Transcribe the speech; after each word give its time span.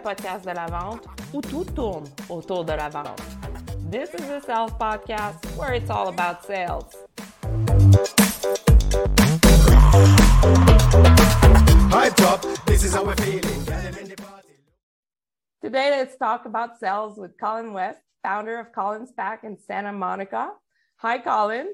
podcast 0.00 0.44
de 0.44 0.52
la 0.52 0.66
vente 0.66 1.06
où 1.32 1.40
tout 1.40 1.64
tourne 1.74 2.04
autour 2.28 2.64
de 2.64 2.72
la 2.72 2.88
vente. 2.88 3.20
This 3.90 4.14
is 4.14 4.26
the 4.26 4.40
Sales 4.40 4.72
Podcast 4.72 5.44
where 5.56 5.74
it's 5.74 5.90
all 5.90 6.08
about 6.08 6.44
sales. 6.44 6.96
Hype 11.90 12.16
top, 12.16 12.42
this 12.66 12.84
is 12.84 12.94
how 12.94 13.04
we're 13.04 13.16
feeling. 13.16 13.64
Today, 15.62 15.90
let's 15.90 16.16
talk 16.16 16.46
about 16.46 16.78
sales 16.80 17.18
with 17.18 17.32
Colin 17.38 17.72
West, 17.72 18.00
founder 18.22 18.58
of 18.58 18.72
Colin's 18.72 19.12
Pack 19.12 19.44
in 19.44 19.58
Santa 19.58 19.92
Monica. 19.92 20.52
Hi, 20.96 21.18
Colin. 21.18 21.68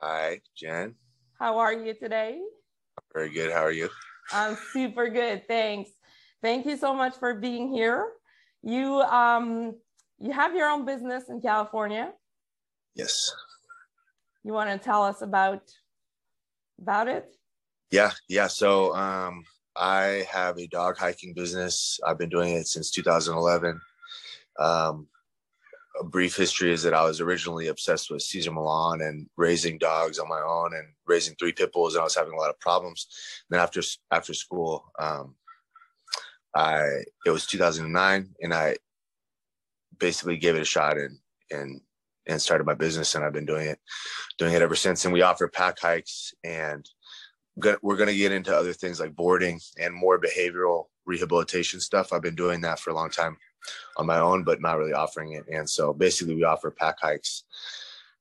Hi, 0.00 0.40
Jen. 0.54 0.94
How 1.38 1.58
are 1.58 1.72
you 1.72 1.94
today? 1.94 2.40
Very 3.14 3.30
good. 3.30 3.52
How 3.52 3.62
are 3.62 3.72
you? 3.72 3.88
I'm 4.32 4.56
super 4.72 5.08
good. 5.08 5.46
Thanks. 5.48 5.90
Thank 6.42 6.66
you 6.66 6.76
so 6.76 6.94
much 6.94 7.16
for 7.16 7.34
being 7.34 7.72
here. 7.72 8.08
You 8.62 9.00
um 9.02 9.76
you 10.18 10.32
have 10.32 10.54
your 10.54 10.68
own 10.68 10.84
business 10.84 11.24
in 11.28 11.40
California. 11.40 12.12
Yes. 12.94 13.34
You 14.42 14.52
want 14.52 14.70
to 14.70 14.78
tell 14.78 15.02
us 15.02 15.22
about 15.22 15.62
about 16.80 17.08
it? 17.08 17.34
Yeah, 17.90 18.12
yeah. 18.28 18.46
So 18.48 18.94
um 18.94 19.44
I 19.74 20.26
have 20.30 20.58
a 20.58 20.66
dog 20.66 20.96
hiking 20.96 21.34
business. 21.34 22.00
I've 22.06 22.18
been 22.18 22.30
doing 22.30 22.54
it 22.54 22.66
since 22.66 22.90
2011. 22.90 23.80
Um 24.58 25.08
a 25.98 26.04
brief 26.04 26.36
history 26.36 26.72
is 26.72 26.82
that 26.82 26.94
I 26.94 27.04
was 27.04 27.20
originally 27.20 27.68
obsessed 27.68 28.10
with 28.10 28.22
Cesar 28.22 28.52
Millan 28.52 29.00
and 29.00 29.28
raising 29.36 29.78
dogs 29.78 30.18
on 30.18 30.28
my 30.28 30.40
own 30.40 30.74
and 30.74 30.88
raising 31.06 31.34
three 31.36 31.52
pit 31.52 31.72
bulls, 31.72 31.94
and 31.94 32.00
I 32.00 32.04
was 32.04 32.14
having 32.14 32.34
a 32.34 32.36
lot 32.36 32.50
of 32.50 32.60
problems. 32.60 33.06
And 33.48 33.56
then 33.56 33.62
after 33.62 33.80
after 34.10 34.34
school, 34.34 34.92
um, 34.98 35.34
I 36.56 37.04
it 37.24 37.30
was 37.30 37.46
2009, 37.46 38.34
and 38.40 38.54
I 38.54 38.76
basically 39.98 40.36
gave 40.36 40.56
it 40.56 40.62
a 40.62 40.64
shot 40.64 40.96
and 40.96 41.18
and 41.50 41.80
and 42.26 42.42
started 42.42 42.66
my 42.66 42.74
business, 42.74 43.14
and 43.14 43.24
I've 43.24 43.32
been 43.32 43.46
doing 43.46 43.68
it 43.68 43.78
doing 44.38 44.54
it 44.54 44.62
ever 44.62 44.74
since. 44.74 45.04
And 45.04 45.12
we 45.12 45.22
offer 45.22 45.48
pack 45.48 45.78
hikes, 45.78 46.34
and 46.42 46.88
we're 47.56 47.96
going 47.96 48.08
to 48.08 48.16
get 48.16 48.32
into 48.32 48.56
other 48.56 48.72
things 48.72 49.00
like 49.00 49.14
boarding 49.14 49.60
and 49.78 49.94
more 49.94 50.20
behavioral 50.20 50.86
rehabilitation 51.06 51.80
stuff. 51.80 52.12
I've 52.12 52.22
been 52.22 52.34
doing 52.34 52.60
that 52.62 52.80
for 52.80 52.90
a 52.90 52.94
long 52.94 53.10
time 53.10 53.36
on 53.96 54.06
my 54.06 54.18
own, 54.18 54.44
but 54.44 54.60
not 54.60 54.78
really 54.78 54.92
offering 54.92 55.32
it. 55.32 55.44
And 55.48 55.68
so 55.68 55.92
basically, 55.92 56.34
we 56.34 56.44
offer 56.44 56.70
pack 56.70 56.96
hikes 57.00 57.44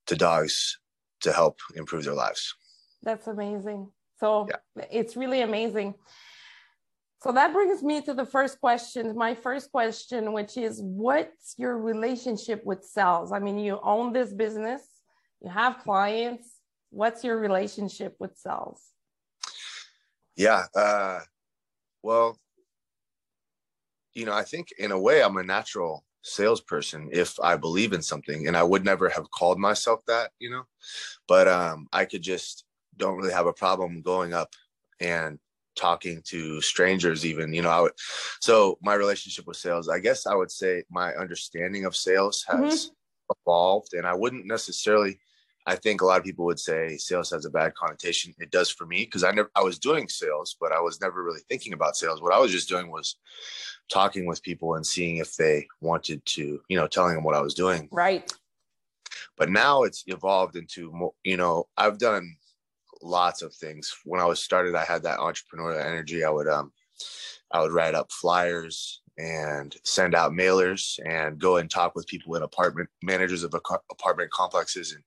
to 0.08 0.16
dogs 0.16 0.78
to 1.22 1.32
help 1.32 1.60
improve 1.76 2.04
their 2.04 2.14
lives. 2.14 2.54
That's 3.02 3.28
amazing. 3.28 3.90
So 4.20 4.48
yeah. 4.50 4.86
it's 4.92 5.16
really 5.16 5.42
amazing. 5.42 5.96
So 7.26 7.32
that 7.32 7.54
brings 7.54 7.82
me 7.82 8.04
to 8.04 8.14
the 8.14 8.24
first 8.24 8.62
question. 8.62 9.18
My 9.18 9.34
first 9.34 9.72
question, 9.72 10.32
which 10.32 10.58
is 10.58 10.80
what's 10.80 11.56
your 11.58 11.76
relationship 11.76 12.64
with 12.64 12.84
sales? 12.84 13.32
I 13.32 13.40
mean, 13.40 13.58
you 13.58 13.80
own 13.82 14.14
this 14.14 14.32
business, 14.32 14.84
you 15.42 15.50
have 15.50 15.80
clients. 15.80 16.48
What's 16.92 17.24
your 17.24 17.40
relationship 17.40 18.16
with 18.20 18.38
sales? 18.38 18.80
Yeah. 20.36 20.66
Uh, 20.76 21.22
well, 22.04 22.38
you 24.14 24.28
know, 24.28 24.34
I 24.34 24.44
think 24.44 24.72
in 24.78 24.92
a 24.92 25.00
way 25.00 25.24
I'm 25.24 25.38
a 25.38 25.44
natural 25.44 26.06
salesperson 26.22 27.10
if 27.12 27.40
I 27.40 27.58
believe 27.58 27.94
in 27.94 28.04
something 28.04 28.48
and 28.48 28.56
I 28.56 28.62
would 28.62 28.86
never 28.86 29.10
have 29.10 29.32
called 29.32 29.58
myself 29.58 30.02
that, 30.06 30.30
you 30.38 30.52
know, 30.52 30.68
but 31.28 31.48
um, 31.48 31.88
I 31.92 32.06
could 32.06 32.22
just 32.22 32.66
don't 32.98 33.18
really 33.18 33.34
have 33.34 33.48
a 33.48 33.54
problem 33.54 34.04
going 34.04 34.32
up 34.32 34.54
and 35.00 35.40
talking 35.76 36.22
to 36.24 36.62
strangers 36.62 37.26
even 37.26 37.54
you 37.54 37.62
know 37.62 37.70
i 37.70 37.82
would 37.82 37.92
so 38.40 38.78
my 38.82 38.94
relationship 38.94 39.46
with 39.46 39.58
sales 39.58 39.90
i 39.90 40.00
guess 40.00 40.26
i 40.26 40.34
would 40.34 40.52
say 40.52 40.84
my 40.90 41.14
understanding 41.16 41.86
of 41.86 41.96
sales 41.96 42.46
has 42.48 42.88
mm-hmm. 42.88 43.34
evolved 43.42 43.94
and 43.94 44.08
i 44.08 44.14
wouldn't 44.14 44.46
necessarily 44.46 45.20
i 45.66 45.76
think 45.76 46.02
a 46.02 46.06
lot 46.06 46.20
of 46.20 46.24
people 46.24 46.46
would 46.46 46.60
say 46.60 46.98
sales 46.98 47.32
has 47.32 47.46
a 47.46 47.50
bad 47.50 47.74
connotation. 47.74 48.34
It 48.40 48.52
does 48.52 48.70
for 48.70 48.86
me 48.86 49.06
because 49.06 49.24
i 49.24 49.32
never 49.32 49.52
i 49.56 49.62
was 49.62 49.80
doing 49.80 50.08
sales 50.08 50.56
but 50.60 50.72
i 50.72 50.80
was 50.80 51.02
never 51.02 51.24
really 51.24 51.42
thinking 51.50 51.74
about 51.74 51.98
sales. 51.98 52.22
What 52.22 52.34
i 52.34 52.40
was 52.40 52.52
just 52.52 52.70
doing 52.70 52.92
was 52.92 53.18
talking 53.90 54.26
with 54.26 54.44
people 54.44 54.76
and 54.76 54.86
seeing 54.86 55.18
if 55.18 55.36
they 55.36 55.68
wanted 55.82 56.26
to 56.26 56.62
you 56.70 56.78
know 56.78 56.88
telling 56.88 57.16
them 57.16 57.24
what 57.24 57.36
i 57.36 57.42
was 57.42 57.54
doing. 57.54 57.88
Right. 57.92 58.32
But 59.38 59.50
now 59.50 59.84
it's 59.84 60.04
evolved 60.08 60.56
into 60.56 60.92
more 60.92 61.14
you 61.24 61.38
know 61.38 61.68
i've 61.78 61.98
done 61.98 62.36
lots 63.06 63.42
of 63.42 63.54
things. 63.54 63.94
When 64.04 64.20
I 64.20 64.26
was 64.26 64.42
started, 64.42 64.76
I 64.76 64.84
had 64.84 65.04
that 65.04 65.20
entrepreneurial 65.20 65.84
energy. 65.84 66.24
I 66.24 66.30
would 66.30 66.48
um, 66.48 66.72
I 67.52 67.62
would 67.62 67.72
write 67.72 67.96
up 67.96 68.12
flyers 68.12 69.02
and 69.18 69.76
send 69.84 70.14
out 70.14 70.34
mailers 70.34 71.00
and 71.06 71.40
go 71.40 71.58
and 71.58 71.70
talk 71.70 71.96
with 71.96 72.08
people 72.08 72.36
in 72.36 72.44
apartment 72.44 72.90
managers 73.02 73.44
of 73.44 73.54
apartment 73.90 74.30
complexes 74.32 74.92
and 74.92 75.02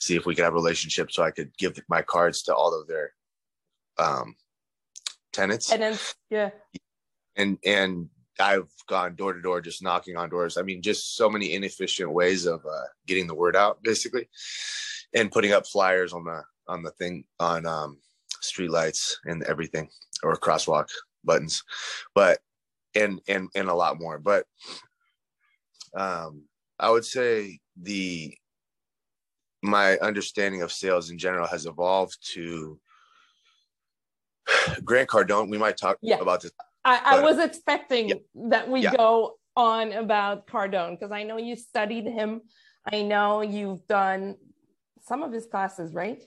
see 0.00 0.16
if 0.16 0.26
we 0.26 0.34
could 0.34 0.44
have 0.44 0.52
relationships 0.52 1.14
so 1.14 1.22
I 1.22 1.30
could 1.30 1.56
give 1.56 1.78
my 1.88 2.02
cards 2.02 2.42
to 2.42 2.54
all 2.54 2.78
of 2.78 2.86
their 2.86 3.12
um, 3.98 4.34
tenants. 5.32 5.68
Tenants, 5.70 6.14
yeah. 6.28 6.50
And 7.36 7.58
and 7.64 8.08
I've 8.38 8.70
gone 8.88 9.14
door 9.14 9.32
to 9.32 9.40
door 9.40 9.60
just 9.60 9.82
knocking 9.82 10.16
on 10.16 10.28
doors. 10.28 10.56
I 10.56 10.62
mean, 10.62 10.82
just 10.82 11.16
so 11.16 11.30
many 11.30 11.54
inefficient 11.54 12.12
ways 12.12 12.46
of 12.46 12.64
uh, 12.66 12.86
getting 13.06 13.26
the 13.26 13.34
word 13.34 13.56
out, 13.56 13.82
basically, 13.82 14.28
and 15.14 15.32
putting 15.32 15.52
up 15.52 15.66
flyers 15.66 16.12
on 16.12 16.24
the 16.24 16.42
on 16.68 16.82
the 16.82 16.90
thing 16.92 17.24
on 17.40 17.66
um, 17.66 17.98
street 18.40 18.70
lights 18.70 19.18
and 19.24 19.42
everything 19.44 19.88
or 20.22 20.36
crosswalk 20.36 20.88
buttons, 21.24 21.62
but 22.14 22.38
and 22.94 23.20
and 23.28 23.48
and 23.54 23.68
a 23.68 23.74
lot 23.74 24.00
more. 24.00 24.18
But 24.18 24.46
um, 25.96 26.44
I 26.78 26.90
would 26.90 27.04
say 27.04 27.60
the 27.80 28.36
my 29.62 29.96
understanding 29.98 30.62
of 30.62 30.72
sales 30.72 31.10
in 31.10 31.18
general 31.18 31.46
has 31.46 31.66
evolved 31.66 32.18
to 32.34 32.78
Grant 34.84 35.08
Cardone. 35.08 35.48
We 35.48 35.58
might 35.58 35.76
talk 35.76 35.98
yeah. 36.02 36.18
about 36.20 36.42
this. 36.42 36.52
I, 36.84 37.00
I 37.02 37.20
was 37.22 37.38
expecting 37.38 38.10
yeah. 38.10 38.14
that 38.50 38.68
we 38.68 38.80
yeah. 38.80 38.94
go 38.94 39.36
on 39.56 39.92
about 39.92 40.46
Cardone 40.46 40.98
because 40.98 41.12
I 41.12 41.22
know 41.22 41.38
you 41.38 41.56
studied 41.56 42.04
him. 42.04 42.42
I 42.92 43.02
know 43.02 43.40
you've 43.40 43.86
done 43.86 44.36
some 45.00 45.22
of 45.22 45.32
his 45.32 45.46
classes, 45.46 45.94
right? 45.94 46.22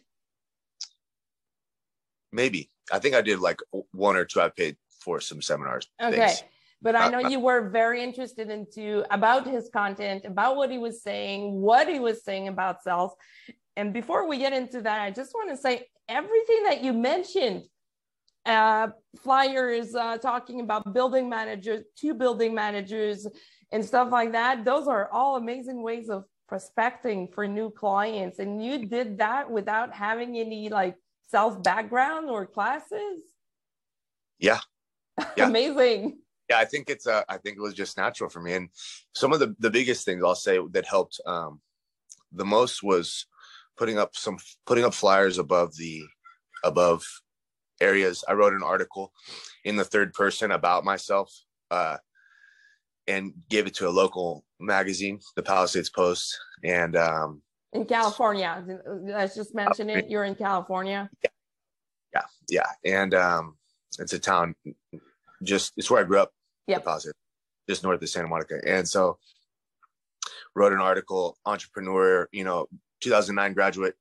Maybe 2.32 2.70
I 2.92 3.00
think 3.00 3.16
I 3.16 3.22
did 3.22 3.40
like 3.40 3.60
one 3.92 4.16
or 4.16 4.26
two. 4.26 4.42
I 4.42 4.50
paid 4.50 4.78
for 5.00 5.20
some 5.20 5.42
seminars. 5.42 5.88
Okay. 6.02 6.28
Things. 6.28 6.44
But 6.82 6.96
I 6.96 7.08
uh, 7.08 7.10
know 7.10 7.26
uh, 7.26 7.30
you 7.30 7.40
were 7.40 7.70
very 7.70 8.04
interested 8.04 8.50
into 8.50 9.04
about 9.10 9.48
his 9.48 9.70
content, 9.74 10.26
about 10.26 10.58
what 10.58 10.70
he 10.70 10.78
was 10.78 11.02
saying, 11.02 11.60
what 11.60 11.90
he 11.90 12.00
was 12.00 12.24
saying 12.24 12.48
about 12.48 12.84
sales. 12.84 13.14
And 13.76 13.94
before 13.94 14.28
we 14.28 14.38
get 14.38 14.54
into 14.54 14.82
that, 14.82 15.02
I 15.02 15.12
just 15.12 15.34
want 15.34 15.50
to 15.50 15.58
say 15.58 15.88
everything 16.08 16.64
that 16.64 16.84
you 16.84 16.94
mentioned, 16.94 17.64
uh, 18.46 18.90
flyers 19.22 19.94
uh, 19.96 20.18
talking 20.18 20.62
about 20.62 20.94
building 20.94 21.30
managers, 21.30 21.84
two 21.96 22.14
building 22.14 22.54
managers, 22.54 23.28
and 23.72 23.84
stuff 23.84 24.12
like 24.12 24.32
that. 24.32 24.64
Those 24.64 24.88
are 24.88 25.09
all 25.12 25.36
amazing 25.36 25.82
ways 25.82 26.09
of 26.09 26.26
prospecting 26.48 27.28
for 27.28 27.48
new 27.48 27.70
clients. 27.70 28.40
And 28.40 28.64
you 28.64 28.86
did 28.86 29.18
that 29.18 29.50
without 29.52 29.94
having 29.94 30.38
any 30.38 30.70
like 30.70 30.96
self 31.28 31.62
background 31.62 32.30
or 32.30 32.46
classes? 32.46 33.22
Yeah. 34.40 34.60
yeah. 35.38 35.48
Amazing. 35.48 36.20
Yeah, 36.50 36.60
I 36.60 36.66
think 36.66 36.90
it's 36.90 37.08
uh, 37.08 37.24
I 37.28 37.38
think 37.38 37.58
it 37.58 37.62
was 37.62 37.74
just 37.74 37.98
natural 37.98 38.30
for 38.30 38.42
me. 38.42 38.54
And 38.54 38.70
some 39.14 39.34
of 39.34 39.40
the 39.40 39.56
the 39.60 39.70
biggest 39.70 40.06
things 40.06 40.24
I'll 40.24 40.36
say 40.36 40.60
that 40.72 40.86
helped 40.86 41.20
um, 41.26 41.60
the 42.32 42.46
most 42.46 42.84
was 42.84 43.26
putting 43.78 43.98
up 43.98 44.16
some 44.16 44.38
putting 44.66 44.86
up 44.86 44.94
flyers 44.94 45.38
above 45.38 45.76
the 45.76 46.04
above 46.64 47.06
areas. 47.82 48.23
I 48.28 48.34
wrote 48.34 48.53
an 48.53 48.64
article 48.64 49.12
in 49.64 49.76
the 49.76 49.85
third 49.85 50.14
person 50.14 50.52
about 50.52 50.85
myself 50.85 51.34
uh, 51.70 51.97
and 53.08 53.34
gave 53.50 53.68
it 53.68 53.76
to 53.76 53.88
a 53.88 53.91
local 53.91 54.46
magazine, 54.59 55.20
the 55.35 55.44
Palisades 55.44 55.90
Post, 55.90 56.38
and 56.64 56.96
um, 56.96 57.41
in 57.73 57.85
California. 57.85 58.64
Let's 59.03 59.35
just 59.35 59.53
mention 59.53 59.90
it. 59.90 60.09
You're 60.09 60.23
in 60.23 60.35
California. 60.35 61.09
Yeah, 61.23 61.29
yeah, 62.14 62.22
yeah. 62.84 62.99
and 62.99 63.14
um, 63.14 63.58
it's 63.99 64.14
a 64.14 64.19
town. 64.19 64.55
Just 65.43 65.73
it's 65.78 65.90
where 65.90 66.02
I 66.02 66.03
grew 66.03 66.19
up. 66.19 66.31
Yeah, 66.67 66.78
deposit, 66.78 67.16
just 67.69 67.84
north 67.84 68.02
of 68.02 68.09
Santa 68.09 68.28
Monica, 68.28 68.59
and 68.66 68.87
so 68.87 69.17
wrote 70.55 70.73
an 70.73 70.79
article. 70.79 71.37
Entrepreneur, 71.46 72.28
you 72.31 72.43
know, 72.43 72.67
2009 73.02 73.53
graduate 73.53 73.96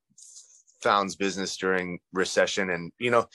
founds 0.83 1.17
business 1.17 1.57
during 1.57 1.99
recession, 2.13 2.71
and 2.71 2.93
you 2.99 3.11
know, 3.11 3.27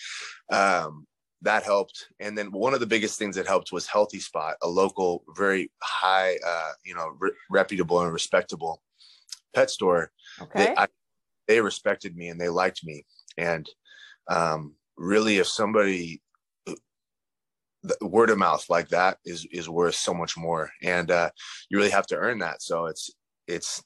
um, 0.52 1.06
that 1.42 1.64
helped. 1.64 2.08
And 2.20 2.38
then 2.38 2.52
one 2.52 2.74
of 2.74 2.80
the 2.80 2.88
biggest 2.88 3.20
things 3.20 3.36
that 3.36 3.48
helped 3.48 3.72
was 3.72 3.88
Healthy 3.88 4.20
Spot, 4.20 4.56
a 4.62 4.68
local, 4.68 5.24
very 5.36 5.72
high, 5.82 6.38
uh, 6.46 6.72
you 6.84 6.96
know, 6.96 7.14
re- 7.20 7.32
reputable 7.50 8.02
and 8.02 8.12
respectable 8.12 8.82
pet 9.54 9.70
store 9.70 10.12
Okay. 10.42 10.68
They, 10.68 10.74
I, 10.76 10.88
they 11.48 11.62
respected 11.62 12.16
me 12.16 12.30
and 12.30 12.40
they 12.40 12.50
liked 12.50 12.84
me. 12.84 13.06
And 13.38 13.68
um, 14.30 14.76
really, 14.98 15.38
if 15.38 15.48
somebody 15.48 16.22
the 17.84 18.08
word 18.08 18.30
of 18.30 18.38
mouth 18.38 18.64
like 18.70 18.90
that 18.90 19.18
is 19.26 19.46
is 19.52 19.68
worth 19.70 19.96
so 19.96 20.14
much 20.14 20.38
more. 20.38 20.72
And 20.84 21.10
uh 21.10 21.30
you 21.70 21.78
really 21.78 21.90
have 21.90 22.08
to 22.08 22.16
earn 22.16 22.40
that. 22.40 22.62
So 22.62 22.86
it's 22.86 23.12
it's 23.48 23.84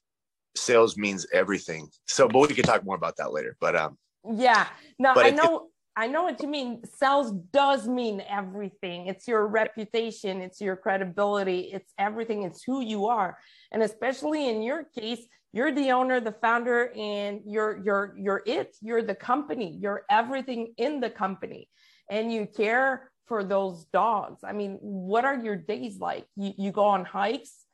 sales 0.56 0.98
means 0.98 1.26
everything. 1.34 1.88
So 2.08 2.28
but 2.28 2.50
we 2.50 2.56
could 2.56 2.66
talk 2.66 2.84
more 2.84 2.96
about 2.96 3.18
that 3.18 3.32
later 3.32 3.56
but 3.60 3.76
um 3.76 3.98
yeah. 4.30 4.68
No 5.00 5.14
i 5.16 5.28
it- 5.30 5.36
know 5.36 5.68
i 5.96 6.08
know 6.08 6.24
what 6.24 6.42
you 6.42 6.50
mean. 6.50 6.82
Sales 6.86 7.32
does 7.54 7.88
mean 7.88 8.22
everything. 8.28 9.08
It's 9.08 9.28
your 9.28 9.48
reputation. 9.48 10.42
It's 10.42 10.60
your 10.60 10.76
credibility. 10.76 11.72
It's 11.72 11.94
everything. 11.98 12.44
It's 12.44 12.64
who 12.64 12.82
you 12.82 13.06
are. 13.06 13.38
And 13.72 13.82
especially 13.82 14.50
in 14.50 14.62
your 14.62 14.84
case 14.84 15.26
you're 15.56 15.72
the 15.72 15.90
owner 15.90 16.20
the 16.20 16.34
founder 16.34 16.92
and 16.96 17.40
you're 17.46 17.82
you're 17.84 18.14
you're 18.18 18.44
it 18.46 18.76
you're 18.82 19.02
the 19.02 19.16
company 19.16 19.76
you're 19.82 20.04
everything 20.10 20.74
in 20.78 21.00
the 21.00 21.10
company 21.10 21.70
and 22.12 22.32
you 22.32 22.46
care 22.46 23.10
for 23.26 23.44
those 23.44 23.86
dogs 23.86 24.42
i 24.44 24.52
mean 24.52 24.78
what 24.82 25.26
are 25.26 25.38
your 25.38 25.56
days 25.56 25.98
like 26.00 26.28
you, 26.36 26.54
you 26.58 26.72
go 26.72 26.84
on 26.84 27.06
hikes 27.06 27.66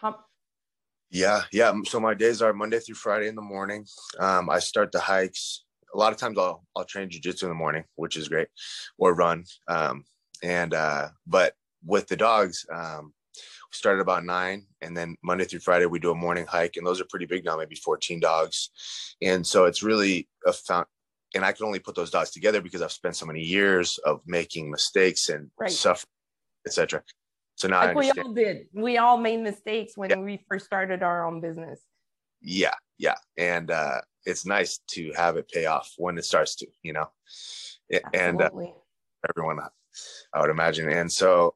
How, 0.00 0.16
Yeah, 1.10 1.42
yeah. 1.52 1.72
So 1.84 2.00
my 2.00 2.14
days 2.14 2.42
are 2.42 2.52
Monday 2.52 2.80
through 2.80 2.96
Friday 2.96 3.28
in 3.28 3.36
the 3.36 3.48
morning. 3.56 3.86
Um, 4.18 4.48
I 4.50 4.58
start 4.58 4.90
the 4.90 4.98
hikes. 4.98 5.64
A 5.94 5.98
lot 5.98 6.12
of 6.12 6.18
times 6.18 6.38
I'll 6.38 6.64
I'll 6.74 6.88
train 6.92 7.10
jujitsu 7.10 7.44
in 7.44 7.50
the 7.50 7.62
morning, 7.64 7.84
which 7.94 8.16
is 8.16 8.28
great, 8.28 8.48
or 8.98 9.14
run. 9.14 9.44
Um, 9.68 10.04
and 10.42 10.72
uh, 10.74 11.10
but 11.26 11.54
with 11.84 12.08
the 12.08 12.16
dogs, 12.16 12.64
um, 12.72 13.12
we 13.72 13.76
start 13.76 13.96
at 13.98 14.02
about 14.02 14.24
nine, 14.24 14.66
and 14.80 14.96
then 14.96 15.16
Monday 15.22 15.44
through 15.44 15.60
Friday 15.60 15.86
we 15.86 15.98
do 15.98 16.10
a 16.10 16.14
morning 16.14 16.46
hike, 16.46 16.76
and 16.76 16.86
those 16.86 17.00
are 17.00 17.06
pretty 17.08 17.26
big 17.26 17.44
now, 17.44 17.56
maybe 17.56 17.74
fourteen 17.76 18.20
dogs. 18.20 18.70
And 19.22 19.46
so 19.46 19.64
it's 19.64 19.82
really 19.82 20.28
a 20.46 20.52
found. 20.52 20.86
And 21.34 21.44
I 21.44 21.52
can 21.52 21.64
only 21.64 21.78
put 21.78 21.94
those 21.94 22.10
dogs 22.10 22.30
together 22.30 22.60
because 22.60 22.82
I've 22.82 22.92
spent 22.92 23.16
so 23.16 23.24
many 23.24 23.40
years 23.40 23.98
of 24.04 24.20
making 24.26 24.70
mistakes 24.70 25.30
and 25.30 25.50
Right. 25.58 25.70
suffering, 25.70 26.10
etc. 26.66 27.02
So 27.56 27.68
now 27.68 27.80
I 27.80 27.86
like 27.86 27.96
we 27.96 28.10
all 28.10 28.32
did 28.32 28.66
we 28.72 28.98
all 28.98 29.16
made 29.16 29.40
mistakes 29.40 29.96
when 29.96 30.10
Yeah. 30.10 30.16
we 30.16 30.44
first 30.48 30.66
started 30.66 31.02
our 31.02 31.24
own 31.24 31.40
business 31.40 31.80
yeah 32.42 32.74
yeah 32.98 33.14
and 33.38 33.70
uh 33.70 34.00
it's 34.26 34.44
nice 34.44 34.80
to 34.88 35.12
have 35.16 35.36
it 35.36 35.48
pay 35.48 35.66
off 35.66 35.92
when 35.96 36.18
it 36.18 36.24
starts 36.24 36.56
to 36.56 36.66
you 36.82 36.92
know 36.92 37.08
A- 37.92 38.16
and 38.16 38.42
uh, 38.42 38.50
everyone 39.30 39.60
i 40.34 40.40
would 40.40 40.50
imagine 40.50 40.88
and 40.88 41.10
so 41.10 41.54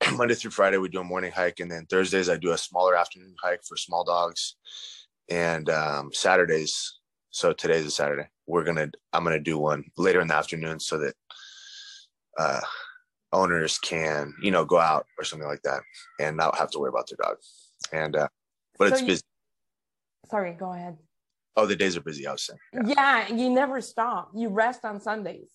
monday 0.16 0.34
through 0.34 0.50
friday 0.50 0.76
we 0.76 0.88
do 0.88 1.00
a 1.00 1.04
morning 1.04 1.32
hike 1.32 1.60
and 1.60 1.70
then 1.70 1.86
thursdays 1.86 2.28
i 2.28 2.36
do 2.36 2.52
a 2.52 2.58
smaller 2.58 2.94
afternoon 2.96 3.34
hike 3.42 3.62
for 3.66 3.76
small 3.76 4.04
dogs 4.04 4.56
and 5.30 5.68
um 5.70 6.10
saturdays 6.12 6.98
so 7.30 7.52
today's 7.52 7.86
a 7.86 7.90
saturday 7.90 8.26
we're 8.46 8.64
gonna 8.64 8.88
i'm 9.12 9.24
gonna 9.24 9.40
do 9.40 9.58
one 9.58 9.84
later 9.96 10.20
in 10.20 10.28
the 10.28 10.34
afternoon 10.34 10.78
so 10.78 10.98
that 10.98 11.14
uh 12.38 12.60
owners 13.32 13.78
can 13.78 14.32
you 14.42 14.50
know 14.50 14.64
go 14.64 14.78
out 14.78 15.06
or 15.18 15.24
something 15.24 15.48
like 15.48 15.62
that 15.62 15.80
and 16.20 16.36
not 16.36 16.56
have 16.58 16.70
to 16.70 16.78
worry 16.78 16.88
about 16.90 17.08
their 17.08 17.18
dog 17.26 17.36
and 17.92 18.14
uh 18.16 18.28
but 18.78 18.88
So 18.88 18.92
it's 18.94 19.00
you- 19.02 19.06
busy 19.08 19.22
Sorry, 20.30 20.52
go 20.52 20.72
ahead. 20.72 20.96
oh 21.56 21.66
the 21.66 21.76
days 21.76 21.96
are 21.96 22.00
busy 22.00 22.26
i 22.26 22.32
was 22.32 22.42
saying 22.46 22.58
yeah. 22.88 23.26
Yeah. 23.28 23.34
you 23.34 23.50
never 23.50 23.80
stop. 23.80 24.30
You 24.34 24.48
rest 24.48 24.84
on 24.84 25.00
Sundays. 25.00 25.50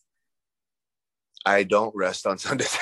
I 1.46 1.64
don't 1.64 1.94
rest 1.96 2.28
on 2.28 2.38
Sundays. 2.46 2.78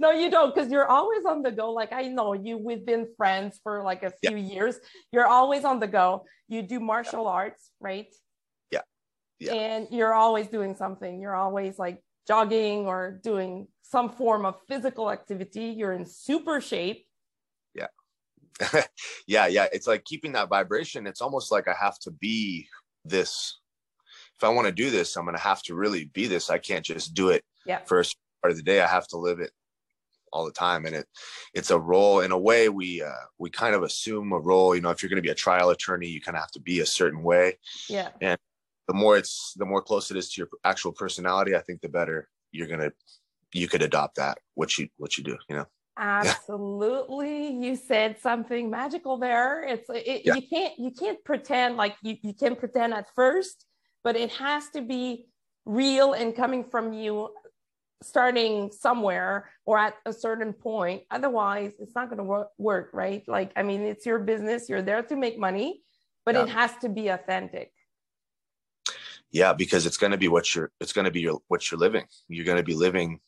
No, 0.00 0.10
you 0.12 0.30
don't, 0.30 0.54
because 0.54 0.72
you're 0.72 0.88
always 0.88 1.26
on 1.26 1.42
the 1.42 1.52
go. 1.52 1.70
Like 1.72 1.92
I 1.92 2.08
know 2.08 2.32
you, 2.32 2.56
we've 2.56 2.84
been 2.86 3.06
friends 3.18 3.60
for 3.62 3.84
like 3.84 4.02
a 4.02 4.12
Yeah. 4.22 4.30
few 4.30 4.38
years. 4.38 4.80
You're 5.12 5.26
always 5.26 5.62
on 5.64 5.78
the 5.78 5.86
go. 5.86 6.24
You 6.48 6.62
do 6.62 6.80
martial 6.80 7.26
arts, 7.26 7.70
right? 7.80 8.08
Yeah. 8.72 8.80
Yeah. 9.38 9.52
And 9.52 9.88
you're 9.90 10.14
always 10.14 10.48
doing 10.48 10.74
something. 10.74 11.20
You're 11.20 11.36
always 11.36 11.78
like 11.78 12.02
jogging 12.26 12.86
or 12.86 13.20
doing 13.22 13.68
some 13.82 14.08
form 14.08 14.46
of 14.46 14.54
physical 14.68 15.10
activity. 15.10 15.66
You're 15.78 15.92
in 15.92 16.06
super 16.06 16.60
shape. 16.62 17.06
yeah, 17.74 17.88
yeah. 19.26 19.46
Yeah. 19.48 19.66
It's 19.72 19.86
like 19.86 20.04
keeping 20.04 20.32
that 20.32 20.48
vibration. 20.48 21.06
It's 21.06 21.20
almost 21.20 21.52
like 21.52 21.68
I 21.68 21.74
have 21.78 21.98
to 22.00 22.10
be 22.10 22.68
this. 23.04 23.60
If 24.38 24.44
I 24.44 24.48
want 24.48 24.66
to 24.66 24.72
do 24.72 24.88
this, 24.90 25.14
I'm 25.16 25.24
going 25.26 25.36
to 25.36 25.42
have 25.42 25.62
to 25.64 25.74
really 25.74 26.06
be 26.06 26.26
this. 26.26 26.48
I 26.48 26.56
can't 26.58 26.84
just 26.84 27.12
do 27.12 27.28
it 27.28 27.44
Yeah. 27.66 27.80
first 27.84 28.16
part 28.42 28.50
of 28.52 28.56
the 28.56 28.62
day. 28.62 28.80
I 28.80 28.86
have 28.86 29.06
to 29.08 29.18
live 29.18 29.40
it 29.40 29.50
all 30.32 30.44
the 30.44 30.52
time. 30.52 30.86
And 30.86 30.94
it, 30.94 31.06
it's 31.54 31.70
a 31.70 31.78
role 31.78 32.20
in 32.20 32.32
a 32.32 32.38
way 32.38 32.68
we, 32.68 33.02
uh, 33.02 33.12
we 33.38 33.50
kind 33.50 33.74
of 33.74 33.82
assume 33.82 34.32
a 34.32 34.38
role, 34.38 34.74
you 34.74 34.80
know, 34.80 34.90
if 34.90 35.02
you're 35.02 35.10
going 35.10 35.22
to 35.22 35.26
be 35.26 35.30
a 35.30 35.34
trial 35.34 35.70
attorney, 35.70 36.08
you 36.08 36.20
kind 36.20 36.36
of 36.36 36.42
have 36.42 36.52
to 36.52 36.60
be 36.60 36.80
a 36.80 36.86
certain 36.86 37.22
way. 37.22 37.58
Yeah. 37.88 38.08
And 38.20 38.38
the 38.88 38.94
more 38.94 39.16
it's, 39.16 39.54
the 39.56 39.66
more 39.66 39.82
close 39.82 40.10
it 40.10 40.16
is 40.16 40.32
to 40.32 40.40
your 40.40 40.48
actual 40.64 40.92
personality, 40.92 41.54
I 41.54 41.60
think 41.60 41.80
the 41.80 41.88
better 41.88 42.28
you're 42.52 42.68
going 42.68 42.80
to, 42.80 42.92
you 43.52 43.68
could 43.68 43.82
adopt 43.82 44.16
that, 44.16 44.38
what 44.54 44.78
you, 44.78 44.88
what 44.96 45.18
you 45.18 45.24
do, 45.24 45.36
you 45.48 45.56
know? 45.56 45.66
Absolutely. 45.98 47.52
You 47.52 47.76
said 47.76 48.18
something 48.20 48.70
magical 48.70 49.18
there. 49.18 49.62
It's 49.64 49.90
it, 49.90 50.22
Yeah. 50.24 50.34
you 50.34 50.42
can't 50.48 50.78
you 50.78 50.90
can't 50.92 51.22
pretend 51.24 51.76
like 51.76 51.94
you, 52.02 52.16
you 52.22 52.32
can 52.32 52.56
pretend 52.56 52.94
at 52.94 53.08
first, 53.14 53.66
but 54.02 54.16
it 54.16 54.30
has 54.30 54.70
to 54.70 54.80
be 54.80 55.26
real 55.66 56.14
and 56.14 56.34
coming 56.34 56.64
from 56.64 56.94
you 56.94 57.28
starting 58.02 58.70
somewhere 58.72 59.48
or 59.66 59.78
at 59.78 59.94
a 60.06 60.12
certain 60.12 60.52
point. 60.52 61.02
Otherwise, 61.10 61.72
it's 61.78 61.94
not 61.94 62.08
going 62.08 62.18
to 62.18 62.24
work, 62.24 62.48
work, 62.58 62.90
right? 62.92 63.22
Like 63.28 63.52
I 63.56 63.62
mean, 63.62 63.82
it's 63.82 64.06
your 64.06 64.18
business. 64.18 64.68
You're 64.68 64.82
there 64.82 65.02
to 65.02 65.16
make 65.16 65.38
money, 65.38 65.82
but 66.24 66.34
it 66.36 66.48
has 66.48 66.76
to 66.78 66.88
be 66.88 67.08
authentic. 67.08 67.72
yeah 69.32 69.52
because 69.52 69.86
it's 69.86 69.96
going 69.96 70.10
to 70.10 70.18
be 70.18 70.26
what 70.28 70.54
you're 70.54 70.70
it's 70.80 70.92
going 70.92 71.04
to 71.04 71.10
be 71.10 71.20
your 71.20 71.40
what 71.46 71.70
you're 71.70 71.78
living 71.78 72.04
you're 72.28 72.44
going 72.44 72.56
to 72.58 72.64
be 72.64 72.74
living 72.74 73.20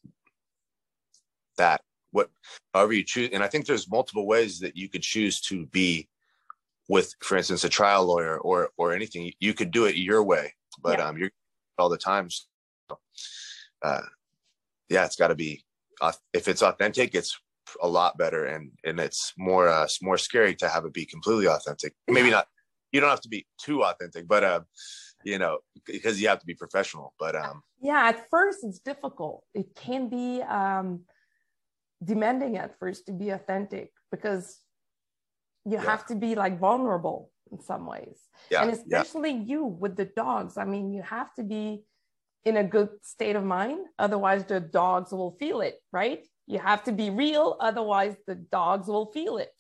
that 1.57 1.81
what 2.11 2.29
however 2.75 2.93
you 2.93 3.05
choose 3.05 3.31
and 3.33 3.43
i 3.43 3.47
think 3.47 3.67
there's 3.67 3.89
multiple 3.89 4.27
ways 4.27 4.59
that 4.59 4.77
you 4.77 4.89
could 4.89 5.03
choose 5.03 5.41
to 5.41 5.67
be 5.67 6.09
with 6.89 7.15
for 7.21 7.37
instance 7.37 7.63
a 7.65 7.69
trial 7.69 8.05
lawyer 8.05 8.37
or 8.39 8.71
or 8.77 8.93
anything 8.93 9.33
you 9.39 9.55
could 9.55 9.71
do 9.71 9.85
it 9.85 9.95
your 9.95 10.23
way 10.25 10.53
but 10.83 10.99
Yeah. 10.99 11.07
um 11.09 11.17
you're 11.19 11.31
all 11.79 11.89
the 11.89 11.99
time 11.99 12.29
so, 12.31 12.99
uh 13.83 14.03
yeah 14.89 15.05
it's 15.05 15.17
got 15.17 15.29
to 15.29 15.35
be 15.35 15.65
if 16.33 16.49
it's 16.49 16.63
authentic 16.63 17.15
it's 17.15 17.39
a 17.83 17.89
lot 17.89 18.19
better 18.19 18.45
and 18.47 18.73
and 18.85 18.99
it's 19.01 19.33
more 19.39 19.69
uh 19.69 19.85
it's 19.85 20.03
more 20.03 20.19
scary 20.19 20.55
to 20.55 20.69
have 20.69 20.85
it 20.85 20.93
be 20.93 21.07
completely 21.07 21.47
authentic 21.47 21.95
maybe 22.09 22.31
not 22.31 22.47
you 22.91 23.01
don't 23.01 23.11
have 23.11 23.21
to 23.21 23.29
be 23.29 23.47
too 23.61 23.83
authentic 23.85 24.27
but 24.29 24.43
uh 24.45 24.61
you 25.25 25.39
know 25.39 25.59
because 25.87 26.21
you 26.21 26.29
have 26.29 26.41
to 26.41 26.47
be 26.47 26.55
professional 26.55 27.15
but 27.19 27.35
um 27.37 27.63
Yeah, 27.81 28.09
at 28.11 28.31
first 28.31 28.59
it's 28.63 28.79
difficult. 28.79 29.43
It 29.55 29.75
can 29.75 30.09
be 30.09 30.43
um, 30.43 31.03
demanding 32.03 32.57
at 32.57 32.79
first 32.79 33.07
to 33.07 33.13
be 33.13 33.31
authentic 33.31 33.91
because 34.11 34.63
you 35.65 35.79
Yeah. 35.79 35.91
have 35.91 36.07
to 36.07 36.15
be 36.15 36.35
like 36.35 36.59
vulnerable 36.59 37.31
in 37.51 37.59
some 37.61 37.87
ways. 37.87 38.19
yeah 38.51 38.63
and 38.63 38.71
yeah 38.71 38.79
especially 38.79 39.33
you 39.51 39.65
with 39.65 39.97
the 39.97 40.07
dogs. 40.07 40.57
I 40.63 40.65
mean, 40.65 40.93
you 40.93 41.03
have 41.03 41.31
to 41.39 41.43
be 41.43 41.85
in 42.45 42.57
a 42.57 42.65
good 42.65 42.89
state 43.03 43.37
of 43.37 43.45
mind. 43.45 43.87
Otherwise, 43.99 44.45
the 44.45 44.61
dogs 44.61 45.13
will 45.13 45.37
feel 45.39 45.61
it, 45.61 45.77
right? 45.93 46.25
You 46.47 46.59
have 46.59 46.85
to 46.85 46.93
be 46.93 47.11
real. 47.11 47.57
Otherwise, 47.61 48.17
the 48.27 48.35
dogs 48.35 48.89
will 48.89 49.07
feel 49.13 49.39
it. 49.39 49.51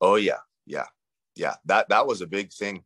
Oh 0.00 0.16
yeah, 0.16 0.38
yeah, 0.66 0.86
yeah. 1.34 1.54
That 1.66 1.88
that 1.88 2.06
was 2.06 2.20
a 2.20 2.26
big 2.26 2.52
thing 2.52 2.84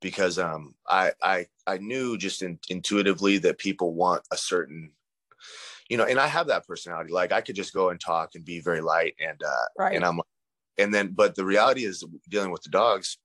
because 0.00 0.38
um 0.38 0.74
I 0.88 1.12
I 1.22 1.46
I 1.66 1.78
knew 1.78 2.18
just 2.18 2.42
in, 2.42 2.58
intuitively 2.68 3.38
that 3.38 3.58
people 3.58 3.94
want 3.94 4.22
a 4.30 4.36
certain 4.36 4.92
you 5.88 5.96
know, 5.96 6.04
and 6.04 6.18
I 6.20 6.26
have 6.26 6.48
that 6.48 6.66
personality. 6.66 7.12
Like 7.12 7.32
I 7.32 7.40
could 7.40 7.56
just 7.56 7.72
go 7.72 7.88
and 7.88 7.98
talk 7.98 8.34
and 8.34 8.44
be 8.44 8.60
very 8.60 8.82
light 8.82 9.14
and 9.18 9.42
uh 9.42 9.66
Right. 9.78 9.96
and 9.96 10.04
I'm 10.04 10.20
and 10.76 10.92
then 10.92 11.12
but 11.14 11.34
the 11.34 11.44
reality 11.44 11.84
is 11.84 12.04
dealing 12.28 12.50
with 12.50 12.62
the 12.62 12.70
dogs 12.70 13.18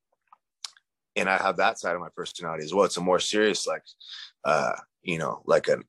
and 1.15 1.29
I 1.29 1.37
have 1.37 1.57
that 1.57 1.77
side 1.79 1.95
of 1.95 2.01
my 2.01 2.09
personality 2.15 2.63
as 2.63 2.73
well. 2.73 2.85
It's 2.85 2.97
a 2.97 3.01
more 3.01 3.19
serious 3.19 3.67
like 3.67 3.83
uh 4.45 4.73
you 5.03 5.17
know, 5.17 5.41
like 5.45 5.67
a 5.67 5.79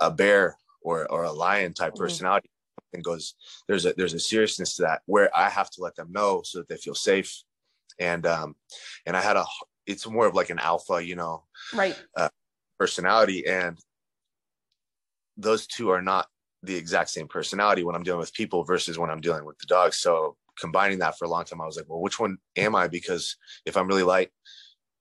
a 0.00 0.10
bear 0.10 0.58
or 0.82 1.10
or 1.10 1.24
a 1.24 1.32
lion 1.32 1.74
type 1.74 1.94
Mhm. 1.94 1.96
personality 1.96 2.50
and 2.92 3.04
goes 3.04 3.34
there's 3.68 3.86
a 3.86 3.94
there's 3.94 4.14
a 4.14 4.20
seriousness 4.20 4.76
to 4.76 4.82
that 4.82 5.02
where 5.06 5.30
I 5.36 5.48
have 5.48 5.70
to 5.72 5.82
let 5.82 5.96
them 5.96 6.12
know 6.12 6.42
so 6.44 6.58
that 6.58 6.68
they 6.68 6.76
feel 6.76 6.94
safe 6.94 7.42
and 7.98 8.26
um 8.26 8.56
and 9.06 9.16
I 9.16 9.22
had 9.22 9.36
a 9.36 9.44
it's 9.86 10.06
more 10.08 10.26
of 10.26 10.34
like 10.34 10.50
an 10.50 10.58
alpha 10.58 11.04
you 11.04 11.16
know 11.16 11.44
Right. 11.72 11.96
personality 12.78 13.46
and 13.46 13.78
those 15.36 15.66
two 15.66 15.90
are 15.90 16.02
not 16.02 16.28
the 16.62 16.76
exact 16.76 17.10
same 17.10 17.26
personality 17.26 17.82
when 17.82 17.94
I'm 17.96 18.02
dealing 18.02 18.20
with 18.20 18.34
people 18.34 18.64
versus 18.64 18.98
when 18.98 19.10
I'm 19.10 19.20
dealing 19.20 19.44
with 19.44 19.58
the 19.58 19.66
dogs 19.66 19.96
so 19.96 20.36
combining 20.58 20.98
that 20.98 21.18
for 21.18 21.24
a 21.24 21.28
long 21.28 21.44
time 21.44 21.60
I 21.60 21.66
was 21.66 21.76
like 21.76 21.88
well 21.88 22.00
which 22.00 22.20
one 22.20 22.38
am 22.56 22.74
I 22.76 22.88
because 22.88 23.36
if 23.64 23.76
I'm 23.76 23.88
really 23.88 24.02
light 24.02 24.30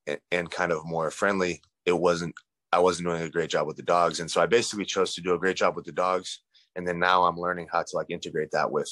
and, 0.07 0.19
and 0.31 0.51
kind 0.51 0.71
of 0.71 0.85
more 0.85 1.11
friendly 1.11 1.61
it 1.85 1.93
wasn't 1.93 2.35
I 2.71 2.79
wasn't 2.79 3.07
doing 3.07 3.21
a 3.21 3.29
great 3.29 3.49
job 3.49 3.67
with 3.67 3.77
the 3.77 3.83
dogs. 3.83 4.19
And 4.19 4.29
so 4.29 4.41
I 4.41 4.45
basically 4.45 4.85
chose 4.85 5.13
to 5.15 5.21
do 5.21 5.33
a 5.33 5.39
great 5.39 5.57
job 5.57 5.75
with 5.75 5.85
the 5.85 5.91
dogs. 5.91 6.41
And 6.75 6.87
then 6.87 6.99
now 6.99 7.25
I'm 7.25 7.37
learning 7.37 7.67
how 7.71 7.81
to 7.81 7.95
like 7.95 8.09
integrate 8.09 8.51
that 8.51 8.71
with 8.71 8.89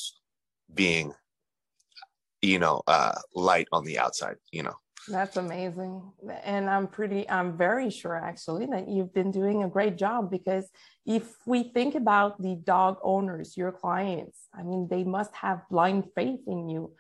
being 0.74 1.14
you 2.42 2.60
know 2.60 2.82
uh 2.88 3.16
light 3.36 3.68
on 3.74 3.84
the 3.84 4.00
outside 4.00 4.36
you 4.52 4.64
know? 4.64 4.76
That's 5.08 5.38
amazing. 5.38 6.04
And 6.44 6.70
I'm 6.70 6.88
pretty, 6.88 7.28
I'm 7.30 7.58
very 7.58 7.90
sure 7.90 8.16
actually 8.16 8.66
that 8.68 8.88
you've 8.88 9.14
been 9.14 9.32
doing 9.32 9.64
a 9.64 9.70
great 9.70 9.98
job 9.98 10.30
because 10.30 10.70
if 11.06 11.36
we 11.46 11.64
think 11.64 11.96
about 11.96 12.42
the 12.42 12.56
dog 12.56 12.98
owners, 13.02 13.56
your 13.56 13.72
clients, 13.72 14.48
I 14.54 14.64
mean, 14.64 14.88
they 14.90 15.04
must 15.04 15.34
have 15.36 15.62
blind 15.70 16.06
faith 16.16 16.42
in 16.48 16.70
you 16.70 16.94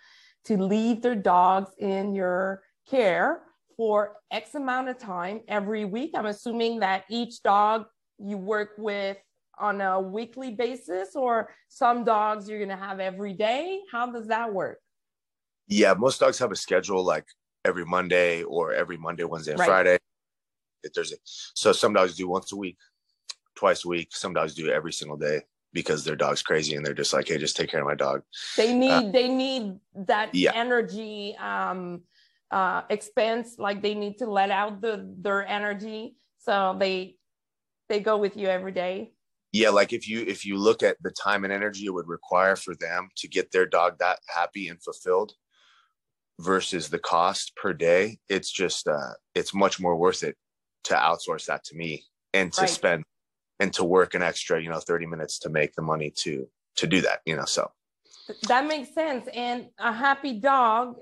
to 0.45 0.57
leave 0.57 1.01
their 1.01 1.15
dogs 1.15 1.71
in 1.77 2.15
your 2.15 2.63
care 2.89 3.41
for 3.79 4.17
X 4.29 4.55
amount 4.55 4.89
of 4.89 4.97
time 4.97 5.39
every 5.47 5.85
week. 5.85 6.11
I'm 6.13 6.25
assuming 6.25 6.81
that 6.81 7.05
each 7.09 7.41
dog 7.41 7.85
you 8.17 8.35
work 8.35 8.71
with 8.77 9.15
on 9.57 9.79
a 9.79 10.01
weekly 10.01 10.51
basis, 10.51 11.15
or 11.15 11.49
some 11.69 12.03
dogs 12.03 12.49
you're 12.49 12.59
going 12.59 12.77
to 12.77 12.85
have 12.85 12.99
every 12.99 13.31
day. 13.31 13.79
How 13.89 14.11
does 14.11 14.27
that 14.27 14.53
work? 14.53 14.79
Yeah, 15.69 15.93
most 15.93 16.19
dogs 16.19 16.37
have 16.39 16.51
a 16.51 16.57
schedule 16.57 17.05
like 17.05 17.23
every 17.63 17.85
Monday 17.85 18.43
or 18.43 18.73
every 18.73 18.97
Monday, 18.97 19.23
Wednesday, 19.23 19.51
and 19.51 19.59
right. 19.61 19.67
Friday. 19.67 19.97
Thursday. 20.93 21.17
So 21.23 21.71
some 21.71 21.93
dogs 21.93 22.17
do 22.17 22.27
once 22.27 22.51
a 22.51 22.57
week, 22.57 22.77
twice 23.55 23.85
a 23.85 23.87
week. 23.87 24.09
Some 24.11 24.33
dogs 24.33 24.55
do 24.55 24.69
every 24.69 24.91
single 24.91 25.17
day 25.17 25.39
because 25.71 26.03
their 26.03 26.17
dog's 26.17 26.41
crazy 26.41 26.75
and 26.75 26.85
they're 26.85 26.93
just 26.93 27.13
like, 27.13 27.29
hey, 27.29 27.37
just 27.37 27.55
take 27.55 27.69
care 27.69 27.79
of 27.79 27.87
my 27.87 27.95
dog. 27.95 28.23
They 28.57 28.71
uh, 28.71 28.75
need 28.75 28.91
uh, 28.91 29.11
they 29.11 29.29
need 29.29 29.79
that 29.95 30.35
yeah. 30.35 30.51
energy 30.53 31.37
um 31.37 32.01
uh 32.51 32.81
expense, 32.89 33.55
like 33.57 33.81
they 33.81 33.95
need 33.95 34.17
to 34.19 34.29
let 34.29 34.51
out 34.51 34.81
the 34.81 35.13
their 35.19 35.47
energy. 35.47 36.15
So 36.39 36.75
they 36.79 37.15
they 37.89 37.99
go 37.99 38.17
with 38.17 38.37
you 38.37 38.47
every 38.47 38.71
day. 38.71 39.13
Yeah, 39.51 39.69
like 39.69 39.93
if 39.93 40.07
you 40.07 40.21
if 40.21 40.45
you 40.45 40.57
look 40.57 40.83
at 40.83 40.97
the 41.01 41.11
time 41.11 41.43
and 41.43 41.51
energy 41.51 41.85
it 41.85 41.93
would 41.93 42.07
require 42.07 42.55
for 42.55 42.75
them 42.75 43.09
to 43.17 43.27
get 43.27 43.51
their 43.51 43.65
dog 43.65 43.97
that 43.99 44.19
happy 44.27 44.67
and 44.67 44.81
fulfilled 44.81 45.33
versus 46.39 46.89
the 46.89 46.99
cost 46.99 47.55
per 47.55 47.73
day, 47.73 48.19
it's 48.29 48.51
just 48.51 48.87
uh 48.87 49.13
it's 49.35 49.53
much 49.53 49.79
more 49.79 49.95
worth 49.95 50.23
it 50.23 50.35
to 50.85 50.93
outsource 50.93 51.45
that 51.45 51.63
to 51.65 51.75
me 51.75 52.03
and 52.33 52.53
to 52.53 52.61
right. 52.61 52.69
spend 52.69 53.03
and 53.59 53.73
to 53.73 53.83
work 53.83 54.13
an 54.13 54.21
extra, 54.21 54.61
you 54.61 54.69
know, 54.69 54.79
30 54.79 55.05
minutes 55.05 55.39
to 55.39 55.49
make 55.49 55.73
the 55.73 55.81
money 55.81 56.11
to 56.17 56.47
to 56.77 56.87
do 56.87 57.01
that, 57.01 57.19
you 57.25 57.35
know. 57.35 57.45
So 57.45 57.71
that 58.47 58.67
makes 58.67 58.93
sense. 58.93 59.27
And 59.33 59.69
a 59.79 59.91
happy 59.91 60.39
dog 60.39 60.97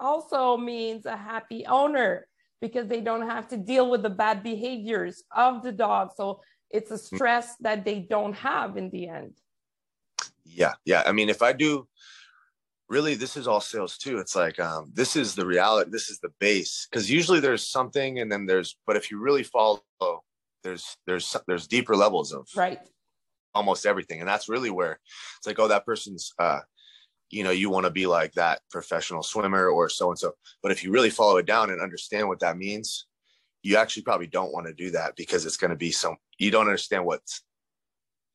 also 0.00 0.56
means 0.56 1.06
a 1.06 1.16
happy 1.16 1.64
owner 1.66 2.26
because 2.60 2.88
they 2.88 3.00
don't 3.00 3.28
have 3.28 3.48
to 3.48 3.56
deal 3.56 3.90
with 3.90 4.02
the 4.02 4.10
bad 4.10 4.42
behaviors 4.42 5.22
of 5.34 5.62
the 5.62 5.72
dog. 5.72 6.10
So 6.16 6.40
it's 6.70 6.90
a 6.90 6.94
mm. 6.94 7.16
stress 7.16 7.56
that 7.60 7.84
they 7.84 8.00
don't 8.00 8.34
have 8.34 8.76
in 8.76 8.90
the 8.90 9.08
end. 9.08 9.34
Yeah. 10.44 10.74
Yeah. 10.84 11.02
I 11.06 11.12
mean, 11.12 11.28
if 11.28 11.42
I 11.42 11.52
do 11.52 11.86
really 12.90 13.14
this 13.14 13.36
is 13.36 13.46
all 13.46 13.60
sales 13.60 13.96
too 13.96 14.18
it's 14.18 14.34
like 14.34 14.58
um, 14.58 14.90
this 14.92 15.14
is 15.14 15.34
the 15.34 15.46
reality 15.46 15.88
this 15.92 16.10
is 16.10 16.18
the 16.18 16.32
base 16.40 16.88
because 16.90 17.08
usually 17.08 17.38
there's 17.38 17.66
something 17.66 18.18
and 18.18 18.30
then 18.30 18.44
there's 18.44 18.76
but 18.84 18.96
if 18.96 19.10
you 19.10 19.20
really 19.20 19.44
follow 19.44 19.80
there's 20.64 20.96
there's 21.06 21.36
there's 21.46 21.68
deeper 21.68 21.94
levels 21.96 22.32
of 22.32 22.48
right 22.56 22.80
almost 23.54 23.86
everything 23.86 24.18
and 24.18 24.28
that's 24.28 24.48
really 24.48 24.70
where 24.70 24.98
it's 25.38 25.46
like 25.46 25.58
oh 25.60 25.68
that 25.68 25.86
person's 25.86 26.34
uh 26.40 26.58
you 27.30 27.44
know 27.44 27.50
you 27.50 27.70
want 27.70 27.84
to 27.84 27.90
be 27.90 28.06
like 28.06 28.32
that 28.32 28.60
professional 28.70 29.22
swimmer 29.22 29.68
or 29.68 29.88
so 29.88 30.08
and 30.10 30.18
so 30.18 30.32
but 30.62 30.72
if 30.72 30.84
you 30.84 30.90
really 30.90 31.10
follow 31.10 31.36
it 31.36 31.46
down 31.46 31.70
and 31.70 31.80
understand 31.80 32.28
what 32.28 32.40
that 32.40 32.56
means 32.56 33.06
you 33.62 33.76
actually 33.76 34.02
probably 34.02 34.26
don't 34.26 34.52
want 34.52 34.66
to 34.66 34.74
do 34.74 34.90
that 34.90 35.14
because 35.16 35.44
it's 35.46 35.56
going 35.56 35.70
to 35.70 35.76
be 35.76 35.90
some 35.90 36.16
you 36.38 36.50
don't 36.50 36.66
understand 36.66 37.04
what's 37.04 37.42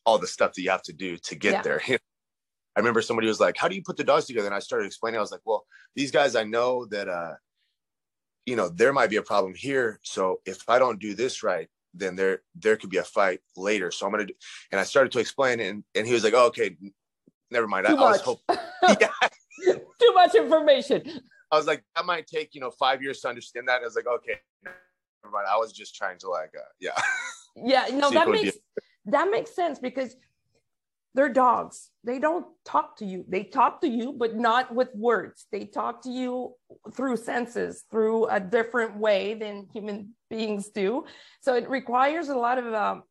all 0.05 0.17
the 0.17 0.27
stuff 0.27 0.53
that 0.53 0.61
you 0.61 0.69
have 0.69 0.83
to 0.83 0.93
do 0.93 1.17
to 1.17 1.35
get 1.35 1.53
yeah. 1.53 1.61
there 1.61 1.81
I 2.75 2.81
remember 2.81 3.01
somebody 3.01 3.27
was 3.27 3.39
like, 3.39 3.57
"How 3.57 3.67
do 3.67 3.75
you 3.75 3.83
put 3.83 3.97
the 3.97 4.03
dogs 4.03 4.25
together?" 4.25 4.47
And 4.47 4.55
I 4.55 4.59
started 4.59 4.85
explaining. 4.85 5.17
I 5.17 5.21
was 5.21 5.31
like, 5.31 5.45
"Well, 5.45 5.65
these 5.95 6.11
guys, 6.11 6.35
I 6.35 6.43
know 6.43 6.85
that, 6.87 7.07
uh, 7.07 7.35
you 8.45 8.55
know, 8.55 8.69
there 8.69 8.93
might 8.93 9.09
be 9.09 9.15
a 9.15 9.21
problem 9.21 9.53
here. 9.55 9.99
So 10.03 10.41
if 10.45 10.67
I 10.67 10.77
don't 10.77 10.99
do 10.99 11.13
this 11.15 11.41
right, 11.41 11.69
then 11.93 12.15
there 12.15 12.41
there 12.53 12.75
could 12.75 12.89
be 12.89 12.97
a 12.97 13.03
fight 13.03 13.39
later. 13.55 13.91
So 13.91 14.05
I'm 14.05 14.11
gonna." 14.11 14.25
Do, 14.25 14.33
and 14.71 14.79
I 14.79 14.83
started 14.83 15.13
to 15.13 15.19
explain, 15.19 15.61
and 15.61 15.83
and 15.95 16.05
he 16.05 16.13
was 16.13 16.23
like, 16.23 16.33
oh, 16.33 16.47
"Okay, 16.47 16.75
never 17.51 17.67
mind." 17.67 17.87
Too 17.87 17.95
I, 17.95 18.01
I 18.01 18.11
was 18.11 18.21
hoping. 18.21 18.57
yeah. 18.99 19.09
Too 19.99 20.13
much 20.13 20.35
information. 20.35 21.03
I 21.51 21.57
was 21.57 21.67
like, 21.67 21.83
that 21.95 22.05
might 22.05 22.27
take 22.27 22.53
you 22.53 22.61
know 22.61 22.71
five 22.71 23.01
years 23.01 23.21
to 23.21 23.29
understand 23.29 23.67
that. 23.67 23.81
I 23.81 23.85
was 23.85 23.95
like, 23.95 24.07
okay, 24.07 24.39
never 24.63 24.77
mind. 25.31 25.47
I 25.49 25.57
was 25.57 25.71
just 25.71 25.95
trying 25.95 26.17
to 26.19 26.29
like, 26.29 26.53
uh, 26.57 26.63
yeah. 26.79 26.91
Yeah, 27.57 27.85
no, 27.89 28.11
that 28.11 28.29
makes 28.29 28.57
that 29.05 29.31
makes 29.31 29.55
sense 29.55 29.79
because 29.79 30.13
they're 31.15 31.31
dogs. 31.31 31.89
They 32.03 32.19
don't 32.19 32.45
talk 32.65 32.97
to 32.97 33.05
you. 33.05 33.23
They 33.29 33.43
talk 33.43 33.79
to 33.81 33.87
you, 33.87 34.11
but 34.11 34.35
not 34.35 34.75
with 34.75 34.89
words. 34.93 35.45
They 35.53 35.63
talk 35.63 36.03
to 36.03 36.09
you 36.09 36.53
through 36.93 37.15
senses, 37.15 37.85
through 37.89 38.25
a 38.27 38.41
different 38.41 38.97
way 38.97 39.33
than 39.35 39.67
human 39.71 40.15
beings 40.29 40.67
do. 40.69 41.05
So 41.39 41.55
it 41.55 41.69
requires 41.69 42.27
a 42.27 42.35
lot 42.35 42.57
of, 42.57 42.73
um, 42.73 43.03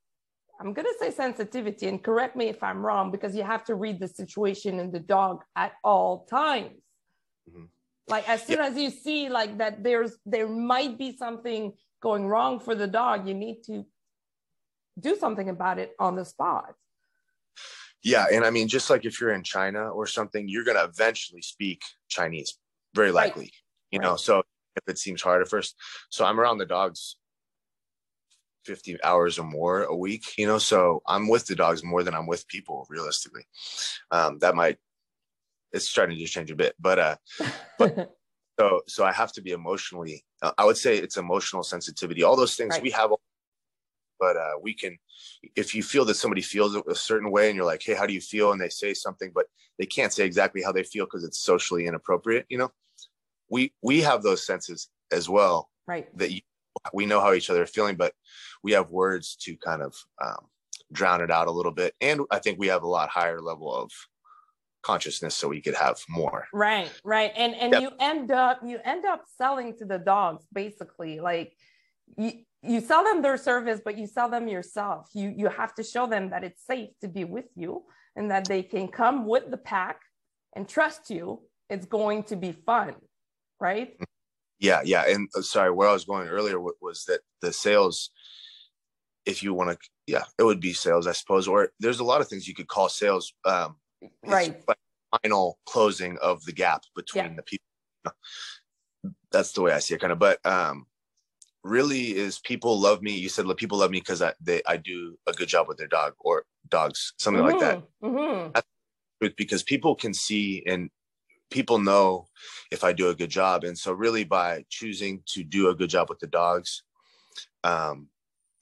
I'm 0.61 0.73
going 0.73 0.87
to 0.87 0.94
say 0.99 1.11
sensitivity, 1.11 1.88
and 1.88 2.02
correct 2.02 2.37
me 2.37 2.46
if 2.49 2.62
I'm 2.62 2.84
wrong, 2.84 3.11
because 3.11 3.34
you 3.34 3.42
have 3.42 3.64
to 3.64 3.75
read 3.75 4.00
the 4.00 4.08
situation 4.08 4.78
in 4.78 4.90
the 4.92 5.00
dog 5.00 5.42
at 5.56 5.73
all 5.82 6.26
times. 6.30 6.80
Mm-hmm. 7.50 7.64
Like 8.08 8.28
as 8.28 8.46
soon 8.46 8.58
yeah. 8.58 8.66
as 8.66 8.76
you 8.76 8.90
see 8.90 9.28
like 9.28 9.58
that, 9.58 9.82
there's 9.82 10.16
there 10.26 10.49
might 10.49 10.99
be 10.99 11.16
something 11.16 11.73
going 12.02 12.26
wrong 12.26 12.61
for 12.61 12.75
the 12.75 12.87
dog. 12.87 13.26
You 13.26 13.34
need 13.34 13.62
to 13.64 13.87
do 15.00 15.16
something 15.16 15.49
about 15.49 15.78
it 15.78 15.94
on 15.99 16.14
the 16.14 16.25
spot. 16.25 16.75
Yeah, 18.02 18.26
and 18.30 18.44
I 18.44 18.50
mean, 18.50 18.68
just 18.68 18.90
like 18.90 19.06
if 19.06 19.20
you're 19.20 19.32
in 19.32 19.42
China 19.42 19.88
or 19.88 20.06
something, 20.06 20.49
you're 20.49 20.64
gonna 20.64 20.84
eventually 20.84 21.40
speak 21.40 21.82
Chinese, 22.08 22.58
very 22.94 23.11
likely. 23.11 23.44
Right. 23.44 23.52
You 23.90 23.99
right. 24.00 24.06
know, 24.06 24.16
so 24.16 24.42
if 24.76 24.82
it 24.87 24.99
seems 24.99 25.23
hard 25.23 25.40
at 25.40 25.49
first, 25.49 25.75
so 26.11 26.26
I'm 26.26 26.38
around 26.38 26.58
the 26.58 26.66
dogs 26.66 27.16
50 28.64 29.02
hours 29.02 29.38
or 29.38 29.44
more 29.44 29.85
a 29.85 29.94
week, 29.94 30.37
you 30.38 30.47
know, 30.47 30.59
so 30.59 31.02
I'm 31.06 31.28
with 31.28 31.47
the 31.47 31.54
dogs 31.54 31.85
more 31.85 32.02
than 32.02 32.14
I'm 32.14 32.26
with 32.26 32.49
people, 32.49 32.87
realistically. 32.88 33.47
Um, 34.11 34.38
that 34.38 34.54
might 34.54 34.78
it's 35.73 35.88
starting 35.88 36.16
to 36.16 36.25
change 36.26 36.52
a 36.52 36.56
bit, 36.56 36.75
but 36.78 36.99
uh, 36.99 37.16
but 37.78 38.14
so 38.61 38.80
so 38.87 39.04
I 39.04 39.12
have 39.12 39.33
to 39.33 39.42
be 39.42 39.50
emotionally. 39.50 40.25
Uh, 40.40 40.52
I 40.56 40.64
would 40.64 40.76
say 40.76 40.97
it's 40.97 41.16
emotional 41.16 41.64
sensitivity. 41.64 42.23
All 42.23 42.37
those 42.37 42.54
things 42.54 42.75
right. 42.75 42.83
we 42.83 42.90
have 42.90 43.11
but 44.25 44.37
uh, 44.37 44.52
we 44.62 44.75
can 44.75 44.97
if 45.56 45.75
you 45.75 45.83
feel 45.83 46.04
that 46.04 46.14
somebody 46.14 46.40
feels 46.40 46.75
a 46.75 46.94
certain 46.94 47.30
way 47.30 47.49
and 47.49 47.56
you're 47.56 47.64
like 47.64 47.83
hey 47.83 47.94
how 47.94 48.06
do 48.06 48.14
you 48.14 48.21
feel 48.21 48.52
and 48.52 48.61
they 48.61 48.68
say 48.68 48.94
something 48.94 49.30
but 49.35 49.47
they 49.78 49.87
can't 49.87 50.12
say 50.12 50.25
exactly 50.25 50.62
how 50.62 50.73
they 50.73 50.83
feel 50.83 51.04
because 51.04 51.25
it's 51.25 51.38
socially 51.38 51.87
inappropriate 51.87 52.47
you 52.49 52.59
know 52.59 52.71
we 53.50 53.73
we 53.83 54.00
have 54.00 54.23
those 54.23 54.47
senses 54.47 54.88
as 55.12 55.28
well 55.28 55.68
right 55.87 56.16
that 56.16 56.33
you, 56.33 56.40
we 56.92 57.06
know 57.06 57.21
how 57.21 57.33
each 57.33 57.50
other 57.50 57.62
are 57.62 57.66
feeling 57.66 57.97
but 57.97 58.14
we 58.64 58.73
have 58.73 58.90
words 58.90 59.37
to 59.42 59.56
kind 59.59 59.83
of 59.83 59.94
um, 60.25 60.49
drown 60.90 61.21
it 61.21 61.30
out 61.30 61.47
a 61.47 61.52
little 61.52 61.71
bit. 61.71 61.94
And 62.00 62.23
i 62.30 62.38
think 62.40 62.59
we 62.59 62.68
have 62.68 62.83
a 62.83 62.88
lot 62.88 63.09
higher 63.11 63.40
level 63.40 63.73
of 63.73 63.90
consciousness 64.83 65.35
so 65.37 65.49
we 65.49 65.61
could 65.61 65.75
have 65.75 65.99
more. 66.09 66.47
Right 66.52 66.90
right. 67.04 67.33
And 67.37 67.54
and 67.54 67.73
yep. 67.73 67.83
you 67.83 67.90
end 68.00 68.30
up 68.33 68.61
you 68.64 68.78
end 68.85 69.04
up 69.04 69.23
selling 69.38 69.76
to 69.78 69.85
the 69.85 69.99
dogs 69.99 70.44
basically. 70.52 71.21
Like 71.21 71.52
you, 72.18 72.33
you 72.62 72.80
sell 72.80 73.04
them 73.04 73.23
their 73.23 73.37
service 73.37 73.80
but 73.85 73.97
you 73.97 74.06
sell 74.06 74.28
them 74.28 74.49
yourself. 74.49 75.09
You 75.14 75.33
you 75.40 75.49
have 75.49 75.75
to 75.76 75.83
show 75.83 76.06
them 76.06 76.30
that 76.30 76.42
it's 76.44 76.66
safe 76.66 76.90
to 77.02 77.09
be 77.09 77.25
with 77.25 77.50
you 77.54 77.85
and 78.16 78.30
that 78.30 78.44
they 78.47 78.62
can 78.62 78.88
come 78.88 79.26
with 79.26 79.50
the 79.50 79.56
pack 79.56 80.00
and 80.54 80.68
trust 80.68 81.11
you. 81.11 81.42
It's 81.71 81.87
going 81.87 82.25
to 82.25 82.37
be 82.37 82.52
fun 82.52 82.94
right? 83.61 83.97
Yeah 84.59 84.80
yeah. 84.85 85.04
And 85.09 85.28
uh, 85.37 85.42
sorry 85.42 85.71
where 85.71 85.88
i 85.88 85.92
was 85.92 86.04
going 86.04 86.28
earlier 86.28 86.59
was 86.61 87.04
that 87.09 87.21
the 87.40 87.52
sales 87.52 88.11
if 89.26 89.43
you 89.43 89.54
want 89.54 89.71
to 89.71 89.88
yeah 90.07 90.25
it 90.38 90.43
would 90.43 90.61
be 90.61 90.73
sales 90.73 91.07
i 91.07 91.12
suppose 91.12 91.49
or 91.49 91.71
there's 91.81 92.00
a 92.00 92.04
lot 92.04 92.21
of 92.21 92.28
things 92.28 92.47
you 92.47 92.54
could 92.54 92.69
call 92.69 92.88
sales 92.88 93.33
um 93.45 93.76
right 94.26 94.62
final 95.23 95.59
closing 95.66 96.19
of 96.19 96.45
the 96.45 96.52
gap 96.52 96.83
between 96.95 97.25
yeah. 97.25 97.37
the 97.37 97.43
people 97.43 97.64
that's 99.33 99.52
the 99.52 99.62
way 99.62 99.73
i 99.73 99.78
see 99.78 99.95
it 99.95 100.00
kind 100.00 100.12
of 100.12 100.19
but 100.19 100.45
um 100.45 100.87
really 101.64 102.14
is 102.14 102.38
people 102.38 102.78
love 102.78 103.02
me. 103.02 103.12
You 103.12 103.28
said 103.28 103.47
people 103.57 103.78
love 103.78 103.90
me 103.90 103.99
because 103.99 104.23
I 104.23 104.35
they 104.40 104.62
I 104.66 104.76
do 104.76 105.19
a 105.26 105.33
good 105.33 105.49
job 105.49 105.66
with 105.66 105.78
their 105.78 105.88
dog 105.88 106.12
or 106.21 106.45
dogs, 106.69 107.14
something 107.19 107.43
mm-hmm. 107.43 107.52
like 107.52 107.61
that. 107.61 107.83
Mm-hmm. 108.02 108.16
mm-hmm. 108.16 109.26
because 109.37 109.62
people 109.62 109.95
can 109.95 110.14
see 110.14 110.62
and 110.66 110.90
people 111.50 111.78
know 111.78 112.26
if 112.71 112.85
I 112.85 112.93
do 112.93 113.09
a 113.09 113.14
good 113.14 113.31
job, 113.31 113.64
and 113.64 113.76
so 113.76 113.93
really 113.93 114.25
by 114.25 114.64
choosing 114.69 115.23
to 115.26 115.43
do 115.43 115.71
a 115.71 115.75
good 115.75 115.90
job 115.90 116.09
with 116.09 116.19
the 116.19 116.26
dogs, 116.26 116.83
um, 117.64 118.09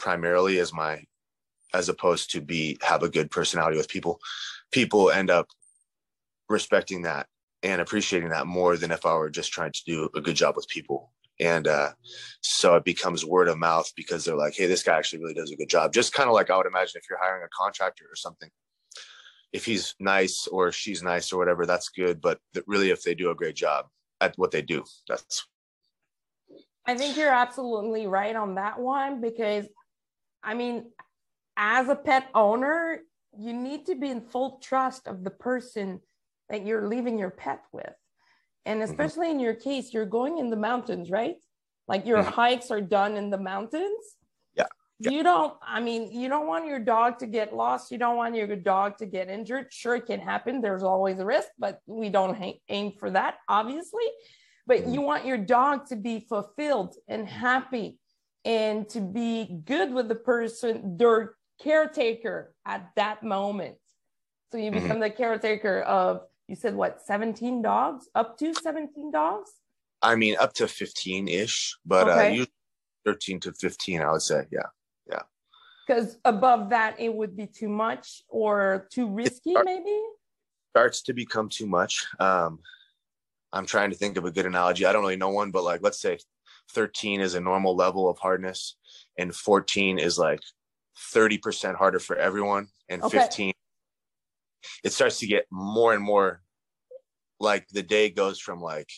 primarily 0.03 0.59
as 0.59 0.75
my 0.75 1.03
as 1.73 1.89
opposed 1.89 2.31
to 2.33 2.43
be 2.43 2.77
have 2.83 3.03
a 3.03 3.09
good 3.09 3.31
personality 3.31 3.79
with 3.79 3.89
people, 3.89 4.21
people 4.71 5.11
end 5.11 5.31
up 5.31 5.47
respecting 6.51 7.03
that 7.03 7.27
and 7.63 7.81
appreciating 7.81 8.29
that 8.29 8.47
more 8.47 8.77
than 8.77 8.91
if 8.91 9.07
I 9.07 9.15
were 9.15 9.31
just 9.31 9.53
trying 9.53 9.73
to 9.73 9.85
do 9.87 10.11
a 10.15 10.21
good 10.21 10.37
job 10.37 10.57
with 10.57 10.69
people. 10.69 11.13
And 11.41 11.67
uh, 11.67 11.93
so 12.43 12.77
it 12.77 12.85
becomes 12.85 13.25
word 13.25 13.49
of 13.49 13.57
mouth 13.57 13.91
because 13.97 14.25
they're 14.25 14.37
like 14.37 14.55
hey 14.55 14.67
this 14.67 14.83
guy 14.83 14.99
actually 14.99 15.21
really 15.21 15.35
does 15.35 15.53
a 15.53 15.57
good 15.57 15.71
job. 15.71 15.95
Just 15.95 16.13
kind 16.13 16.29
of 16.29 16.35
like 16.35 16.51
i 16.51 16.57
would 16.57 16.67
imagine 16.67 17.01
if 17.01 17.09
you're 17.09 17.23
hiring 17.23 17.45
a 17.45 17.57
contractor 17.57 18.05
or 18.05 18.17
something. 18.17 18.51
If 19.53 19.65
he's 19.65 19.95
nice 20.01 20.47
or 20.49 20.73
she's 20.73 21.03
nice 21.03 21.33
or 21.33 21.39
whatever 21.39 21.65
that's 21.65 21.91
good 21.91 22.21
but 22.21 22.41
really 22.67 22.91
if 22.91 23.03
they 23.03 23.15
do 23.15 23.31
a 23.31 23.35
great 23.35 23.55
job 23.55 23.87
at 24.21 24.35
what 24.37 24.51
they 24.51 24.63
do 24.63 24.83
that's 25.09 25.47
I 26.87 26.97
think 26.97 27.17
you're 27.17 27.33
absolutely 27.33 28.07
right 28.07 28.35
on 28.35 28.57
that 28.57 28.79
one 28.79 29.21
because, 29.21 29.67
I 30.43 30.55
mean, 30.55 30.91
as 31.57 31.89
a 31.89 31.97
pet 31.97 32.29
owner, 32.35 33.01
you 33.39 33.53
need 33.53 33.87
to 33.87 33.95
be 33.95 34.11
in 34.11 34.21
full 34.21 34.59
trust 34.63 35.07
of 35.07 35.25
the 35.25 35.31
person 35.31 36.01
that 36.49 36.67
you're 36.67 36.87
leaving 36.87 37.19
your 37.19 37.31
pet 37.31 37.63
with. 37.73 37.93
And 38.65 38.81
mm-hmm. 38.81 38.91
especially 38.91 39.29
mm-hmm. 39.29 39.37
in 39.37 39.41
your 39.41 39.55
case, 39.55 39.93
you're 39.93 40.07
going 40.07 40.39
in 40.39 40.51
the 40.51 40.57
mountains, 40.57 41.11
right? 41.11 41.37
Like 41.89 42.07
your 42.07 42.19
mm-hmm. 42.19 42.33
hikes 42.33 42.71
are 42.71 42.81
done 42.81 43.17
in 43.17 43.31
the 43.31 43.39
mountains. 43.39 44.17
Yeah. 44.55 44.65
yeah. 44.99 45.11
You 45.11 45.23
don't, 45.23 45.55
I 45.67 45.81
mean, 45.81 46.13
you 46.13 46.29
don't 46.29 46.47
want 46.47 46.67
your 46.67 46.79
dog 46.79 47.19
to 47.21 47.27
get 47.27 47.55
lost. 47.55 47.91
You 47.91 47.99
don't 47.99 48.17
want 48.17 48.35
your 48.35 48.55
dog 48.57 48.99
to 48.99 49.07
get 49.07 49.29
injured. 49.29 49.67
Sure, 49.71 49.97
it 49.97 50.07
can 50.07 50.21
happen. 50.21 50.61
There's 50.61 50.83
always 50.83 51.19
a 51.19 51.25
risk, 51.25 51.49
but 51.59 51.81
we 51.87 52.09
don't 52.09 52.37
ha- 52.37 52.61
aim 52.69 52.93
for 52.99 53.11
that, 53.11 53.37
obviously. 53.49 54.05
But 54.67 54.81
mm-hmm. 54.81 54.95
you 54.95 55.01
want 55.01 55.27
your 55.27 55.39
dog 55.39 55.87
to 55.87 55.97
be 55.97 56.21
fulfilled 56.21 56.95
and 57.09 57.27
happy 57.27 57.99
and 58.45 58.89
to 58.91 59.01
be 59.01 59.63
good 59.65 59.93
with 59.93 60.09
the 60.09 60.15
person, 60.15 60.97
their 60.97 61.35
caretaker 61.61 62.55
at 62.67 62.91
that 62.97 63.23
moment. 63.23 63.77
So 64.51 64.59
you 64.59 64.71
become 64.71 64.91
mm-hmm. 64.91 65.01
the 65.01 65.11
caretaker 65.11 65.81
of, 65.83 66.23
you 66.49 66.57
said 66.57 66.75
what, 66.75 67.01
17 67.01 67.63
dogs? 67.63 68.09
Up 68.15 68.37
to 68.39 68.53
17 68.53 69.11
dogs? 69.11 69.51
I 70.03 70.17
mean, 70.17 70.37
up 70.39 70.53
to 70.55 70.67
15 70.67 71.29
ish, 71.29 71.77
but 71.87 72.09
uh, 72.09 72.13
okay. 72.13 72.41
uh, 72.41 72.47
13 73.07 73.41
to 73.41 73.53
15, 73.53 74.03
I 74.03 74.13
would 74.13 74.23
say. 74.23 74.45
Yeah. 74.51 74.67
Yeah. 75.09 75.23
Because 75.87 76.19
above 76.25 76.71
that, 76.71 76.99
it 76.99 77.15
would 77.15 77.37
be 77.37 77.47
too 77.47 77.69
much 77.69 78.23
or 78.29 78.89
too 78.93 79.09
risky, 79.09 79.53
start, 79.53 79.67
maybe? 79.67 79.99
Starts 80.71 81.03
to 81.03 81.13
become 81.13 81.49
too 81.49 81.67
much. 81.67 82.05
Um, 82.19 82.59
I'm 83.53 83.67
trying 83.67 83.91
to 83.91 83.97
think 83.97 84.17
of 84.17 84.25
a 84.25 84.31
good 84.31 84.47
analogy. 84.47 84.85
I 84.85 84.93
don't 84.93 85.03
really 85.03 85.17
know 85.17 85.31
one, 85.31 85.51
but 85.51 85.65
like, 85.65 85.81
let's 85.83 86.01
say 86.01 86.19
13 86.71 87.21
is 87.21 87.35
a 87.35 87.41
normal 87.41 87.77
level 87.77 88.09
of 88.09 88.19
hardness 88.19 88.77
and 89.19 89.35
14 89.35 89.99
is 89.99 90.19
like 90.19 90.41
30% 91.15 91.75
harder 91.75 91.99
for 91.99 92.17
everyone 92.17 92.69
and 92.89 93.03
okay. 93.03 93.19
15 93.19 93.53
it 94.85 94.93
starts 94.93 95.19
to 95.19 95.27
get 95.27 95.47
more 95.51 95.93
and 95.93 96.03
more 96.03 96.43
like 97.41 97.67
the 97.69 97.83
day 97.83 98.11
goes 98.11 98.39
from 98.39 98.61
like 98.61 98.91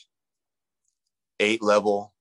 eight 1.40 1.62
level 1.62 2.14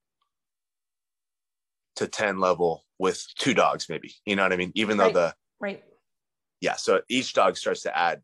to 1.96 2.08
10 2.08 2.40
level 2.40 2.86
with 2.98 3.26
two 3.38 3.54
dogs 3.54 3.88
maybe 3.90 4.14
you 4.26 4.36
know 4.36 4.44
what 4.44 4.54
i 4.54 4.56
mean 4.56 4.72
even 4.76 4.98
though 4.98 5.06
right. 5.06 5.14
the 5.14 5.34
right 5.60 5.84
yeah 6.62 6.76
so 6.76 7.02
each 7.10 7.34
dog 7.34 7.58
starts 7.58 7.82
to 7.82 7.96
add 7.96 8.22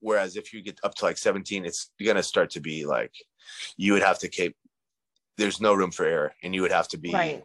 whereas 0.00 0.36
if 0.36 0.52
you 0.52 0.62
get 0.62 0.78
up 0.84 0.94
to 0.94 1.04
like 1.04 1.18
17 1.18 1.64
it's 1.64 1.90
gonna 2.04 2.22
start 2.22 2.50
to 2.50 2.60
be 2.60 2.86
like 2.86 3.12
you 3.76 3.92
would 3.94 4.02
have 4.02 4.18
to 4.20 4.28
keep 4.28 4.54
there's 5.38 5.60
no 5.60 5.72
room 5.72 5.90
for 5.90 6.04
error 6.04 6.32
and 6.42 6.54
you 6.54 6.60
would 6.60 6.72
have 6.72 6.88
to 6.88 6.98
be 6.98 7.12
right 7.12 7.44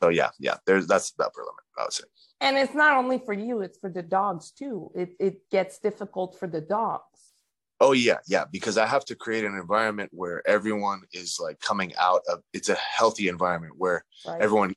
so 0.00 0.08
yeah 0.08 0.30
yeah 0.38 0.56
there's 0.66 0.86
that's 0.86 1.10
the 1.12 1.24
upper 1.24 1.40
limit 1.40 1.64
i 1.78 1.82
would 1.82 1.92
say 1.92 2.04
and 2.40 2.56
it's 2.56 2.74
not 2.74 2.96
only 2.96 3.18
for 3.18 3.32
you 3.32 3.60
it's 3.62 3.78
for 3.78 3.90
the 3.90 4.02
dogs 4.02 4.52
too 4.52 4.90
it, 4.94 5.10
it 5.18 5.50
gets 5.50 5.78
difficult 5.78 6.38
for 6.38 6.46
the 6.46 6.60
dogs 6.60 7.32
oh 7.80 7.92
yeah 7.92 8.18
yeah 8.28 8.44
because 8.52 8.78
i 8.78 8.86
have 8.86 9.04
to 9.04 9.16
create 9.16 9.44
an 9.44 9.54
environment 9.54 10.10
where 10.12 10.46
everyone 10.46 11.02
is 11.12 11.38
like 11.40 11.58
coming 11.60 11.92
out 11.98 12.22
of 12.28 12.40
it's 12.52 12.68
a 12.68 12.74
healthy 12.74 13.28
environment 13.28 13.74
where 13.76 14.04
right. 14.26 14.40
everyone 14.40 14.74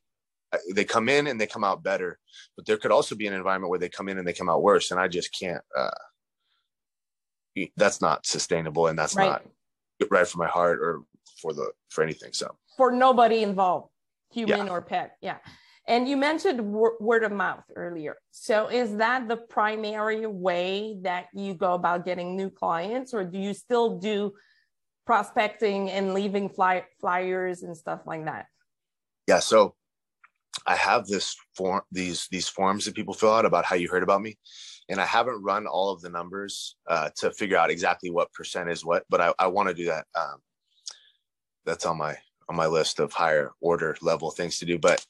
uh, 0.53 0.57
they 0.73 0.83
come 0.83 1.07
in 1.07 1.27
and 1.27 1.39
they 1.39 1.47
come 1.47 1.63
out 1.63 1.83
better 1.83 2.17
but 2.55 2.65
there 2.65 2.77
could 2.77 2.91
also 2.91 3.15
be 3.15 3.27
an 3.27 3.33
environment 3.33 3.69
where 3.69 3.79
they 3.79 3.89
come 3.89 4.09
in 4.09 4.17
and 4.17 4.27
they 4.27 4.33
come 4.33 4.49
out 4.49 4.63
worse 4.63 4.91
and 4.91 4.99
i 4.99 5.07
just 5.07 5.37
can't 5.37 5.63
uh 5.77 5.89
that's 7.75 8.01
not 8.01 8.25
sustainable 8.25 8.87
and 8.87 8.97
that's 8.97 9.15
right. 9.15 9.25
not 9.27 9.43
right 10.09 10.27
for 10.27 10.37
my 10.37 10.47
heart 10.47 10.79
or 10.79 11.01
for 11.41 11.53
the 11.53 11.71
for 11.89 12.03
anything 12.03 12.33
so 12.33 12.55
for 12.77 12.91
nobody 12.91 13.43
involved 13.43 13.89
human 14.31 14.67
yeah. 14.67 14.71
or 14.71 14.81
pet 14.81 15.17
yeah 15.21 15.37
and 15.87 16.07
you 16.07 16.15
mentioned 16.15 16.61
word 16.61 17.23
of 17.23 17.31
mouth 17.31 17.63
earlier. 17.75 18.15
So 18.31 18.67
is 18.67 18.97
that 18.97 19.27
the 19.27 19.37
primary 19.37 20.25
way 20.27 20.97
that 21.01 21.25
you 21.33 21.53
go 21.53 21.73
about 21.73 22.05
getting 22.05 22.35
new 22.35 22.49
clients, 22.49 23.13
or 23.13 23.23
do 23.23 23.39
you 23.39 23.53
still 23.53 23.97
do 23.97 24.33
prospecting 25.05 25.89
and 25.89 26.13
leaving 26.13 26.49
fly- 26.49 26.85
flyers 26.99 27.63
and 27.63 27.75
stuff 27.75 28.01
like 28.05 28.25
that? 28.25 28.45
Yeah. 29.27 29.39
So 29.39 29.75
I 30.67 30.75
have 30.75 31.07
this 31.07 31.35
form, 31.55 31.81
these 31.91 32.27
these 32.29 32.47
forms 32.47 32.85
that 32.85 32.95
people 32.95 33.13
fill 33.13 33.33
out 33.33 33.45
about 33.45 33.65
how 33.65 33.75
you 33.75 33.89
heard 33.89 34.03
about 34.03 34.21
me, 34.21 34.37
and 34.87 35.01
I 35.01 35.05
haven't 35.05 35.41
run 35.41 35.65
all 35.65 35.91
of 35.91 36.01
the 36.01 36.09
numbers 36.09 36.75
uh, 36.87 37.09
to 37.17 37.31
figure 37.31 37.57
out 37.57 37.71
exactly 37.71 38.11
what 38.11 38.31
percent 38.33 38.69
is 38.69 38.85
what, 38.85 39.03
but 39.09 39.19
I, 39.19 39.33
I 39.39 39.47
want 39.47 39.69
to 39.69 39.73
do 39.73 39.85
that. 39.85 40.05
Um, 40.13 40.37
that's 41.65 41.85
on 41.85 41.97
my 41.97 42.17
on 42.49 42.55
my 42.55 42.67
list 42.67 42.99
of 42.99 43.13
higher 43.13 43.51
order 43.61 43.95
level 44.01 44.31
things 44.31 44.59
to 44.59 44.65
do. 44.65 44.77
But 44.77 45.05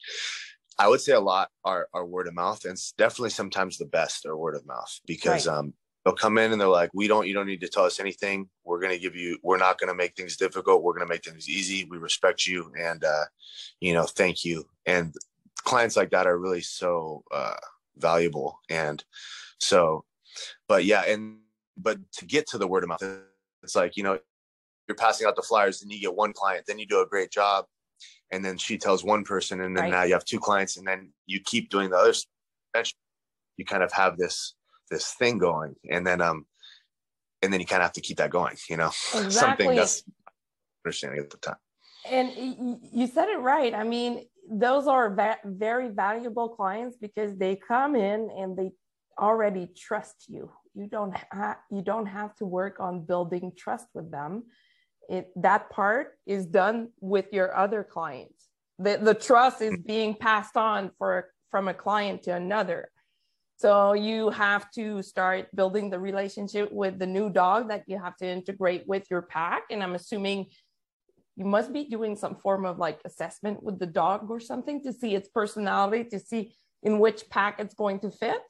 I 0.77 0.87
would 0.87 1.01
say 1.01 1.13
a 1.13 1.19
lot 1.19 1.49
are, 1.63 1.87
are 1.93 2.05
word 2.05 2.27
of 2.27 2.33
mouth, 2.33 2.63
and 2.65 2.73
it's 2.73 2.93
definitely 2.93 3.31
sometimes 3.31 3.77
the 3.77 3.85
best 3.85 4.25
are 4.25 4.37
word 4.37 4.55
of 4.55 4.65
mouth 4.65 4.99
because 5.05 5.47
right. 5.47 5.57
um, 5.57 5.73
they'll 6.03 6.13
come 6.13 6.37
in 6.37 6.51
and 6.51 6.59
they're 6.59 6.67
like, 6.67 6.91
"We 6.93 7.07
don't, 7.07 7.27
you 7.27 7.33
don't 7.33 7.47
need 7.47 7.61
to 7.61 7.67
tell 7.67 7.85
us 7.85 7.99
anything. 7.99 8.49
We're 8.63 8.79
going 8.79 8.93
to 8.93 8.99
give 8.99 9.15
you. 9.15 9.37
We're 9.43 9.57
not 9.57 9.79
going 9.79 9.89
to 9.89 9.95
make 9.95 10.15
things 10.15 10.37
difficult. 10.37 10.83
We're 10.83 10.93
going 10.93 11.07
to 11.07 11.13
make 11.13 11.23
things 11.23 11.49
easy. 11.49 11.85
We 11.89 11.97
respect 11.97 12.47
you, 12.47 12.71
and 12.79 13.03
uh, 13.03 13.25
you 13.79 13.93
know, 13.93 14.05
thank 14.05 14.43
you." 14.45 14.65
And 14.85 15.13
clients 15.63 15.97
like 15.97 16.11
that 16.11 16.27
are 16.27 16.37
really 16.37 16.61
so 16.61 17.23
uh, 17.31 17.57
valuable, 17.97 18.59
and 18.69 19.03
so, 19.59 20.05
but 20.67 20.85
yeah, 20.85 21.03
and 21.07 21.39
but 21.77 21.99
to 22.13 22.25
get 22.25 22.47
to 22.47 22.57
the 22.57 22.67
word 22.67 22.83
of 22.83 22.89
mouth, 22.89 23.03
it's 23.63 23.75
like 23.75 23.97
you 23.97 24.03
know, 24.03 24.19
you're 24.91 25.07
passing 25.07 25.25
out 25.25 25.37
the 25.37 25.41
flyers, 25.41 25.81
and 25.81 25.91
you 25.91 26.01
get 26.01 26.13
one 26.13 26.33
client, 26.33 26.65
then 26.67 26.77
you 26.77 26.85
do 26.85 27.01
a 27.01 27.05
great 27.05 27.31
job, 27.31 27.65
and 28.31 28.43
then 28.43 28.57
she 28.57 28.77
tells 28.77 29.03
one 29.03 29.23
person 29.23 29.61
and 29.61 29.75
then 29.75 29.85
right. 29.85 29.91
now 29.91 30.03
you 30.03 30.13
have 30.13 30.25
two 30.25 30.39
clients 30.39 30.77
and 30.77 30.87
then 30.87 31.11
you 31.25 31.39
keep 31.39 31.69
doing 31.69 31.89
the 31.89 31.97
other 31.97 32.13
you 33.57 33.65
kind 33.65 33.83
of 33.83 33.91
have 33.91 34.17
this 34.17 34.55
this 34.89 35.13
thing 35.13 35.37
going 35.37 35.75
and 35.89 36.07
then 36.07 36.21
um 36.21 36.45
and 37.41 37.51
then 37.51 37.59
you 37.59 37.65
kind 37.65 37.81
of 37.81 37.85
have 37.85 37.93
to 37.93 38.01
keep 38.01 38.17
that 38.17 38.29
going 38.29 38.55
you 38.69 38.77
know? 38.77 38.91
Exactly. 39.15 39.29
something 39.29 39.75
that's 39.75 40.03
understanding 40.85 41.19
at 41.19 41.29
the 41.29 41.37
time. 41.37 41.57
And 42.09 42.79
you 42.91 43.07
said 43.07 43.29
it 43.29 43.39
right. 43.39 43.73
I 43.73 43.83
mean 43.83 44.25
those 44.49 44.87
are 44.87 45.13
va- 45.13 45.39
very 45.45 45.89
valuable 45.89 46.49
clients 46.49 46.97
because 46.97 47.37
they 47.37 47.55
come 47.55 47.95
in 47.95 48.29
and 48.35 48.57
they 48.57 48.71
already 49.19 49.67
trust 49.77 50.25
you. 50.27 50.49
You 50.73 50.87
don't 50.87 51.15
ha- 51.31 51.59
you 51.69 51.81
don't 51.81 52.07
have 52.07 52.35
to 52.37 52.45
work 52.45 52.79
on 52.79 53.05
building 53.05 53.51
trust 53.55 53.87
with 53.93 54.09
them 54.09 54.45
it, 55.11 55.29
that 55.35 55.69
part 55.69 56.17
is 56.25 56.45
done 56.45 56.87
with 57.01 57.25
your 57.33 57.55
other 57.55 57.83
clients. 57.83 58.47
The, 58.79 58.97
the 58.97 59.13
trust 59.13 59.61
is 59.61 59.73
mm-hmm. 59.73 59.87
being 59.87 60.15
passed 60.15 60.55
on 60.55 60.91
for 60.97 61.29
from 61.51 61.67
a 61.67 61.73
client 61.73 62.23
to 62.23 62.31
another. 62.33 62.89
So 63.57 63.91
you 63.93 64.29
have 64.29 64.71
to 64.71 65.03
start 65.03 65.53
building 65.53 65.89
the 65.89 65.99
relationship 65.99 66.71
with 66.71 66.97
the 66.97 67.05
new 67.05 67.29
dog 67.29 67.67
that 67.67 67.83
you 67.87 67.99
have 67.99 68.15
to 68.17 68.25
integrate 68.25 68.87
with 68.87 69.05
your 69.11 69.21
pack. 69.21 69.63
And 69.69 69.83
I'm 69.83 69.95
assuming 69.95 70.47
you 71.35 71.45
must 71.45 71.73
be 71.73 71.83
doing 71.83 72.15
some 72.15 72.35
form 72.37 72.65
of 72.65 72.79
like 72.79 72.99
assessment 73.03 73.61
with 73.61 73.79
the 73.79 73.85
dog 73.85 74.31
or 74.31 74.39
something 74.39 74.81
to 74.83 74.93
see 74.93 75.13
its 75.13 75.27
personality, 75.27 76.05
to 76.05 76.19
see 76.19 76.55
in 76.83 76.99
which 76.99 77.29
pack 77.29 77.59
it's 77.59 77.75
going 77.75 77.99
to 77.99 78.11
fit. 78.11 78.41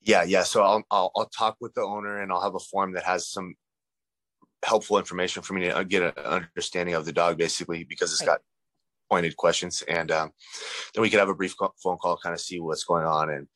Yeah, 0.00 0.22
yeah. 0.22 0.42
So 0.42 0.62
I'll, 0.62 0.82
I'll, 0.90 1.10
I'll 1.14 1.28
talk 1.28 1.56
with 1.60 1.74
the 1.74 1.82
owner 1.82 2.22
and 2.22 2.32
I'll 2.32 2.42
have 2.42 2.54
a 2.54 2.66
form 2.70 2.94
that 2.94 3.04
has 3.04 3.28
some 3.28 3.54
helpful 4.64 4.98
information 4.98 5.42
for 5.42 5.54
me 5.54 5.62
to 5.62 5.76
uh, 5.76 5.82
get 5.82 6.02
an 6.02 6.24
understanding 6.24 6.94
of 6.94 7.04
the 7.04 7.12
dog 7.12 7.38
basically 7.38 7.84
because 7.84 8.12
it's 8.12 8.24
got 8.24 8.40
pointed 9.10 9.36
questions 9.36 9.82
and 9.88 10.10
um, 10.10 10.32
then 10.94 11.02
we 11.02 11.10
could 11.10 11.20
have 11.20 11.28
a 11.28 11.34
brief 11.34 11.54
phone 11.82 11.96
call 11.96 12.18
kind 12.22 12.34
of 12.34 12.40
see 12.40 12.60
what's 12.60 12.84
going 12.84 13.06
on 13.06 13.30
and 13.30 13.46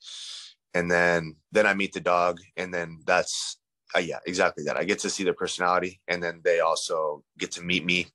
and 0.74 0.90
then 0.90 1.36
then 1.50 1.66
i 1.66 1.74
meet 1.74 1.92
the 1.92 2.00
dog 2.00 2.38
and 2.56 2.72
then 2.72 2.98
that's 3.04 3.58
uh, 3.94 3.98
yeah 3.98 4.18
exactly 4.26 4.64
that. 4.64 4.76
I 4.76 4.84
get 4.84 4.98
to 5.00 5.10
see 5.10 5.24
their 5.24 5.34
personality 5.34 6.00
and 6.08 6.22
then 6.22 6.40
they 6.44 6.60
also 6.60 7.22
get 7.38 7.50
to 7.52 7.62
meet 7.62 7.84
me 7.84 8.06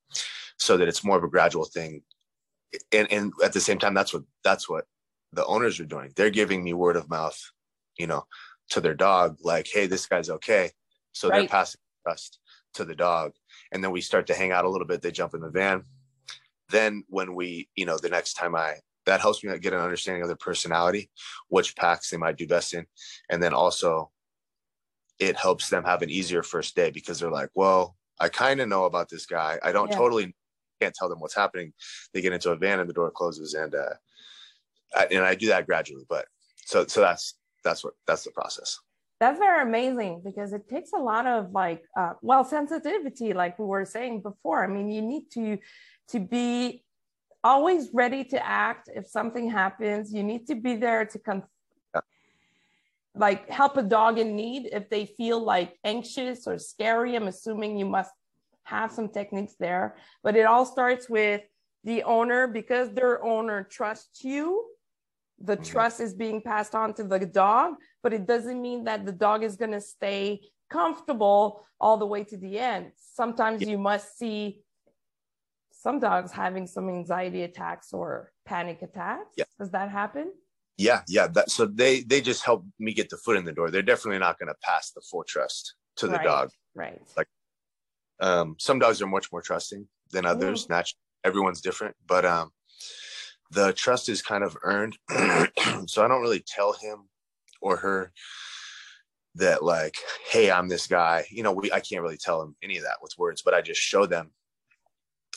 so 0.58 0.78
that 0.78 0.88
it's 0.88 1.04
more 1.04 1.18
of 1.18 1.24
a 1.24 1.30
gradual 1.30 1.66
thing. 1.66 2.02
And 2.92 3.12
and 3.12 3.32
at 3.44 3.54
the 3.54 3.62
same 3.62 3.80
time 3.80 3.94
that's 3.94 4.14
what 4.14 4.24
that's 4.44 4.68
what 4.70 4.86
the 5.34 5.46
owners 5.46 5.80
are 5.80 5.86
doing. 5.86 6.12
They're 6.16 6.30
giving 6.30 6.64
me 6.64 6.74
word 6.74 6.96
of 6.96 7.10
mouth 7.10 7.40
you 7.98 8.08
know 8.08 8.26
to 8.70 8.82
their 8.82 8.96
dog 8.96 9.38
like 9.42 9.68
hey 9.72 9.88
this 9.88 10.06
guy's 10.06 10.30
okay. 10.30 10.72
So 11.12 11.30
right. 11.30 11.42
they're 11.42 11.50
passing 11.50 11.82
trust 12.04 12.40
to 12.78 12.86
the 12.86 12.96
dog 12.96 13.34
and 13.72 13.84
then 13.84 13.92
we 13.92 14.02
start 14.02 14.28
to 14.28 14.34
hang 14.34 14.52
out 14.52 14.66
a 14.66 14.70
little 14.70 14.88
bit 14.88 15.02
they 15.02 15.12
jump 15.12 15.34
in 15.34 15.42
the 15.42 15.50
van. 15.50 15.84
Then 16.70 17.04
when 17.08 17.36
we 17.36 17.70
you 17.76 17.86
know 17.86 17.98
the 17.98 18.10
next 18.10 18.34
time 18.34 18.56
i 18.56 18.76
that 19.06 19.22
helps 19.22 19.44
me 19.44 19.58
get 19.60 19.74
an 19.74 19.80
understanding 19.80 20.22
of 20.22 20.28
their 20.28 20.36
personality 20.36 21.10
which 21.48 21.76
packs 21.76 22.10
they 22.10 22.18
might 22.18 22.38
do 22.38 22.48
best 22.48 22.74
in. 22.74 22.86
And 23.30 23.42
then 23.42 23.54
also 23.54 24.12
it 25.20 25.36
helps 25.36 25.70
them 25.70 25.84
have 25.84 26.02
an 26.02 26.10
easier 26.10 26.44
first 26.44 26.76
day 26.76 26.92
because 26.92 27.20
they're 27.20 27.32
like 27.32 27.50
well 27.56 27.96
i 28.20 28.30
kind 28.30 28.60
of 28.62 28.70
know 28.70 28.86
about 28.86 29.10
this 29.10 29.26
guy. 29.26 29.60
I 29.64 29.72
don't 29.72 29.92
yeah. 29.92 29.98
totally 29.98 30.36
can't 30.82 30.94
tell 30.94 31.10
them 31.10 31.20
what's 31.20 31.36
happening. 31.36 31.74
They 32.14 32.22
get 32.22 32.34
into 32.34 32.52
a 32.52 32.56
van 32.56 32.80
and 32.80 32.90
the 32.90 32.94
door 32.94 33.12
closes 33.12 33.54
and 33.54 33.74
uh 33.76 33.96
I, 34.96 35.06
and 35.12 35.26
i 35.26 35.36
do 35.36 35.48
that 35.48 35.66
gradually 35.66 36.06
but 36.08 36.26
so 36.66 36.86
so 36.88 37.02
that's 37.02 37.36
that's 37.64 37.84
what 37.84 37.94
that's 38.06 38.24
the 38.24 38.32
process 38.32 38.80
that's 39.20 39.40
very 39.40 39.64
amazing 39.64 40.22
because 40.24 40.54
it 40.54 40.70
takes 40.70 40.92
a 40.94 41.00
lot 41.00 41.26
of 41.26 41.52
like 41.52 41.84
uh, 41.98 42.14
well 42.22 42.44
sensitivity 42.44 43.34
like 43.34 43.58
we 43.58 43.66
were 43.66 43.86
saying 43.86 44.22
before 44.22 44.64
i 44.64 44.68
mean 44.68 44.90
you 44.90 45.02
need 45.02 45.24
to 45.32 45.58
to 46.08 46.20
be 46.20 46.84
always 47.44 47.90
ready 47.94 48.24
to 48.26 48.46
act 48.46 48.90
if 48.94 49.08
something 49.08 49.50
happens. 49.50 50.14
You 50.14 50.24
need 50.24 50.48
to 50.48 50.56
be 50.56 50.76
there 50.76 51.06
to 51.06 51.20
con- 51.20 51.44
like 53.16 53.50
help 53.50 53.78
a 53.78 53.84
dog 53.84 54.20
in 54.20 54.36
need 54.36 54.70
if 54.72 54.90
they 54.90 55.06
feel 55.06 55.40
like 55.40 55.80
anxious 55.84 56.46
or 56.46 56.60
scary. 56.60 57.16
I'm 57.16 57.28
assuming 57.28 57.78
you 57.78 57.86
must 57.86 58.12
have 58.64 58.92
some 58.92 59.10
techniques 59.10 59.56
there, 59.60 59.96
but 60.24 60.36
it 60.36 60.46
all 60.46 60.66
starts 60.66 61.10
with 61.10 61.42
the 61.84 62.04
owner 62.04 62.48
because 62.48 62.94
their 62.94 63.24
owner 63.24 63.64
trusts 63.64 64.24
you. 64.24 64.66
The 65.40 65.56
mm-hmm. 65.56 65.64
trust 65.64 66.00
is 66.00 66.14
being 66.14 66.42
passed 66.42 66.74
on 66.74 66.94
to 66.96 67.04
the 67.04 67.20
dog, 67.26 67.76
but 68.02 68.14
it 68.14 68.26
doesn't 68.26 68.62
mean 68.62 68.86
that 68.86 69.06
the 69.06 69.12
dog 69.12 69.44
is 69.44 69.56
going 69.56 69.72
to 69.72 69.82
stay 69.82 70.42
comfortable 70.70 71.66
all 71.80 71.98
the 71.98 72.06
way 72.06 72.24
to 72.24 72.38
the 72.38 72.60
end. 72.60 72.92
Sometimes 72.98 73.62
yeah. 73.62 73.70
you 73.70 73.78
must 73.78 74.18
see 74.18 74.62
some 75.72 76.00
dogs 76.00 76.32
having 76.32 76.66
some 76.66 76.90
anxiety 76.90 77.44
attacks 77.44 77.94
or 77.94 78.32
panic 78.46 78.82
attacks. 78.82 79.34
Yeah. 79.38 79.46
Does 79.60 79.72
that 79.72 79.90
happen? 79.90 80.34
Yeah, 80.78 81.02
yeah. 81.08 81.28
That 81.28 81.50
so 81.50 81.66
they 81.66 82.02
they 82.02 82.22
just 82.22 82.44
help 82.44 82.66
me 82.80 82.94
get 82.94 83.10
the 83.10 83.18
foot 83.18 83.38
in 83.38 83.46
the 83.46 83.52
door. 83.52 83.72
They're 83.72 83.82
definitely 83.82 84.20
not 84.20 84.38
going 84.38 84.50
to 84.50 84.56
pass 84.62 84.92
the 84.92 85.02
full 85.02 85.24
trust 85.24 85.76
to 85.98 86.08
the 86.08 86.14
right, 86.14 86.24
dog. 86.24 86.50
Right. 86.76 87.02
Like 87.16 87.28
um 88.20 88.56
some 88.60 88.80
dogs 88.80 89.02
are 89.02 89.08
much 89.08 89.32
more 89.32 89.42
trusting 89.42 89.88
than 90.12 90.26
others. 90.26 90.66
Mm. 90.66 90.70
Naturally, 90.70 91.00
everyone's 91.24 91.62
different, 91.62 91.96
but 92.08 92.26
um 92.26 92.52
the 93.52 93.74
trust 93.74 94.10
is 94.10 94.22
kind 94.22 94.44
of 94.44 94.58
earned. 94.64 94.98
so 95.88 96.04
I 96.04 96.08
don't 96.08 96.22
really 96.22 96.44
tell 96.46 96.74
him 96.74 97.10
or 97.62 97.78
her 97.78 98.12
that 99.36 99.64
like, 99.64 99.96
hey, 100.30 100.52
I'm 100.52 100.68
this 100.68 100.88
guy. 100.88 101.26
You 101.30 101.44
know, 101.44 101.52
we 101.52 101.72
I 101.72 101.80
can't 101.80 102.02
really 102.02 102.18
tell 102.18 102.40
them 102.40 102.56
any 102.64 102.78
of 102.78 102.84
that 102.84 102.98
with 103.02 103.18
words, 103.18 103.42
but 103.42 103.54
I 103.54 103.62
just 103.62 103.82
show 103.82 104.06
them. 104.06 104.32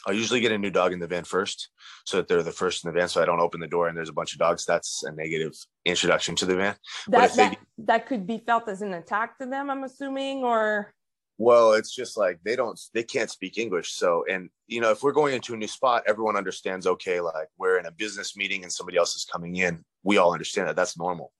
I'll 0.06 0.14
usually 0.14 0.40
get 0.40 0.52
a 0.52 0.58
new 0.58 0.70
dog 0.70 0.94
in 0.94 0.98
the 0.98 1.06
van 1.06 1.24
first, 1.24 1.68
so 2.06 2.16
that 2.16 2.26
they're 2.26 2.42
the 2.42 2.50
first 2.50 2.84
in 2.84 2.88
the 2.88 2.98
van. 2.98 3.08
So 3.08 3.20
I 3.20 3.26
don't 3.26 3.40
open 3.40 3.60
the 3.60 3.66
door 3.66 3.88
and 3.88 3.96
there's 3.96 4.08
a 4.08 4.14
bunch 4.14 4.32
of 4.32 4.38
dogs. 4.38 4.64
That's 4.64 5.02
a 5.02 5.12
negative 5.12 5.52
introduction 5.84 6.34
to 6.36 6.46
the 6.46 6.56
van. 6.56 6.74
That 7.08 7.34
that, 7.34 7.58
that 7.78 8.06
could 8.06 8.26
be 8.26 8.38
felt 8.38 8.68
as 8.68 8.80
an 8.80 8.94
attack 8.94 9.38
to 9.38 9.46
them. 9.46 9.68
I'm 9.68 9.84
assuming, 9.84 10.42
or 10.42 10.94
well, 11.40 11.72
it's 11.72 11.94
just 11.94 12.18
like 12.18 12.38
they 12.44 12.54
don't, 12.54 12.78
they 12.92 13.02
can't 13.02 13.30
speak 13.30 13.56
English. 13.56 13.92
So, 13.94 14.26
and 14.30 14.50
you 14.66 14.78
know, 14.78 14.90
if 14.90 15.02
we're 15.02 15.12
going 15.12 15.34
into 15.34 15.54
a 15.54 15.56
new 15.56 15.66
spot, 15.66 16.02
everyone 16.06 16.36
understands. 16.36 16.86
Okay, 16.86 17.18
like 17.18 17.48
we're 17.56 17.78
in 17.78 17.86
a 17.86 17.90
business 17.90 18.36
meeting 18.36 18.62
and 18.62 18.70
somebody 18.70 18.98
else 18.98 19.16
is 19.16 19.24
coming 19.24 19.56
in. 19.56 19.82
We 20.02 20.18
all 20.18 20.34
understand 20.34 20.68
that. 20.68 20.76
That's 20.76 20.98
normal. 20.98 21.32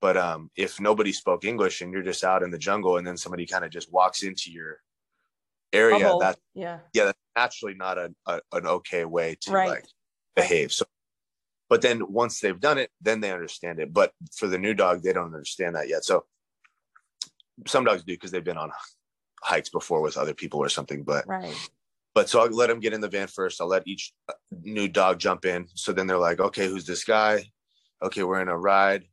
But 0.00 0.16
um, 0.16 0.50
if 0.56 0.80
nobody 0.80 1.12
spoke 1.12 1.44
English 1.44 1.82
and 1.82 1.92
you're 1.92 2.02
just 2.02 2.24
out 2.24 2.42
in 2.42 2.50
the 2.50 2.56
jungle 2.56 2.96
and 2.96 3.06
then 3.06 3.18
somebody 3.18 3.44
kind 3.44 3.62
of 3.62 3.70
just 3.70 3.92
walks 3.92 4.22
into 4.22 4.50
your 4.50 4.78
area, 5.74 5.98
Bubble. 5.98 6.20
that 6.20 6.38
yeah, 6.54 6.78
yeah, 6.94 7.04
that's 7.04 7.18
naturally 7.36 7.74
not 7.74 7.98
a, 7.98 8.10
a 8.24 8.40
an 8.52 8.66
okay 8.66 9.04
way 9.04 9.36
to 9.42 9.50
right. 9.50 9.68
like 9.68 9.84
behave. 10.34 10.68
Right. 10.68 10.72
So, 10.72 10.86
but 11.68 11.82
then 11.82 12.10
once 12.10 12.40
they've 12.40 12.58
done 12.58 12.78
it, 12.78 12.88
then 13.02 13.20
they 13.20 13.30
understand 13.30 13.80
it. 13.80 13.92
But 13.92 14.12
for 14.34 14.46
the 14.46 14.58
new 14.58 14.72
dog, 14.72 15.02
they 15.02 15.12
don't 15.12 15.34
understand 15.34 15.74
that 15.74 15.90
yet. 15.90 16.06
So 16.06 16.24
some 17.66 17.84
dogs 17.84 18.02
do 18.02 18.14
because 18.14 18.30
they've 18.30 18.42
been 18.42 18.56
on 18.56 18.70
hikes 19.42 19.68
before 19.68 20.00
with 20.00 20.16
other 20.16 20.34
people 20.34 20.60
or 20.60 20.68
something. 20.68 21.02
But 21.02 21.26
right. 21.26 21.70
But 22.14 22.28
so 22.28 22.40
I'll 22.40 22.50
let 22.50 22.68
them 22.68 22.80
get 22.80 22.92
in 22.92 23.00
the 23.00 23.08
van 23.08 23.26
first. 23.26 23.60
I'll 23.60 23.68
let 23.68 23.86
each 23.86 24.12
uh, 24.28 24.34
new 24.62 24.86
dog 24.86 25.18
jump 25.18 25.46
in. 25.46 25.66
So 25.74 25.92
then 25.92 26.06
they're 26.06 26.18
like, 26.18 26.40
okay, 26.40 26.68
who's 26.68 26.84
this 26.84 27.04
guy? 27.04 27.44
Okay, 28.02 28.22
we're 28.22 28.42
in 28.42 28.48
a 28.48 28.58
ride 28.58 29.04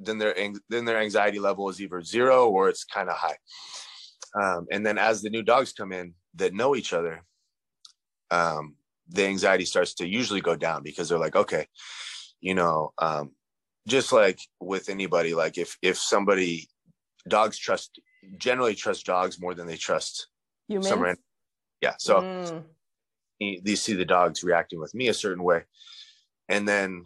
then 0.00 0.18
their 0.18 0.34
then 0.68 0.84
their 0.84 0.98
anxiety 0.98 1.38
level 1.38 1.68
is 1.68 1.80
either 1.80 2.02
zero 2.02 2.48
or 2.48 2.68
it's 2.68 2.84
kind 2.84 3.08
of 3.08 3.16
high. 3.16 3.36
Um, 4.40 4.66
and 4.70 4.84
then 4.84 4.98
as 4.98 5.22
the 5.22 5.30
new 5.30 5.42
dogs 5.42 5.72
come 5.72 5.92
in 5.92 6.14
that 6.36 6.54
know 6.54 6.74
each 6.74 6.92
other, 6.92 7.22
um, 8.30 8.76
the 9.08 9.26
anxiety 9.26 9.64
starts 9.64 9.94
to 9.94 10.08
usually 10.08 10.40
go 10.40 10.56
down 10.56 10.82
because 10.82 11.08
they're 11.08 11.18
like, 11.18 11.36
okay, 11.36 11.66
you 12.40 12.54
know, 12.54 12.92
um, 12.98 13.32
just 13.86 14.12
like 14.12 14.38
with 14.60 14.88
anybody, 14.88 15.34
like 15.34 15.58
if 15.58 15.76
if 15.82 15.98
somebody 15.98 16.68
dogs 17.28 17.58
trust 17.58 18.00
generally 18.36 18.74
trust 18.74 19.06
dogs 19.06 19.40
more 19.40 19.54
than 19.54 19.66
they 19.66 19.76
trust 19.76 20.28
humans. 20.68 20.88
yeah. 21.80 21.94
So 21.98 22.20
mm. 22.20 22.64
you 23.38 23.76
see 23.76 23.94
the 23.94 24.04
dogs 24.04 24.44
reacting 24.44 24.80
with 24.80 24.94
me 24.94 25.08
a 25.08 25.14
certain 25.14 25.42
way, 25.42 25.62
and 26.48 26.68
then 26.68 27.04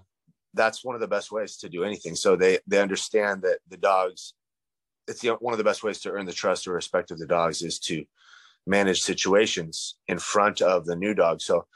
that's 0.54 0.84
one 0.84 0.94
of 0.94 1.00
the 1.00 1.08
best 1.08 1.32
ways 1.32 1.56
to 1.58 1.68
do 1.68 1.84
anything. 1.84 2.14
So 2.14 2.36
they 2.36 2.58
they 2.66 2.80
understand 2.80 3.42
that 3.42 3.58
the 3.68 3.76
dogs, 3.76 4.34
it's 5.08 5.20
the, 5.20 5.30
one 5.34 5.54
of 5.54 5.58
the 5.58 5.64
best 5.64 5.82
ways 5.82 6.00
to 6.00 6.10
earn 6.10 6.26
the 6.26 6.32
trust 6.32 6.66
or 6.66 6.72
respect 6.72 7.10
of 7.10 7.18
the 7.18 7.26
dogs 7.26 7.62
is 7.62 7.78
to 7.80 8.04
manage 8.66 9.02
situations 9.02 9.96
in 10.08 10.18
front 10.18 10.62
of 10.62 10.86
the 10.86 10.96
new 10.96 11.14
dog. 11.14 11.40
So 11.40 11.66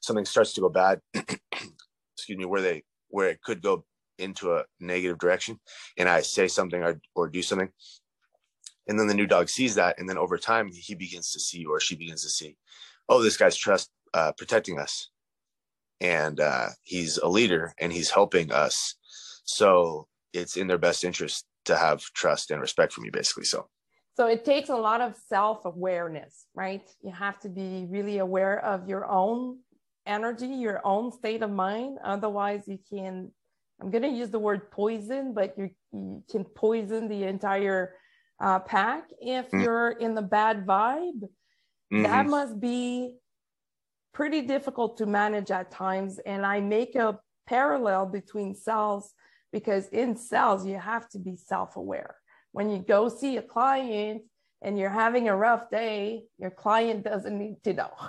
something 0.00 0.24
starts 0.24 0.54
to 0.54 0.60
go 0.62 0.68
bad, 0.68 1.00
excuse 1.14 2.38
me, 2.38 2.44
where 2.44 2.62
they 2.62 2.84
where 3.08 3.28
it 3.28 3.42
could 3.42 3.62
go 3.62 3.84
into 4.18 4.54
a 4.54 4.64
negative 4.80 5.18
direction, 5.18 5.60
and 5.96 6.08
I 6.08 6.22
say 6.22 6.48
something 6.48 6.82
or, 6.82 7.00
or 7.14 7.28
do 7.28 7.40
something, 7.40 7.68
and 8.88 8.98
then 8.98 9.06
the 9.06 9.14
new 9.14 9.26
dog 9.26 9.48
sees 9.48 9.74
that, 9.76 9.98
and 9.98 10.08
then 10.08 10.18
over 10.18 10.38
time 10.38 10.70
he 10.72 10.94
begins 10.94 11.30
to 11.32 11.40
see 11.40 11.64
or 11.64 11.78
she 11.78 11.94
begins 11.94 12.22
to 12.22 12.28
see, 12.28 12.56
oh, 13.08 13.22
this 13.22 13.36
guy's 13.36 13.56
trust 13.56 13.90
uh, 14.14 14.32
protecting 14.32 14.78
us 14.78 15.10
and 16.00 16.40
uh, 16.40 16.68
he's 16.82 17.18
a 17.18 17.28
leader 17.28 17.74
and 17.78 17.92
he's 17.92 18.10
helping 18.10 18.52
us. 18.52 18.94
So 19.44 20.06
it's 20.32 20.56
in 20.56 20.66
their 20.66 20.78
best 20.78 21.04
interest 21.04 21.46
to 21.64 21.76
have 21.76 22.00
trust 22.14 22.50
and 22.50 22.60
respect 22.60 22.92
for 22.92 23.00
me, 23.00 23.10
basically. 23.10 23.44
So. 23.44 23.68
So 24.14 24.26
it 24.26 24.44
takes 24.44 24.68
a 24.68 24.76
lot 24.76 25.00
of 25.00 25.14
self 25.28 25.64
awareness, 25.64 26.46
right? 26.54 26.82
You 27.02 27.12
have 27.12 27.38
to 27.40 27.48
be 27.48 27.86
really 27.88 28.18
aware 28.18 28.58
of 28.64 28.88
your 28.88 29.06
own 29.06 29.58
energy, 30.06 30.48
your 30.48 30.80
own 30.84 31.12
state 31.12 31.42
of 31.42 31.50
mind. 31.50 31.98
Otherwise, 32.02 32.64
you 32.66 32.78
can, 32.90 33.30
I'm 33.80 33.90
going 33.90 34.02
to 34.02 34.08
use 34.08 34.30
the 34.30 34.40
word 34.40 34.72
poison, 34.72 35.34
but 35.34 35.56
you, 35.56 35.70
you 35.92 36.24
can 36.28 36.44
poison 36.44 37.06
the 37.08 37.24
entire 37.24 37.94
uh, 38.40 38.60
pack 38.60 39.04
if 39.20 39.46
mm-hmm. 39.46 39.60
you're 39.60 39.90
in 39.90 40.14
the 40.14 40.22
bad 40.22 40.66
vibe. 40.66 41.22
Mm-hmm. 41.92 42.02
That 42.02 42.26
must 42.26 42.60
be 42.60 43.14
pretty 44.12 44.42
difficult 44.42 44.98
to 44.98 45.06
manage 45.06 45.50
at 45.50 45.70
times. 45.70 46.18
And 46.24 46.44
I 46.44 46.60
make 46.60 46.94
a 46.94 47.18
parallel 47.46 48.06
between 48.06 48.54
cells 48.54 49.12
because 49.52 49.88
in 49.88 50.16
cells, 50.16 50.66
you 50.66 50.78
have 50.78 51.08
to 51.10 51.18
be 51.18 51.36
self 51.36 51.76
aware. 51.76 52.16
When 52.52 52.70
you 52.70 52.78
go 52.78 53.08
see 53.08 53.36
a 53.36 53.42
client 53.42 54.22
and 54.62 54.78
you're 54.78 54.90
having 54.90 55.28
a 55.28 55.36
rough 55.36 55.70
day, 55.70 56.24
your 56.38 56.50
client 56.50 57.04
doesn't 57.04 57.38
need 57.38 57.62
to 57.64 57.72
know. 57.72 57.92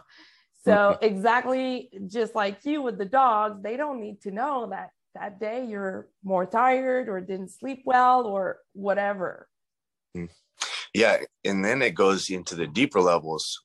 So, 0.65 0.97
exactly 1.01 1.89
just 2.07 2.35
like 2.35 2.65
you 2.65 2.81
with 2.81 2.97
the 2.97 3.05
dogs, 3.05 3.63
they 3.63 3.77
don't 3.77 4.01
need 4.01 4.21
to 4.23 4.31
know 4.31 4.67
that 4.71 4.89
that 5.15 5.39
day 5.39 5.65
you're 5.65 6.09
more 6.21 6.45
tired 6.45 7.07
or 7.07 7.21
didn't 7.21 7.51
sleep 7.51 7.83
well 7.85 8.27
or 8.27 8.57
whatever. 8.73 9.47
Yeah. 10.93 11.17
And 11.45 11.63
then 11.63 11.81
it 11.81 11.95
goes 11.95 12.29
into 12.29 12.55
the 12.55 12.67
deeper 12.67 12.99
levels 12.99 13.61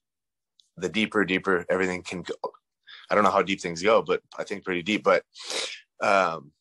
the 0.76 0.88
deeper, 0.88 1.24
deeper 1.24 1.64
everything 1.68 2.02
can 2.02 2.22
go. 2.22 2.34
I 3.10 3.14
don't 3.14 3.24
know 3.24 3.30
how 3.30 3.42
deep 3.42 3.60
things 3.60 3.82
go, 3.82 4.02
but 4.02 4.22
I 4.38 4.44
think 4.44 4.64
pretty 4.64 4.82
deep. 4.82 5.04
But 5.04 5.22
um, 6.02 6.52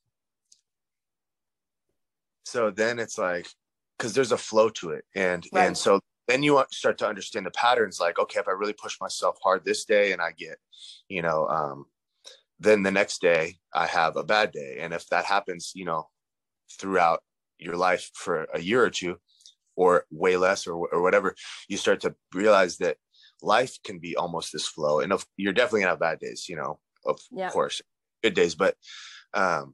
so 2.46 2.70
then 2.70 3.00
it's 3.00 3.18
like 3.18 3.48
because 3.98 4.14
there's 4.14 4.32
a 4.32 4.38
flow 4.38 4.70
to 4.70 4.92
it, 4.92 5.06
and 5.16 5.46
right. 5.54 5.68
and 5.68 5.78
so 5.78 6.00
then 6.28 6.44
you 6.44 6.64
start 6.72 6.98
to 7.00 7.08
understand 7.08 7.46
the 7.46 7.52
patterns. 7.52 8.00
Like, 8.00 8.20
okay, 8.20 8.40
if 8.40 8.48
I 8.48 8.52
really 8.52 8.74
push 8.74 8.98
myself 9.02 9.38
hard 9.44 9.64
this 9.66 9.86
day, 9.86 10.12
and 10.12 10.22
I 10.22 10.32
get, 10.38 10.58
you 11.08 11.22
know, 11.22 11.48
um, 11.48 11.86
then 12.60 12.84
the 12.84 12.92
next 12.92 13.22
day 13.22 13.56
I 13.74 13.88
have 13.88 14.16
a 14.16 14.24
bad 14.24 14.52
day, 14.52 14.78
and 14.82 14.94
if 14.94 15.08
that 15.08 15.26
happens, 15.26 15.72
you 15.76 15.86
know, 15.86 16.08
throughout 16.80 17.22
your 17.58 17.78
life 17.78 18.10
for 18.14 18.48
a 18.54 18.60
year 18.60 18.84
or 18.84 18.90
two, 18.90 19.18
or 19.76 20.06
way 20.12 20.38
less, 20.38 20.68
or 20.68 20.76
or 20.76 21.02
whatever, 21.02 21.36
you 21.68 21.78
start 21.78 22.02
to 22.02 22.16
realize 22.34 22.78
that 22.78 22.98
life 23.44 23.78
can 23.84 24.00
be 24.00 24.16
almost 24.16 24.52
this 24.52 24.68
flow 24.68 25.00
and 25.00 25.12
of, 25.12 25.26
you're 25.38 25.54
definitely 25.54 25.82
gonna 25.82 25.92
have 25.92 26.00
bad 26.00 26.20
days 26.20 26.48
you 26.48 26.56
know 26.56 26.80
of 27.06 27.20
yeah. 27.32 27.50
course 27.50 27.82
good 28.24 28.34
days 28.34 28.56
but 28.56 28.76
um 29.34 29.74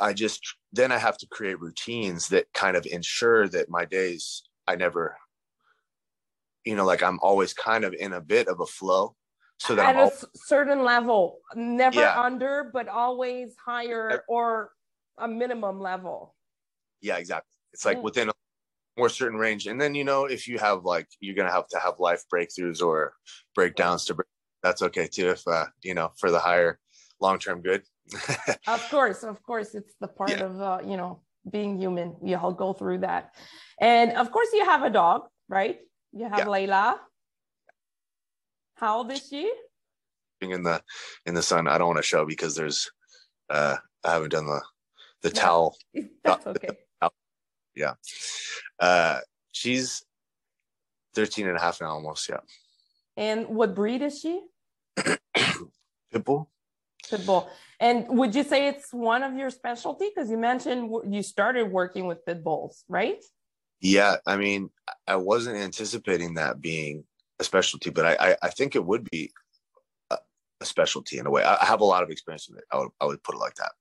i 0.00 0.12
just 0.12 0.40
then 0.72 0.92
i 0.92 0.98
have 0.98 1.18
to 1.18 1.26
create 1.26 1.60
routines 1.60 2.28
that 2.28 2.46
kind 2.54 2.76
of 2.76 2.86
ensure 2.86 3.48
that 3.48 3.68
my 3.68 3.84
days 3.84 4.42
i 4.68 4.76
never 4.76 5.16
you 6.64 6.76
know 6.76 6.86
like 6.86 7.02
i'm 7.02 7.18
always 7.20 7.52
kind 7.52 7.84
of 7.84 7.92
in 7.94 8.12
a 8.12 8.20
bit 8.20 8.46
of 8.48 8.60
a 8.60 8.66
flow 8.66 9.14
so 9.58 9.74
that 9.74 9.94
at 9.94 9.96
I'm 9.96 10.08
a 10.08 10.12
certain 10.34 10.84
level 10.84 11.38
never 11.54 12.00
yeah. 12.00 12.18
under 12.18 12.70
but 12.72 12.88
always 12.88 13.54
higher 13.62 14.22
or 14.28 14.70
a 15.18 15.28
minimum 15.28 15.80
level 15.80 16.34
yeah 17.00 17.16
exactly 17.16 17.48
it's 17.72 17.84
like 17.84 17.98
mm. 17.98 18.02
within 18.02 18.28
a 18.28 18.32
more 19.00 19.08
certain 19.08 19.38
range. 19.38 19.66
And 19.66 19.80
then, 19.80 19.94
you 19.94 20.04
know, 20.04 20.26
if 20.26 20.46
you 20.46 20.58
have 20.58 20.84
like, 20.84 21.08
you're 21.20 21.34
going 21.34 21.48
to 21.48 21.54
have 21.54 21.68
to 21.68 21.78
have 21.78 21.94
life 21.98 22.22
breakthroughs 22.32 22.82
or 22.82 23.14
breakdowns 23.54 24.04
to 24.06 24.14
break, 24.14 24.26
that's 24.62 24.82
okay 24.82 25.06
too. 25.06 25.30
If, 25.30 25.46
uh, 25.48 25.66
you 25.82 25.94
know, 25.94 26.12
for 26.18 26.30
the 26.30 26.38
higher 26.38 26.78
long-term 27.20 27.62
good. 27.62 27.82
of 28.66 28.86
course, 28.90 29.22
of 29.22 29.42
course, 29.42 29.74
it's 29.74 29.94
the 30.00 30.08
part 30.08 30.30
yeah. 30.30 30.44
of, 30.44 30.60
uh, 30.60 30.78
you 30.84 30.96
know, 30.96 31.22
being 31.50 31.78
human. 31.78 32.16
We 32.20 32.34
all 32.34 32.52
go 32.52 32.72
through 32.72 32.98
that. 32.98 33.34
And 33.80 34.12
of 34.12 34.30
course 34.30 34.48
you 34.52 34.64
have 34.64 34.82
a 34.82 34.90
dog, 34.90 35.22
right? 35.48 35.78
You 36.12 36.28
have 36.28 36.40
yeah. 36.40 36.44
Layla. 36.44 36.98
How 38.74 38.98
old 38.98 39.10
is 39.12 39.26
she? 39.26 39.50
in 40.42 40.62
the 40.62 40.82
in 41.26 41.34
the 41.34 41.42
sun. 41.42 41.68
I 41.68 41.76
don't 41.76 41.88
want 41.88 41.98
to 41.98 42.02
show 42.02 42.24
because 42.24 42.56
there's 42.56 42.90
uh 43.50 43.76
I 44.04 44.12
haven't 44.12 44.32
done 44.32 44.46
the 44.46 44.62
the 45.22 45.28
No. 45.28 45.40
towel. 45.40 45.76
That's 46.24 46.46
okay. 46.46 46.76
Yeah. 47.80 47.94
Uh 48.78 49.20
she's 49.52 50.04
13 51.14 51.48
and 51.48 51.56
a 51.56 51.60
half 51.60 51.80
now 51.80 51.88
almost, 51.88 52.28
yeah. 52.28 52.40
And 53.16 53.48
what 53.48 53.74
breed 53.74 54.02
is 54.02 54.20
she? 54.20 54.40
Pitbull? 56.12 56.46
Pit 57.08 57.26
bull. 57.26 57.50
And 57.80 58.06
would 58.08 58.34
you 58.34 58.44
say 58.44 58.68
it's 58.68 58.92
one 58.92 59.22
of 59.22 59.34
your 59.34 59.50
specialty? 59.50 60.10
Because 60.14 60.30
you 60.30 60.36
mentioned 60.36 60.90
you 61.08 61.22
started 61.22 61.64
working 61.64 62.06
with 62.06 62.24
pit 62.26 62.44
bulls, 62.44 62.84
right? 62.88 63.22
Yeah, 63.80 64.16
I 64.26 64.36
mean, 64.36 64.70
I 65.06 65.16
wasn't 65.16 65.56
anticipating 65.56 66.34
that 66.34 66.60
being 66.60 67.04
a 67.38 67.44
specialty, 67.44 67.90
but 67.90 68.04
I 68.04 68.16
I, 68.20 68.36
I 68.42 68.50
think 68.50 68.76
it 68.76 68.84
would 68.84 69.08
be 69.10 69.32
a, 70.10 70.18
a 70.60 70.64
specialty 70.66 71.18
in 71.18 71.26
a 71.26 71.30
way. 71.30 71.42
I, 71.42 71.56
I 71.62 71.64
have 71.64 71.80
a 71.80 71.84
lot 71.84 72.02
of 72.02 72.10
experience 72.10 72.48
with 72.48 72.58
it. 72.58 72.64
I 72.70 72.78
would 72.78 72.90
I 73.00 73.06
would 73.06 73.22
put 73.22 73.34
it 73.34 73.38
like 73.38 73.54
that. 73.54 73.72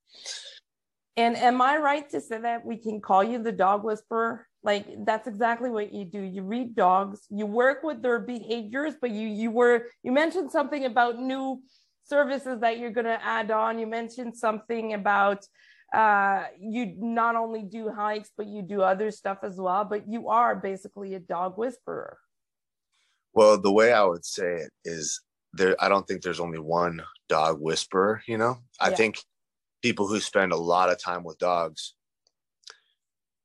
And 1.19 1.35
am 1.35 1.61
I 1.61 1.75
right 1.77 2.09
to 2.11 2.21
say 2.21 2.39
that 2.39 2.65
we 2.65 2.77
can 2.77 3.01
call 3.01 3.25
you 3.25 3.43
the 3.43 3.51
dog 3.51 3.83
whisperer? 3.83 4.47
Like 4.63 4.85
that's 5.05 5.27
exactly 5.27 5.69
what 5.69 5.93
you 5.93 6.05
do. 6.05 6.21
You 6.21 6.43
read 6.43 6.75
dogs, 6.75 7.19
you 7.29 7.45
work 7.45 7.83
with 7.83 8.01
their 8.01 8.19
behaviors, 8.19 8.93
but 9.01 9.11
you 9.11 9.27
you 9.27 9.51
were 9.51 9.87
you 10.01 10.13
mentioned 10.13 10.49
something 10.49 10.85
about 10.85 11.19
new 11.19 11.61
services 12.05 12.61
that 12.61 12.79
you're 12.79 12.95
going 12.99 13.11
to 13.17 13.21
add 13.37 13.51
on. 13.51 13.79
You 13.79 13.87
mentioned 13.87 14.37
something 14.37 14.93
about 14.93 15.45
uh 15.93 16.45
you 16.57 16.93
not 16.97 17.35
only 17.35 17.63
do 17.63 17.89
hikes 17.89 18.31
but 18.37 18.47
you 18.47 18.61
do 18.61 18.81
other 18.81 19.11
stuff 19.11 19.39
as 19.43 19.57
well, 19.57 19.83
but 19.83 20.01
you 20.07 20.29
are 20.29 20.55
basically 20.55 21.15
a 21.15 21.19
dog 21.19 21.57
whisperer. 21.57 22.17
Well, 23.33 23.59
the 23.59 23.73
way 23.79 23.91
I 23.91 24.03
would 24.03 24.25
say 24.25 24.49
it 24.63 24.71
is 24.85 25.21
there 25.51 25.75
I 25.83 25.89
don't 25.89 26.07
think 26.07 26.21
there's 26.21 26.39
only 26.47 26.59
one 26.59 27.03
dog 27.27 27.59
whisperer, 27.59 28.21
you 28.25 28.37
know? 28.37 28.55
I 28.79 28.89
Yeah. 28.91 28.95
think 29.01 29.13
people 29.81 30.07
who 30.07 30.19
spend 30.19 30.51
a 30.51 30.57
lot 30.57 30.89
of 30.89 31.01
time 31.01 31.23
with 31.23 31.37
dogs 31.37 31.93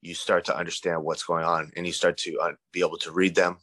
you 0.04 0.14
start 0.14 0.44
to 0.44 0.56
understand 0.56 1.02
what's 1.02 1.24
going 1.24 1.44
on 1.44 1.72
and 1.76 1.86
you 1.86 1.92
start 1.92 2.18
to 2.18 2.38
uh, 2.38 2.52
be 2.72 2.80
able 2.80 2.98
to 2.98 3.10
read 3.10 3.34
them. 3.34 3.56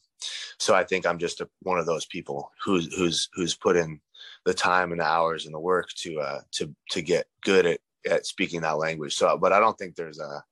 So 0.60 0.74
I 0.74 0.84
think 0.84 1.06
I'm 1.06 1.20
just 1.20 1.40
a, 1.40 1.48
one 1.62 1.78
of 1.80 1.86
those 1.86 2.06
people 2.08 2.52
who's 2.64 2.94
who's 2.96 3.30
who's 3.34 3.56
put 3.56 3.78
in 3.78 4.02
the 4.46 4.54
time 4.54 4.92
and 4.92 5.00
the 5.00 5.06
hours 5.06 5.46
and 5.46 5.54
the 5.54 5.60
work 5.60 5.90
to 5.98 6.20
uh 6.20 6.40
to 6.54 6.76
to 6.92 7.02
get 7.02 7.28
good 7.44 7.66
at 7.66 7.80
at 8.10 8.26
speaking 8.26 8.62
that 8.62 8.78
language. 8.78 9.16
So 9.16 9.38
but 9.38 9.54
I 9.54 9.60
don't 9.60 9.78
think 9.78 9.96
there's 9.96 10.20
a 10.20 10.44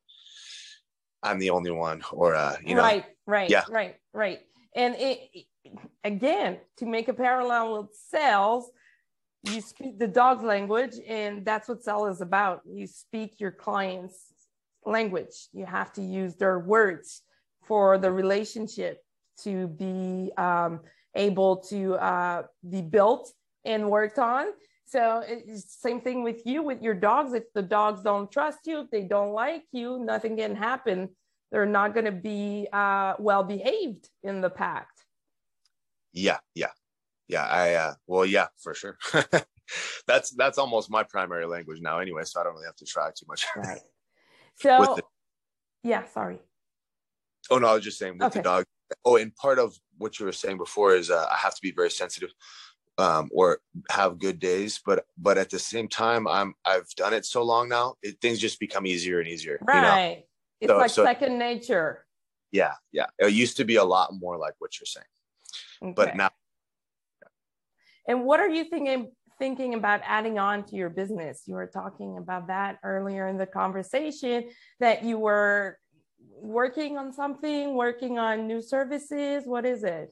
I'm 1.21 1.39
the 1.39 1.49
only 1.49 1.71
one 1.71 2.03
or 2.12 2.36
uh 2.36 2.55
you 2.63 2.75
know 2.75 2.82
right, 2.82 3.05
right, 3.27 3.49
Yeah. 3.49 3.63
right, 3.69 3.95
right. 4.13 4.39
And 4.75 4.95
it, 4.97 5.45
again, 6.03 6.60
to 6.77 6.86
make 6.86 7.08
a 7.08 7.13
parallel 7.13 7.77
with 7.77 7.89
sales, 8.10 8.69
you 9.43 9.62
speak 9.62 9.99
the 9.99 10.08
dog's 10.08 10.43
language, 10.43 10.95
and 11.08 11.45
that's 11.45 11.67
what 11.69 11.84
sell 11.84 12.08
is 12.08 12.21
about. 12.21 12.62
You 12.65 12.88
speak 12.88 13.39
your 13.39 13.52
client's 13.52 14.34
language. 14.86 15.47
You 15.54 15.65
have 15.65 15.93
to 15.93 16.02
use 16.02 16.36
their 16.36 16.60
words 16.60 17.21
for 17.63 17.97
the 17.97 18.12
relationship 18.12 19.02
to 19.43 19.67
be 19.67 20.32
um, 20.38 20.82
able 21.15 21.58
to 21.58 21.95
uh, 21.95 22.43
be 22.69 22.82
built 22.82 23.32
and 23.65 23.89
worked 23.89 24.19
on. 24.19 24.47
So 24.86 25.23
it's 25.25 25.80
same 25.80 26.02
thing 26.02 26.23
with 26.23 26.45
you 26.45 26.63
with 26.63 26.82
your 26.82 26.95
dogs. 26.95 27.34
If 27.34 27.43
the 27.54 27.62
dogs 27.62 28.02
don't 28.02 28.32
trust 28.32 28.60
you, 28.65 28.82
if 28.82 28.89
they 28.89 29.04
don't 29.04 29.34
like 29.34 29.63
you, 29.71 29.99
nothing 29.99 30.38
can 30.38 30.56
happen. 30.56 31.10
They're 31.52 31.65
not 31.65 31.93
going 31.93 32.06
to 32.06 32.12
be 32.12 32.67
uh, 32.73 33.13
well 33.19 33.43
behaved 33.43 34.10
in 34.23 34.41
the 34.41 34.49
pack. 34.49 34.88
Yeah, 36.12 36.39
yeah, 36.56 36.71
yeah. 37.29 37.45
I 37.45 37.73
uh, 37.75 37.93
well, 38.07 38.25
yeah, 38.25 38.47
for 38.57 38.73
sure. 38.73 38.97
that's 40.07 40.31
that's 40.31 40.57
almost 40.57 40.89
my 40.89 41.03
primary 41.03 41.45
language 41.45 41.79
now, 41.81 41.99
anyway. 41.99 42.23
So 42.25 42.41
I 42.41 42.43
don't 42.43 42.53
really 42.55 42.65
have 42.65 42.75
to 42.77 42.85
try 42.85 43.09
too 43.15 43.25
much. 43.27 43.45
Right. 43.55 43.79
So, 44.61 44.95
the- 44.97 45.03
yeah, 45.89 46.03
sorry. 46.07 46.37
oh 47.49 47.59
no, 47.59 47.67
I 47.67 47.75
was 47.75 47.83
just 47.85 47.97
saying 47.97 48.15
with 48.17 48.23
Okay. 48.23 48.39
the 48.39 48.43
dog. 48.43 48.65
Oh, 49.05 49.15
and 49.15 49.33
part 49.35 49.57
of 49.57 49.73
what 49.97 50.19
you 50.19 50.25
were 50.25 50.33
saying 50.33 50.57
before 50.57 50.93
is 50.95 51.09
uh, 51.09 51.27
I 51.31 51.37
have 51.37 51.55
to 51.55 51.61
be 51.61 51.71
very 51.71 51.89
sensitive, 51.89 52.31
um, 52.97 53.29
or 53.31 53.59
have 53.89 54.19
good 54.19 54.37
days. 54.39 54.81
But 54.85 55.05
but 55.17 55.37
at 55.37 55.49
the 55.49 55.59
same 55.59 55.87
time, 55.87 56.27
I'm 56.27 56.55
I've 56.65 56.89
done 56.97 57.13
it 57.13 57.25
so 57.25 57.41
long 57.43 57.69
now, 57.69 57.95
it, 58.03 58.19
things 58.19 58.37
just 58.39 58.59
become 58.59 58.85
easier 58.85 59.19
and 59.19 59.29
easier. 59.29 59.57
You 59.61 59.67
know? 59.75 59.81
Right. 59.81 60.25
It's 60.59 60.69
So- 60.69 60.77
like 60.77 60.89
so- 60.91 61.05
second 61.05 61.37
nature. 61.39 62.05
Yeah, 62.51 62.73
yeah. 62.91 63.05
It 63.17 63.31
used 63.31 63.55
to 63.57 63.63
be 63.63 63.77
a 63.77 63.83
lot 63.85 64.09
more 64.13 64.35
like 64.37 64.55
what 64.59 64.77
you're 64.77 64.87
saying, 64.87 65.93
but 65.95 66.17
now 66.17 66.31
And 68.10 68.26
what 68.26 68.39
are 68.39 68.50
you 68.50 68.63
thinking 68.63 69.12
thinking 69.38 69.76
about 69.76 70.02
adding 70.04 70.39
on 70.39 70.65
to 70.65 70.76
your 70.76 70.89
business? 70.89 71.43
You 71.45 71.54
were 71.54 71.67
talking 71.67 72.17
about 72.17 72.48
that 72.48 72.80
earlier 72.84 73.28
in 73.28 73.38
the 73.38 73.45
conversation 73.45 74.50
that 74.80 75.04
you 75.04 75.19
were 75.19 75.78
working 76.41 76.98
on 76.98 77.13
something, 77.13 77.76
working 77.76 78.17
on 78.17 78.48
new 78.48 78.63
services. 78.63 79.43
What 79.45 79.63
is 79.65 79.84
it? 79.84 80.12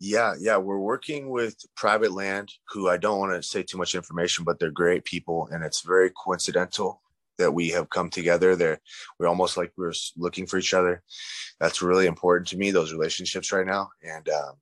Yeah, 0.00 0.34
yeah, 0.40 0.56
we're 0.56 0.80
working 0.80 1.30
with 1.30 1.56
private 1.76 2.12
land 2.12 2.52
who 2.70 2.88
I 2.88 2.96
don't 2.96 3.20
want 3.20 3.32
to 3.32 3.48
say 3.48 3.62
too 3.62 3.78
much 3.78 3.94
information, 3.94 4.44
but 4.44 4.58
they're 4.58 4.70
great 4.72 5.04
people, 5.04 5.48
and 5.52 5.64
it's 5.64 5.82
very 5.82 6.10
coincidental 6.10 7.00
that 7.38 7.54
we 7.54 7.68
have 7.68 7.88
come 7.88 8.10
together. 8.10 8.56
They're 8.56 8.80
we're 9.18 9.28
almost 9.28 9.56
like 9.56 9.72
we're 9.76 9.94
looking 10.16 10.46
for 10.46 10.58
each 10.58 10.74
other. 10.74 11.02
That's 11.60 11.82
really 11.82 12.06
important 12.06 12.48
to 12.48 12.58
me. 12.58 12.72
Those 12.72 12.92
relationships 12.92 13.52
right 13.52 13.66
now, 13.66 13.90
and 14.02 14.28
um, 14.28 14.54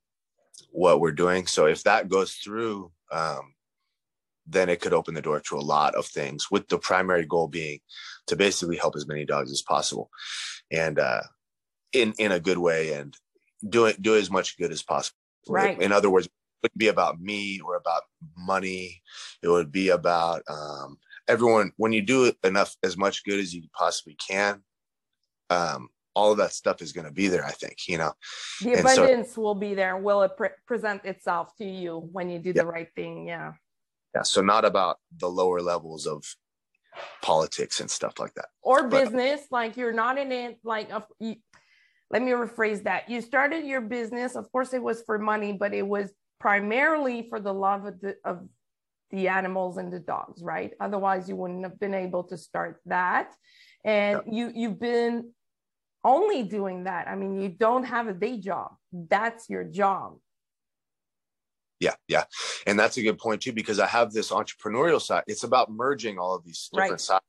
what 0.70 1.00
we're 1.00 1.12
doing. 1.12 1.46
So 1.46 1.66
if 1.66 1.82
that 1.84 2.08
goes 2.08 2.34
through, 2.34 2.92
um, 3.12 3.54
then 4.46 4.68
it 4.68 4.80
could 4.80 4.92
open 4.92 5.14
the 5.14 5.22
door 5.22 5.40
to 5.40 5.56
a 5.56 5.60
lot 5.60 5.94
of 5.94 6.06
things. 6.06 6.50
With 6.50 6.68
the 6.68 6.78
primary 6.78 7.26
goal 7.26 7.48
being 7.48 7.80
to 8.28 8.36
basically 8.36 8.76
help 8.76 8.94
as 8.96 9.06
many 9.06 9.24
dogs 9.24 9.50
as 9.50 9.62
possible, 9.62 10.10
and 10.70 10.98
uh, 10.98 11.22
in 11.92 12.14
in 12.18 12.32
a 12.32 12.40
good 12.40 12.58
way, 12.58 12.92
and 12.92 13.16
do 13.68 13.86
it 13.86 14.00
do 14.00 14.16
as 14.16 14.30
much 14.30 14.56
good 14.58 14.72
as 14.72 14.82
possible. 14.82 15.18
Right. 15.48 15.80
In 15.80 15.92
other 15.92 16.10
words, 16.10 16.26
it 16.26 16.32
wouldn't 16.62 16.78
be 16.78 16.88
about 16.88 17.20
me 17.20 17.60
or 17.60 17.76
about 17.76 18.02
money. 18.36 19.02
It 19.42 19.48
would 19.48 19.72
be 19.72 19.88
about 19.88 20.42
um, 20.48 20.98
everyone. 21.28 21.72
When 21.76 21.92
you 21.92 22.02
do 22.02 22.32
enough, 22.44 22.76
as 22.82 22.96
much 22.96 23.24
good 23.24 23.40
as 23.40 23.54
you 23.54 23.62
possibly 23.76 24.14
can, 24.14 24.62
um, 25.50 25.88
all 26.16 26.32
of 26.32 26.38
that 26.38 26.52
stuff 26.54 26.80
is 26.80 26.92
going 26.92 27.04
to 27.06 27.12
be 27.12 27.28
there. 27.28 27.44
I 27.44 27.52
think 27.52 27.76
you 27.86 27.98
know. 27.98 28.12
The 28.62 28.72
And 28.72 28.88
so- 28.88 29.04
abundance 29.04 29.36
will 29.36 29.54
be 29.54 29.74
there. 29.74 29.96
Will 29.98 30.22
it 30.22 30.32
pre- 30.36 30.58
present 30.66 31.04
itself 31.04 31.54
to 31.58 31.64
you 31.64 32.08
when 32.16 32.30
you 32.30 32.38
do 32.40 32.50
Yeah. 32.50 32.62
the 32.62 32.66
right 32.66 32.88
thing? 32.96 33.28
Yeah. 33.28 33.52
Yeah. 34.14 34.22
So 34.22 34.40
not 34.40 34.64
about 34.64 34.96
the 35.16 35.28
lower 35.28 35.60
levels 35.60 36.06
of 36.06 36.24
politics 37.22 37.80
and 37.80 37.90
stuff 37.90 38.14
like 38.18 38.32
that. 38.34 38.48
or 38.62 38.78
But- 38.88 39.04
business 39.04 39.40
like 39.50 39.76
you're 39.76 39.92
not 40.04 40.16
in 40.18 40.32
it 40.32 40.58
like 40.64 40.90
of 40.90 41.04
you, 41.20 41.34
let 42.10 42.22
me 42.22 42.30
rephrase 42.32 42.80
that 42.84 43.10
you 43.10 43.20
started 43.20 43.66
your 43.66 43.82
business 43.82 44.34
of 44.34 44.50
course 44.50 44.72
it 44.72 44.82
was 44.82 45.02
for 45.02 45.18
money 45.18 45.52
but 45.52 45.74
it 45.74 45.86
was 45.86 46.06
primarily 46.40 47.28
for 47.28 47.38
the 47.38 47.52
love 47.52 47.84
of 47.84 48.00
the 48.00 48.16
of 48.24 48.36
the 49.10 49.28
animals 49.28 49.76
and 49.76 49.92
the 49.92 50.00
dogs 50.00 50.42
right 50.42 50.72
otherwise 50.80 51.28
you 51.28 51.36
wouldn't 51.36 51.64
have 51.68 51.78
been 51.78 51.92
able 52.06 52.24
to 52.24 52.36
start 52.38 52.80
that 52.86 53.28
and 53.84 54.22
you 54.36 54.50
you've 54.54 54.80
been 54.80 55.30
only 56.06 56.42
doing 56.44 56.84
that 56.84 57.08
i 57.08 57.14
mean 57.14 57.40
you 57.40 57.48
don't 57.48 57.84
have 57.84 58.06
a 58.08 58.14
day 58.14 58.38
job 58.38 58.70
that's 58.92 59.50
your 59.50 59.64
job 59.64 60.16
Yeah, 61.78 61.94
yeah, 62.08 62.24
and 62.66 62.78
that's 62.78 62.96
a 62.96 63.02
good 63.02 63.18
point 63.18 63.42
too 63.42 63.52
because 63.52 63.78
I 63.78 63.86
have 63.86 64.12
this 64.12 64.30
entrepreneurial 64.30 65.00
side. 65.00 65.24
It's 65.26 65.44
about 65.44 65.70
merging 65.70 66.18
all 66.18 66.34
of 66.34 66.42
these 66.42 66.70
different 66.72 66.92
Right. 66.92 67.00
sides. 67.00 67.24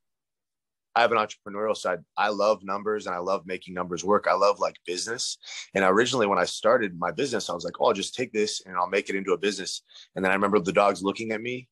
I 0.95 1.01
have 1.01 1.11
an 1.11 1.17
entrepreneurial 1.17 1.77
side. 1.77 1.99
I 2.17 2.29
love 2.29 2.63
numbers 2.63 3.05
and 3.05 3.13
I 3.15 3.19
love 3.19 3.45
making 3.45 3.75
numbers 3.75 4.03
work. 4.03 4.25
I 4.27 4.33
love 4.33 4.59
like 4.59 4.77
business. 4.85 5.37
And 5.75 5.83
originally, 5.83 6.25
when 6.27 6.39
I 6.39 6.45
started 6.45 6.97
my 6.97 7.11
business, 7.11 7.49
I 7.49 7.53
was 7.53 7.65
like, 7.65 7.75
"Oh, 7.79 7.87
I'll 7.87 7.93
just 7.93 8.15
take 8.15 8.31
this 8.33 8.61
and 8.65 8.75
I'll 8.75 8.89
make 8.89 9.09
it 9.09 9.15
into 9.15 9.33
a 9.33 9.37
business." 9.37 9.83
And 10.15 10.25
then 10.25 10.31
I 10.31 10.35
remember 10.35 10.59
the 10.59 10.73
dogs 10.73 11.03
looking 11.03 11.31
at 11.33 11.41
me, 11.41 11.67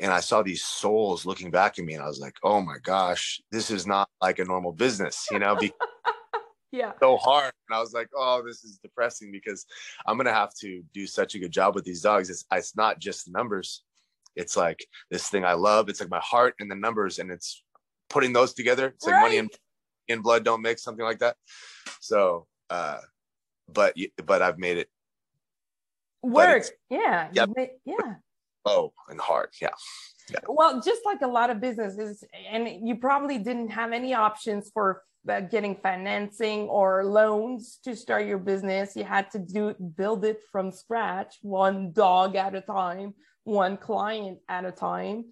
and 0.00 0.12
I 0.12 0.20
saw 0.20 0.42
these 0.42 0.62
souls 0.64 1.26
looking 1.26 1.50
back 1.50 1.78
at 1.78 1.84
me, 1.84 1.94
and 1.94 2.02
I 2.02 2.06
was 2.06 2.20
like, 2.20 2.36
"Oh 2.44 2.60
my 2.60 2.78
gosh, 2.84 3.40
this 3.50 3.70
is 3.70 3.86
not 3.86 4.08
like 4.20 4.38
a 4.38 4.44
normal 4.44 4.72
business," 4.72 5.28
you 5.30 5.38
know, 5.40 5.56
because 5.56 5.76
yeah 6.72 6.92
so 7.00 7.16
hard. 7.16 7.52
And 7.68 7.76
I 7.76 7.80
was 7.80 7.92
like, 7.92 8.08
oh, 8.16 8.42
this 8.44 8.64
is 8.64 8.78
depressing 8.78 9.30
because 9.30 9.66
I'm 10.06 10.16
gonna 10.16 10.32
have 10.32 10.54
to 10.60 10.82
do 10.92 11.06
such 11.06 11.34
a 11.34 11.38
good 11.38 11.52
job 11.52 11.74
with 11.74 11.84
these 11.84 12.02
dogs. 12.02 12.30
It's 12.30 12.44
it's 12.52 12.76
not 12.76 12.98
just 12.98 13.26
the 13.26 13.32
numbers. 13.32 13.84
It's 14.34 14.56
like 14.56 14.86
this 15.10 15.28
thing 15.28 15.44
I 15.44 15.52
love. 15.52 15.88
It's 15.88 16.00
like 16.00 16.10
my 16.10 16.20
heart 16.20 16.54
and 16.58 16.70
the 16.70 16.74
numbers, 16.74 17.18
and 17.18 17.30
it's 17.30 17.62
putting 18.08 18.32
those 18.32 18.54
together. 18.54 18.88
It's 18.88 19.06
like 19.06 19.20
money 19.20 19.38
and, 19.38 19.50
and 20.08 20.22
blood 20.22 20.44
don't 20.44 20.62
mix, 20.62 20.82
something 20.82 21.04
like 21.04 21.18
that. 21.18 21.36
So, 22.00 22.46
uh, 22.70 22.98
but 23.68 23.94
but 24.24 24.42
I've 24.42 24.58
made 24.58 24.78
it 24.78 24.88
work 26.22 26.64
yeah 26.88 27.28
Yep. 27.32 27.50
yeah 27.84 28.14
oh 28.64 28.92
and 29.08 29.20
hard. 29.20 29.50
Yeah. 29.60 29.70
Well, 30.48 30.80
just 30.80 31.02
like 31.04 31.22
a 31.22 31.26
lot 31.26 31.50
of 31.50 31.60
businesses, 31.60 32.24
and 32.50 32.86
you 32.86 32.96
probably 32.96 33.38
didn't 33.38 33.68
have 33.68 33.92
any 33.92 34.14
options 34.14 34.70
for 34.72 35.02
uh, 35.28 35.40
getting 35.40 35.76
financing 35.76 36.68
or 36.68 37.04
loans 37.04 37.78
to 37.84 37.94
start 37.94 38.26
your 38.26 38.38
business. 38.38 38.96
You 38.96 39.04
had 39.04 39.30
to 39.32 39.38
do 39.38 39.74
build 39.96 40.24
it 40.24 40.40
from 40.50 40.72
scratch, 40.72 41.36
one 41.42 41.92
dog 41.92 42.36
at 42.36 42.54
a 42.54 42.60
time, 42.60 43.14
one 43.44 43.76
client 43.76 44.38
at 44.48 44.64
a 44.64 44.72
time. 44.72 45.26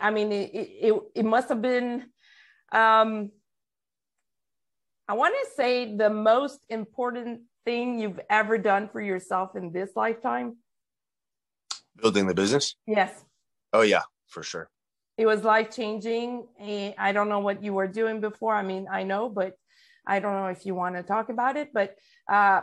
I 0.00 0.10
mean, 0.10 0.30
it, 0.32 0.50
it, 0.54 0.94
it 1.14 1.24
must 1.24 1.48
have 1.48 1.62
been, 1.62 2.04
um, 2.72 3.30
I 5.08 5.14
want 5.14 5.34
to 5.42 5.50
say 5.56 5.96
the 5.96 6.10
most 6.10 6.60
important 6.68 7.42
thing 7.64 7.98
you've 7.98 8.20
ever 8.30 8.58
done 8.58 8.88
for 8.92 9.00
yourself 9.00 9.56
in 9.56 9.72
this 9.72 9.90
lifetime. 9.96 10.56
Building 12.00 12.26
the 12.26 12.34
business? 12.34 12.76
Yes. 12.86 13.24
Oh, 13.72 13.82
yeah, 13.82 14.02
for 14.32 14.42
sure. 14.42 14.68
It 15.18 15.26
was 15.26 15.44
life 15.44 15.70
changing. 15.70 16.46
I 16.98 17.12
don't 17.12 17.28
know 17.28 17.40
what 17.40 17.62
you 17.62 17.74
were 17.74 17.86
doing 17.86 18.20
before. 18.20 18.54
I 18.54 18.62
mean, 18.62 18.86
I 18.90 19.02
know, 19.04 19.28
but 19.28 19.54
I 20.06 20.18
don't 20.18 20.34
know 20.34 20.46
if 20.46 20.64
you 20.66 20.74
want 20.74 20.96
to 20.96 21.02
talk 21.02 21.28
about 21.28 21.56
it. 21.56 21.68
But 21.72 21.96
uh, 22.30 22.62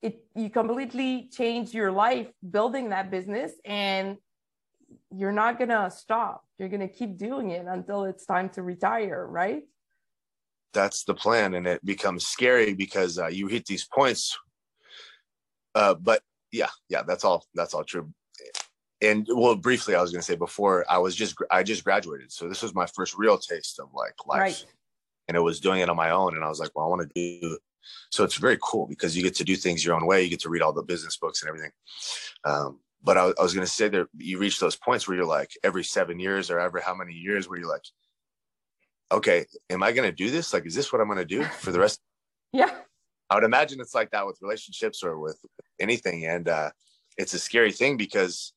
it 0.00 0.24
you 0.34 0.48
completely 0.48 1.28
changed 1.32 1.74
your 1.74 1.90
life 1.90 2.28
building 2.48 2.90
that 2.90 3.10
business, 3.10 3.52
and 3.64 4.16
you're 5.10 5.32
not 5.32 5.58
gonna 5.58 5.90
stop. 5.90 6.44
You're 6.56 6.68
gonna 6.68 6.88
keep 6.88 7.18
doing 7.18 7.50
it 7.50 7.66
until 7.66 8.04
it's 8.04 8.24
time 8.24 8.48
to 8.50 8.62
retire, 8.62 9.26
right? 9.26 9.64
That's 10.72 11.02
the 11.02 11.14
plan, 11.14 11.54
and 11.54 11.66
it 11.66 11.84
becomes 11.84 12.28
scary 12.28 12.74
because 12.74 13.18
uh, 13.18 13.26
you 13.26 13.48
hit 13.48 13.66
these 13.66 13.84
points. 13.84 14.38
Uh, 15.74 15.94
but 15.94 16.22
yeah, 16.52 16.70
yeah, 16.88 17.02
that's 17.02 17.24
all. 17.24 17.44
That's 17.54 17.74
all 17.74 17.84
true 17.84 18.12
and 19.02 19.26
well 19.34 19.56
briefly 19.56 19.94
i 19.94 20.00
was 20.00 20.10
going 20.10 20.20
to 20.20 20.26
say 20.26 20.36
before 20.36 20.84
i 20.88 20.98
was 20.98 21.14
just 21.14 21.36
i 21.50 21.62
just 21.62 21.84
graduated 21.84 22.30
so 22.30 22.48
this 22.48 22.62
was 22.62 22.74
my 22.74 22.86
first 22.86 23.16
real 23.16 23.38
taste 23.38 23.78
of 23.80 23.88
like 23.94 24.14
life. 24.26 24.40
Right. 24.40 24.64
and 25.28 25.36
it 25.36 25.40
was 25.40 25.60
doing 25.60 25.80
it 25.80 25.88
on 25.88 25.96
my 25.96 26.10
own 26.10 26.36
and 26.36 26.44
i 26.44 26.48
was 26.48 26.60
like 26.60 26.70
well 26.74 26.86
i 26.86 26.88
want 26.88 27.02
to 27.02 27.40
do 27.40 27.58
so 28.10 28.24
it's 28.24 28.36
very 28.36 28.58
cool 28.62 28.86
because 28.86 29.16
you 29.16 29.22
get 29.22 29.34
to 29.36 29.44
do 29.44 29.56
things 29.56 29.84
your 29.84 29.94
own 29.94 30.06
way 30.06 30.22
you 30.22 30.30
get 30.30 30.40
to 30.40 30.48
read 30.48 30.62
all 30.62 30.72
the 30.72 30.82
business 30.82 31.16
books 31.16 31.42
and 31.42 31.48
everything. 31.48 31.70
Um, 32.44 32.80
but 33.02 33.16
I, 33.16 33.32
I 33.38 33.42
was 33.42 33.54
going 33.54 33.66
to 33.66 33.72
say 33.72 33.88
that 33.88 34.08
you 34.16 34.38
reach 34.38 34.60
those 34.60 34.76
points 34.76 35.08
where 35.08 35.16
you're 35.16 35.26
like 35.26 35.50
every 35.64 35.84
seven 35.84 36.18
years 36.18 36.50
or 36.50 36.60
every 36.60 36.82
how 36.82 36.94
many 36.94 37.14
years 37.14 37.48
where 37.48 37.58
you're 37.58 37.68
like 37.68 37.84
okay 39.12 39.44
am 39.70 39.82
i 39.82 39.90
going 39.92 40.08
to 40.08 40.14
do 40.14 40.30
this? 40.30 40.52
Like 40.52 40.66
is 40.66 40.74
this 40.74 40.92
what 40.92 41.00
i'm 41.00 41.08
going 41.08 41.18
to 41.18 41.24
do 41.24 41.44
for 41.44 41.72
the 41.72 41.80
rest 41.80 42.00
yeah. 42.52 42.70
i 43.28 43.34
would 43.34 43.44
imagine 43.44 43.80
it's 43.80 43.94
like 43.94 44.10
that 44.10 44.26
with 44.26 44.38
relationships 44.42 45.02
or 45.02 45.18
with 45.18 45.38
anything 45.80 46.26
and 46.26 46.48
uh, 46.48 46.70
it's 47.16 47.34
a 47.34 47.38
scary 47.38 47.72
thing 47.72 47.96
because 47.96 48.52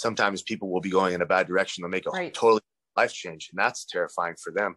sometimes 0.00 0.42
people 0.42 0.70
will 0.70 0.80
be 0.80 0.90
going 0.90 1.14
in 1.14 1.22
a 1.22 1.26
bad 1.26 1.46
direction. 1.46 1.82
They'll 1.82 1.90
make 1.90 2.06
a 2.06 2.10
right. 2.10 2.34
totally 2.34 2.62
life 2.96 3.12
change, 3.12 3.50
and 3.50 3.58
that's 3.58 3.84
terrifying 3.84 4.34
for 4.42 4.52
them. 4.52 4.76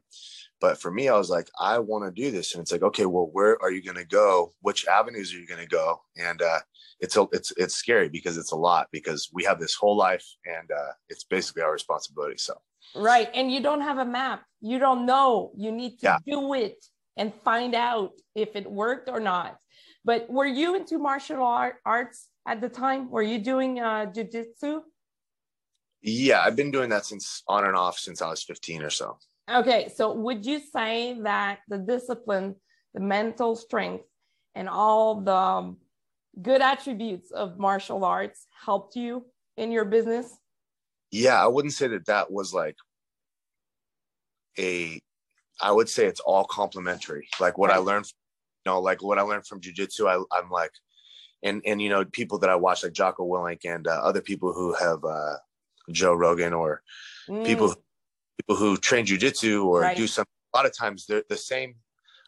But 0.62 0.80
for 0.80 0.92
me, 0.92 1.10
I 1.10 1.18
was 1.18 1.30
like, 1.30 1.50
I 1.60 1.80
want 1.80 2.06
to 2.06 2.22
do 2.24 2.32
this, 2.32 2.54
and 2.54 2.62
it's 2.62 2.72
like, 2.72 2.84
okay, 2.84 3.06
well, 3.06 3.30
where 3.32 3.62
are 3.62 3.72
you 3.72 3.82
going 3.82 3.98
to 3.98 4.06
go? 4.06 4.54
Which 4.62 4.86
avenues 4.88 5.34
are 5.34 5.38
you 5.38 5.48
going 5.48 5.62
to 5.62 5.68
go? 5.68 6.02
And 6.18 6.42
uh, 6.42 6.60
it's 7.00 7.18
a, 7.18 7.26
it's 7.32 7.52
it's 7.58 7.76
scary 7.76 8.10
because 8.10 8.38
it's 8.38 8.52
a 8.52 8.56
lot 8.56 8.88
because 8.92 9.30
we 9.34 9.44
have 9.44 9.60
this 9.60 9.76
whole 9.76 9.98
life, 9.98 10.26
and 10.46 10.70
uh, 10.72 10.92
it's 11.10 11.24
basically 11.24 11.64
our 11.64 11.72
responsibility. 11.72 12.38
So 12.38 12.54
right, 12.96 13.30
and 13.34 13.52
you 13.52 13.62
don't 13.62 13.82
have 13.82 13.98
a 13.98 14.06
map. 14.06 14.44
You 14.62 14.80
don't 14.80 15.06
know. 15.06 15.52
You 15.58 15.72
need 15.72 16.00
to 16.00 16.08
yeah. 16.08 16.18
do 16.26 16.54
it 16.54 16.78
and 17.18 17.34
find 17.44 17.76
out 17.76 18.12
if 18.36 18.56
it 18.56 18.70
worked 18.70 19.10
or 19.10 19.20
not. 19.20 19.58
But 20.06 20.30
were 20.30 20.46
you 20.46 20.76
into 20.76 20.98
martial 20.98 21.44
art, 21.44 21.76
arts 21.86 22.28
at 22.46 22.60
the 22.60 22.70
time? 22.70 23.10
Were 23.10 23.22
you 23.22 23.40
doing 23.40 23.80
uh, 23.80 24.12
jujitsu? 24.16 24.82
Yeah, 26.04 26.42
I've 26.42 26.58
been 26.58 26.72
doing 26.72 26.90
that 26.90 27.06
since 27.06 27.44
on 27.48 27.66
and 27.66 27.78
off 27.78 27.98
since 27.98 28.22
I 28.22 28.30
was 28.30 28.44
15 28.44 28.84
or 28.84 28.90
so. 28.90 29.18
Okay, 29.50 29.90
so 29.96 30.14
would 30.14 30.46
you 30.46 30.60
say 30.60 31.18
that 31.22 31.60
the 31.70 31.78
discipline, 31.78 32.56
the 32.94 33.00
mental 33.00 33.56
strength, 33.56 34.04
and 34.54 34.68
all 34.68 35.22
the 35.22 35.34
um, 35.34 35.78
good 36.42 36.62
attributes 36.62 37.32
of 37.32 37.58
martial 37.58 38.04
arts 38.04 38.48
helped 38.66 38.98
you 38.98 39.26
in 39.56 39.72
your 39.72 39.86
business? 39.86 40.38
Yeah, 41.10 41.42
I 41.42 41.48
wouldn't 41.48 41.74
say 41.74 41.88
that 41.88 42.06
that 42.08 42.32
was 42.32 42.54
like 42.54 42.76
a, 44.60 45.02
I 45.62 45.72
would 45.72 45.88
say 45.88 46.06
it's 46.06 46.20
all 46.20 46.44
complementary. 46.46 47.30
Like 47.40 47.58
what 47.58 47.70
right. 47.70 47.78
I 47.78 47.80
learned, 47.80 48.06
you 48.66 48.72
know, 48.72 48.82
like 48.82 49.02
what 49.02 49.20
I 49.20 49.22
learned 49.22 49.48
from 49.48 49.62
jujitsu, 49.62 50.08
I, 50.08 50.38
I'm 50.38 50.50
like, 50.50 50.72
and 51.44 51.62
and 51.66 51.82
you 51.82 51.90
know 51.90 52.06
people 52.06 52.40
that 52.40 52.50
I 52.50 52.56
watch 52.56 52.84
like 52.84 52.94
Jocko 52.94 53.26
Willink 53.26 53.66
and 53.66 53.86
uh, 53.86 53.92
other 53.92 54.22
people 54.22 54.54
who 54.54 54.74
have 54.74 55.04
uh, 55.04 55.36
Joe 55.92 56.14
Rogan 56.14 56.54
or 56.54 56.82
mm. 57.30 57.46
people 57.46 57.74
people 58.38 58.56
who 58.56 58.78
train 58.78 59.06
jujitsu 59.06 59.66
or 59.66 59.82
right. 59.82 59.98
do 59.98 60.08
some. 60.08 60.26
A 60.54 60.58
lot 60.58 60.66
of 60.66 60.78
times 60.78 61.06
they're 61.06 61.24
the 61.30 61.38
same. 61.38 61.76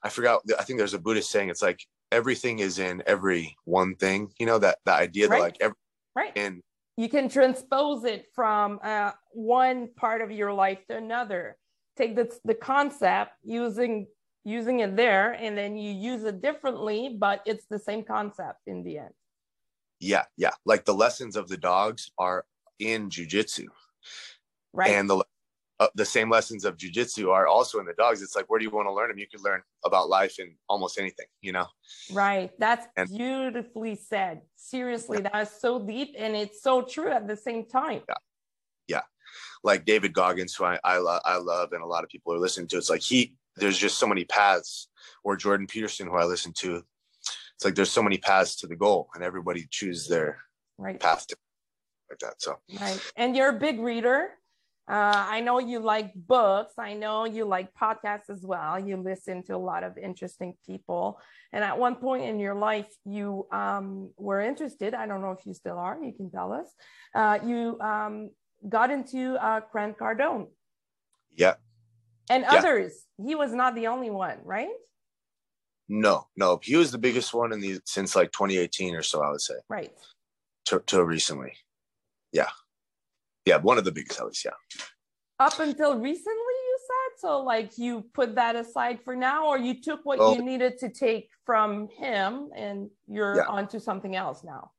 I 0.04 0.10
forgot. 0.10 0.42
I 0.58 0.64
think 0.64 0.80
there's 0.80 0.94
a 0.94 1.00
Buddhist 1.00 1.32
saying 1.32 1.50
it's 1.50 1.62
like 1.62 1.80
everything 2.12 2.60
is 2.60 2.80
in 2.80 3.04
every 3.06 3.56
one 3.66 3.96
thing. 3.96 4.32
You 4.40 4.46
know 4.46 4.60
that 4.60 4.78
the 4.86 4.94
idea 4.94 5.28
right. 5.28 5.38
that 5.38 5.44
like 5.44 5.58
every 5.62 5.76
right 6.16 6.32
and 6.36 6.62
you 6.98 7.10
can 7.10 7.28
transpose 7.28 8.06
it 8.06 8.28
from 8.34 8.80
uh, 8.82 9.12
one 9.32 9.90
part 9.96 10.22
of 10.22 10.32
your 10.32 10.54
life 10.54 10.80
to 10.90 10.98
another. 10.98 11.58
Take 11.98 12.16
the 12.16 12.34
the 12.44 12.56
concept 12.56 13.32
using 13.44 14.08
using 14.44 14.80
it 14.82 14.96
there, 14.96 15.34
and 15.34 15.58
then 15.58 15.76
you 15.76 15.92
use 15.92 16.24
it 16.24 16.42
differently, 16.42 17.16
but 17.18 17.42
it's 17.46 17.66
the 17.70 17.80
same 17.80 18.04
concept 18.04 18.60
in 18.68 18.84
the 18.84 19.00
end. 19.00 19.14
Yeah, 20.00 20.24
yeah. 20.38 20.52
Like 20.66 20.86
the 20.86 20.94
lessons 20.94 21.36
of 21.36 21.48
the 21.48 21.58
dogs 21.58 22.12
are 22.18 22.46
in 22.80 23.10
jujitsu. 23.10 23.66
Right. 24.74 24.92
And 24.92 25.10
the 25.10 25.24
uh, 25.80 25.88
the 25.96 26.06
same 26.06 26.30
lessons 26.30 26.64
of 26.64 26.78
jujitsu 26.78 27.30
are 27.32 27.48
also 27.48 27.80
in 27.80 27.86
the 27.86 27.94
dogs. 27.94 28.22
It's 28.22 28.36
like, 28.36 28.50
where 28.50 28.60
do 28.60 28.64
you 28.64 28.72
want 28.72 28.88
to 28.88 28.94
learn 28.94 29.10
them? 29.10 29.18
You 29.18 29.28
can 29.28 29.42
learn 29.42 29.62
about 29.84 30.08
life 30.08 30.40
in 30.40 30.56
almost 30.70 30.98
anything, 30.98 31.26
you 31.42 31.52
know? 31.52 31.68
Right. 32.14 32.52
That's 32.58 32.88
and, 32.96 33.10
beautifully 33.10 33.96
said. 33.96 34.42
Seriously, 34.56 35.18
yeah. 35.18 35.30
that 35.30 35.42
is 35.42 35.50
so 35.50 35.86
deep 35.86 36.16
and 36.18 36.34
it's 36.34 36.62
so 36.62 36.82
true 36.82 37.10
at 37.10 37.28
the 37.28 37.36
same 37.36 37.66
time. 37.66 38.04
Yeah. 38.08 38.16
Yeah. 38.88 39.02
Like 39.66 39.84
David 39.84 40.14
Goggins, 40.14 40.56
who 40.56 40.64
I, 40.64 40.80
I, 40.86 40.98
lo- 41.00 41.20
I 41.26 41.38
love 41.38 41.74
and 41.74 41.84
a 41.84 41.88
lot 41.88 42.06
of 42.06 42.10
people 42.10 42.34
are 42.34 42.40
listening 42.40 42.68
to. 42.68 42.78
It's 42.78 42.90
like 42.90 43.02
he, 43.02 43.36
there's 43.58 43.78
just 43.78 43.98
so 43.98 44.08
many 44.08 44.24
paths. 44.24 44.88
Or 45.24 45.36
Jordan 45.36 45.66
Peterson, 45.68 46.08
who 46.08 46.18
I 46.18 46.24
listen 46.24 46.54
to. 46.60 46.84
It's 47.56 47.66
like 47.66 47.74
there's 47.74 47.92
so 47.92 48.04
many 48.04 48.18
paths 48.18 48.56
to 48.58 48.68
the 48.68 48.76
goal 48.76 49.10
and 49.16 49.24
everybody 49.24 49.68
choose 49.72 50.08
their 50.08 50.38
right. 50.78 51.00
path 51.00 51.26
to 51.28 51.36
like 52.10 52.20
that. 52.20 52.42
So 52.42 52.56
right, 52.80 53.00
and 53.16 53.36
you're 53.36 53.50
a 53.50 53.60
big 53.60 53.80
reader. 53.80 54.30
Uh, 54.88 55.26
I 55.28 55.42
know 55.42 55.58
you 55.58 55.80
like 55.80 56.14
books. 56.14 56.74
I 56.78 56.94
know 56.94 57.26
you 57.26 57.46
like 57.46 57.74
podcasts 57.74 58.30
as 58.30 58.42
well. 58.44 58.80
You 58.80 58.98
listen 58.98 59.42
to 59.44 59.56
a 59.56 59.58
lot 59.58 59.84
of 59.84 59.98
interesting 59.98 60.54
people. 60.66 61.20
And 61.52 61.64
at 61.64 61.80
one 61.80 61.96
point 61.96 62.26
in 62.26 62.40
your 62.40 62.54
life, 62.54 62.88
you 63.04 63.48
um, 63.52 64.12
were 64.16 64.42
interested. 64.42 64.94
I 64.94 65.08
don't 65.08 65.22
know 65.22 65.32
if 65.32 65.44
you 65.46 65.56
still 65.56 65.80
are. 65.80 65.98
You 66.00 66.14
can 66.14 66.30
tell 66.30 66.54
us. 66.54 66.68
Uh, 67.16 67.40
you 67.44 67.80
um, 67.82 68.30
got 68.70 68.92
into 68.92 69.34
uh, 69.44 69.62
Grant 69.72 69.98
Cardone. 69.98 70.48
Yeah. 71.36 71.56
And 72.30 72.44
yeah. 72.44 72.56
others. 72.56 73.06
He 73.18 73.34
was 73.34 73.54
not 73.54 73.74
the 73.74 73.88
only 73.88 74.12
one, 74.12 74.38
right? 74.44 74.70
No, 75.90 76.28
no. 76.36 76.60
He 76.62 76.76
was 76.76 76.92
the 76.92 76.98
biggest 77.00 77.34
one 77.34 77.54
in 77.54 77.60
the 77.60 77.80
since 77.86 78.16
like 78.16 78.32
2018 78.32 78.94
or 78.94 79.02
so. 79.02 79.24
I 79.24 79.32
would 79.32 79.42
say. 79.42 79.56
Right. 79.68 79.92
To, 80.66 80.80
to 80.88 81.04
recently 81.04 81.54
yeah. 82.36 82.50
Yeah 83.46 83.58
one 83.58 83.78
of 83.78 83.86
the 83.86 83.92
biggest 83.92 84.20
at 84.20 84.28
least 84.28 84.46
yeah. 84.46 84.52
Up 85.40 85.60
until 85.60 86.00
recently 86.00 86.58
you 86.68 86.78
said? 86.88 87.20
So 87.20 87.42
like 87.42 87.78
you 87.78 88.06
put 88.14 88.36
that 88.36 88.56
aside 88.56 89.00
for 89.04 89.16
now 89.16 89.48
or 89.48 89.58
you 89.58 89.82
took 89.82 90.06
what 90.06 90.20
you 90.36 90.44
needed 90.44 90.78
to 90.80 90.90
take 90.90 91.30
from 91.46 91.88
him 91.88 92.50
and 92.56 92.90
you're 93.08 93.38
yeah. 93.38 93.48
onto 93.48 93.80
something 93.80 94.16
else 94.16 94.44
now? 94.44 94.72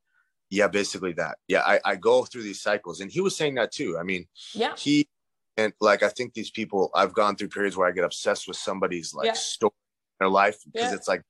Yeah 0.50 0.68
basically 0.68 1.12
that. 1.14 1.38
Yeah 1.48 1.62
I, 1.62 1.80
I 1.84 1.96
go 1.96 2.24
through 2.24 2.42
these 2.42 2.60
cycles 2.60 3.00
and 3.00 3.10
he 3.10 3.20
was 3.20 3.34
saying 3.36 3.54
that 3.54 3.72
too. 3.72 3.96
I 3.98 4.02
mean 4.02 4.26
yeah. 4.54 4.74
he 4.76 5.08
and 5.56 5.72
like 5.80 6.02
i 6.02 6.08
think 6.08 6.34
these 6.34 6.50
people 6.50 6.90
i've 6.94 7.14
gone 7.14 7.34
through 7.34 7.48
periods 7.48 7.76
where 7.76 7.88
i 7.88 7.90
get 7.90 8.04
obsessed 8.04 8.46
with 8.46 8.56
somebody's 8.56 9.14
like 9.14 9.26
yeah. 9.26 9.32
story 9.32 9.72
in 10.20 10.26
their 10.26 10.28
life 10.28 10.58
because 10.66 10.90
yeah. 10.90 10.94
it's 10.94 11.08
like 11.08 11.22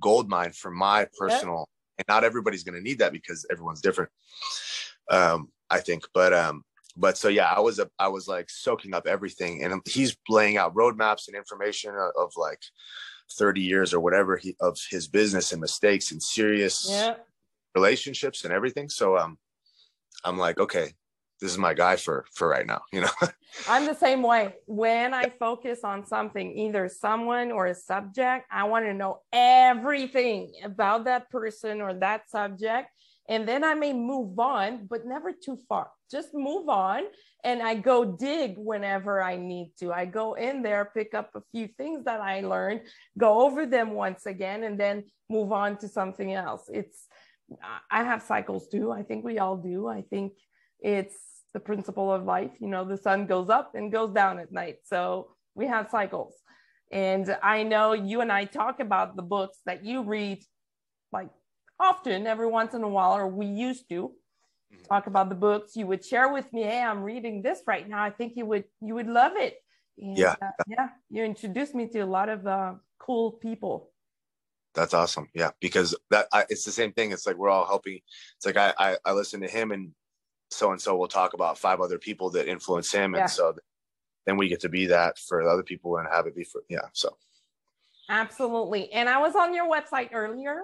gold 0.00 0.28
mine 0.28 0.50
for 0.50 0.70
my 0.70 1.06
personal 1.16 1.68
and 1.98 2.04
not 2.08 2.24
everybody's 2.24 2.62
going 2.62 2.74
to 2.74 2.82
need 2.82 2.98
that 2.98 3.12
because 3.12 3.44
everyone's 3.50 3.80
different 3.80 4.10
um, 5.10 5.48
I 5.70 5.80
think. 5.80 6.04
But 6.14 6.32
um, 6.32 6.64
but 6.96 7.16
so 7.16 7.28
yeah, 7.28 7.46
I 7.46 7.60
was 7.60 7.78
a, 7.78 7.88
I 7.98 8.08
was 8.08 8.28
like 8.28 8.50
soaking 8.50 8.94
up 8.94 9.06
everything, 9.06 9.62
and 9.64 9.80
he's 9.86 10.16
laying 10.28 10.56
out 10.56 10.74
roadmaps 10.74 11.28
and 11.28 11.36
information 11.36 11.94
of, 11.94 12.10
of 12.16 12.32
like 12.36 12.60
thirty 13.38 13.60
years 13.60 13.92
or 13.94 14.00
whatever 14.00 14.36
he, 14.36 14.56
of 14.60 14.78
his 14.90 15.08
business 15.08 15.52
and 15.52 15.60
mistakes 15.60 16.12
and 16.12 16.22
serious 16.22 16.86
yeah. 16.88 17.14
relationships 17.74 18.44
and 18.44 18.52
everything. 18.52 18.88
So 18.88 19.16
um, 19.16 19.38
I'm 20.24 20.38
like, 20.38 20.58
okay, 20.58 20.92
this 21.40 21.50
is 21.50 21.58
my 21.58 21.74
guy 21.74 21.96
for 21.96 22.24
for 22.32 22.48
right 22.48 22.66
now 22.66 22.80
you 22.92 23.00
know 23.00 23.10
i'm 23.68 23.86
the 23.86 23.94
same 23.94 24.22
way 24.22 24.54
when 24.66 25.14
i 25.14 25.28
focus 25.38 25.80
on 25.84 26.04
something 26.04 26.56
either 26.56 26.88
someone 26.88 27.50
or 27.50 27.66
a 27.66 27.74
subject 27.74 28.46
i 28.50 28.64
want 28.64 28.84
to 28.84 28.94
know 28.94 29.20
everything 29.32 30.52
about 30.64 31.04
that 31.04 31.30
person 31.30 31.80
or 31.80 31.94
that 31.94 32.28
subject 32.28 32.88
and 33.28 33.46
then 33.46 33.62
I 33.62 33.74
may 33.74 33.92
move 33.92 34.38
on, 34.38 34.86
but 34.88 35.06
never 35.06 35.32
too 35.32 35.58
far. 35.68 35.90
Just 36.10 36.32
move 36.32 36.68
on. 36.68 37.04
And 37.44 37.62
I 37.62 37.74
go 37.74 38.04
dig 38.04 38.54
whenever 38.56 39.22
I 39.22 39.36
need 39.36 39.72
to. 39.80 39.92
I 39.92 40.06
go 40.06 40.34
in 40.34 40.62
there, 40.62 40.90
pick 40.94 41.14
up 41.14 41.30
a 41.34 41.42
few 41.52 41.68
things 41.68 42.04
that 42.04 42.20
I 42.20 42.40
learned, 42.40 42.80
go 43.18 43.42
over 43.42 43.66
them 43.66 43.92
once 43.92 44.26
again, 44.26 44.64
and 44.64 44.80
then 44.80 45.04
move 45.28 45.52
on 45.52 45.76
to 45.78 45.88
something 45.88 46.32
else. 46.32 46.70
It's, 46.72 47.06
I 47.90 48.02
have 48.02 48.22
cycles 48.22 48.68
too. 48.68 48.90
I 48.90 49.02
think 49.02 49.24
we 49.24 49.38
all 49.38 49.56
do. 49.56 49.86
I 49.86 50.02
think 50.02 50.32
it's 50.80 51.14
the 51.52 51.60
principle 51.60 52.12
of 52.12 52.24
life. 52.24 52.52
You 52.60 52.68
know, 52.68 52.84
the 52.84 52.96
sun 52.96 53.26
goes 53.26 53.50
up 53.50 53.74
and 53.74 53.92
goes 53.92 54.12
down 54.12 54.38
at 54.38 54.52
night. 54.52 54.76
So 54.84 55.34
we 55.54 55.66
have 55.66 55.90
cycles. 55.90 56.34
And 56.90 57.36
I 57.42 57.62
know 57.62 57.92
you 57.92 58.22
and 58.22 58.32
I 58.32 58.46
talk 58.46 58.80
about 58.80 59.16
the 59.16 59.22
books 59.22 59.58
that 59.66 59.84
you 59.84 60.02
read 60.02 60.42
like 61.12 61.28
often, 61.78 62.26
every 62.26 62.46
once 62.46 62.74
in 62.74 62.82
a 62.82 62.88
while, 62.88 63.16
or 63.16 63.28
we 63.28 63.46
used 63.46 63.88
to 63.88 64.12
mm-hmm. 64.72 64.84
talk 64.84 65.06
about 65.06 65.28
the 65.28 65.34
books. 65.34 65.76
You 65.76 65.86
would 65.86 66.04
share 66.04 66.32
with 66.32 66.52
me, 66.52 66.62
hey, 66.62 66.82
I'm 66.82 67.02
reading 67.02 67.42
this 67.42 67.62
right 67.66 67.88
now. 67.88 68.02
I 68.02 68.10
think 68.10 68.36
you 68.36 68.46
would 68.46 68.64
you 68.80 68.94
would 68.94 69.06
love 69.06 69.32
it. 69.36 69.56
And, 69.98 70.16
yeah. 70.16 70.36
Uh, 70.40 70.50
yeah. 70.66 70.88
You 71.10 71.24
introduced 71.24 71.74
me 71.74 71.88
to 71.88 72.00
a 72.00 72.06
lot 72.06 72.28
of 72.28 72.46
uh, 72.46 72.74
cool 72.98 73.32
people. 73.32 73.90
That's 74.74 74.94
awesome. 74.94 75.28
Yeah. 75.34 75.50
Because 75.60 75.96
that 76.10 76.28
I, 76.32 76.44
it's 76.48 76.64
the 76.64 76.70
same 76.70 76.92
thing. 76.92 77.10
It's 77.10 77.26
like 77.26 77.36
we're 77.36 77.50
all 77.50 77.66
helping. 77.66 78.00
It's 78.36 78.46
like 78.46 78.56
I, 78.56 78.72
I, 78.78 78.96
I 79.04 79.12
listen 79.12 79.40
to 79.40 79.48
him 79.48 79.72
and 79.72 79.92
so 80.50 80.70
and 80.70 80.80
so 80.80 80.96
will 80.96 81.08
talk 81.08 81.34
about 81.34 81.58
five 81.58 81.80
other 81.80 81.98
people 81.98 82.30
that 82.30 82.48
influence 82.48 82.92
him. 82.92 83.14
And 83.14 83.28
so 83.28 83.54
then 84.24 84.36
we 84.36 84.48
get 84.48 84.60
to 84.60 84.68
be 84.68 84.86
that 84.86 85.18
for 85.18 85.42
other 85.42 85.62
people 85.62 85.96
and 85.96 86.06
have 86.12 86.26
it 86.26 86.36
be 86.36 86.44
for, 86.44 86.62
yeah. 86.68 86.86
So 86.92 87.16
absolutely. 88.08 88.92
And 88.92 89.08
I 89.08 89.18
was 89.18 89.34
on 89.34 89.52
your 89.52 89.68
website 89.70 90.10
earlier, 90.12 90.62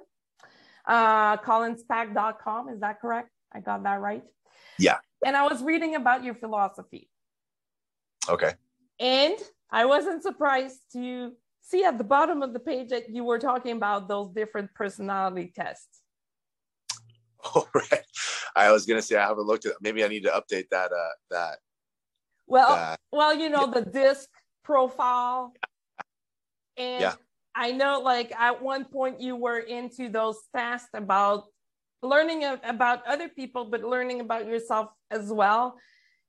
uh, 0.86 1.36
colinspack.com. 1.38 2.68
Is 2.68 2.80
that 2.80 3.00
correct? 3.00 3.30
I 3.52 3.60
got 3.60 3.82
that 3.84 4.00
right. 4.00 4.24
Yeah. 4.78 4.98
And 5.24 5.36
I 5.36 5.46
was 5.46 5.62
reading 5.62 5.94
about 5.94 6.24
your 6.24 6.34
philosophy. 6.34 7.08
Okay. 8.28 8.52
And 9.00 9.36
I 9.70 9.84
wasn't 9.86 10.22
surprised 10.22 10.80
to 10.92 11.32
see 11.60 11.84
at 11.84 11.98
the 11.98 12.04
bottom 12.04 12.42
of 12.42 12.52
the 12.52 12.60
page 12.60 12.90
that 12.90 13.08
you 13.10 13.24
were 13.24 13.38
talking 13.38 13.76
about 13.76 14.08
those 14.08 14.30
different 14.30 14.72
personality 14.74 15.52
tests. 15.54 16.00
Oh, 17.54 17.68
right. 17.74 18.00
I 18.56 18.72
was 18.72 18.86
gonna 18.86 19.02
say 19.02 19.16
I 19.16 19.26
haven't 19.26 19.46
looked 19.46 19.66
at. 19.66 19.74
Maybe 19.82 20.02
I 20.02 20.08
need 20.08 20.22
to 20.22 20.30
update 20.30 20.70
that. 20.70 20.90
Uh, 20.92 21.14
that. 21.30 21.58
Well, 22.46 22.74
that. 22.74 23.00
well, 23.12 23.34
you 23.34 23.50
know 23.50 23.66
yeah. 23.66 23.80
the 23.80 23.90
disc 23.90 24.30
profile, 24.62 25.52
and 26.78 27.02
yeah. 27.02 27.14
I 27.54 27.72
know, 27.72 28.00
like 28.00 28.32
at 28.38 28.62
one 28.62 28.84
point 28.84 29.20
you 29.20 29.36
were 29.36 29.58
into 29.58 30.08
those 30.08 30.38
tests 30.54 30.88
about 30.94 31.44
learning 32.02 32.44
about 32.64 33.06
other 33.06 33.28
people, 33.28 33.66
but 33.66 33.82
learning 33.82 34.20
about 34.20 34.46
yourself 34.46 34.90
as 35.10 35.32
well. 35.32 35.76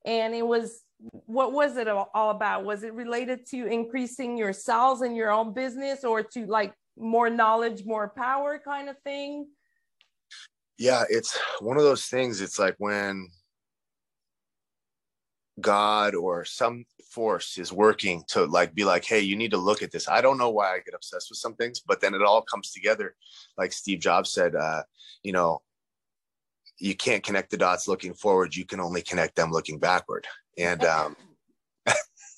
And 0.06 0.34
it 0.36 0.46
was 0.46 0.82
what 1.26 1.52
was 1.52 1.78
it 1.78 1.88
all 1.88 2.30
about? 2.30 2.64
Was 2.64 2.84
it 2.84 2.94
related 2.94 3.46
to 3.48 3.66
increasing 3.66 4.38
your 4.38 4.54
sales 4.54 5.02
in 5.02 5.16
your 5.16 5.32
own 5.32 5.54
business, 5.54 6.04
or 6.04 6.24
to 6.24 6.46
like 6.46 6.74
more 6.98 7.30
knowledge, 7.30 7.86
more 7.86 8.14
power 8.16 8.62
kind 8.64 8.90
of 8.90 8.98
thing? 9.04 9.48
yeah 10.78 11.04
it's 11.10 11.38
one 11.60 11.78
of 11.78 11.84
those 11.84 12.06
things 12.06 12.42
it's 12.42 12.60
like 12.60 12.76
when 12.80 13.30
god 15.62 16.16
or 16.16 16.44
some 16.46 16.86
force 17.12 17.58
is 17.58 17.72
working 17.72 18.24
to 18.28 18.46
like 18.46 18.74
be 18.76 18.84
like 18.84 19.06
hey 19.06 19.22
you 19.22 19.36
need 19.36 19.52
to 19.52 19.58
look 19.58 19.82
at 19.82 19.92
this 19.92 20.10
i 20.10 20.20
don't 20.20 20.38
know 20.38 20.50
why 20.50 20.74
i 20.74 20.80
get 20.80 20.94
obsessed 20.94 21.30
with 21.30 21.38
some 21.38 21.56
things 21.56 21.80
but 21.80 22.02
then 22.02 22.14
it 22.14 22.22
all 22.22 22.42
comes 22.42 22.72
together 22.72 23.16
like 23.58 23.72
steve 23.72 24.00
jobs 24.00 24.32
said 24.32 24.56
uh 24.56 24.84
you 25.24 25.32
know 25.32 25.62
you 26.78 26.94
can't 26.94 27.24
connect 27.24 27.52
the 27.52 27.58
dots 27.58 27.88
looking 27.88 28.14
forward 28.14 28.56
you 28.56 28.66
can 28.66 28.82
only 28.82 29.02
connect 29.02 29.36
them 29.36 29.52
looking 29.52 29.80
backward 29.80 30.28
and 30.58 30.84
um 30.86 31.16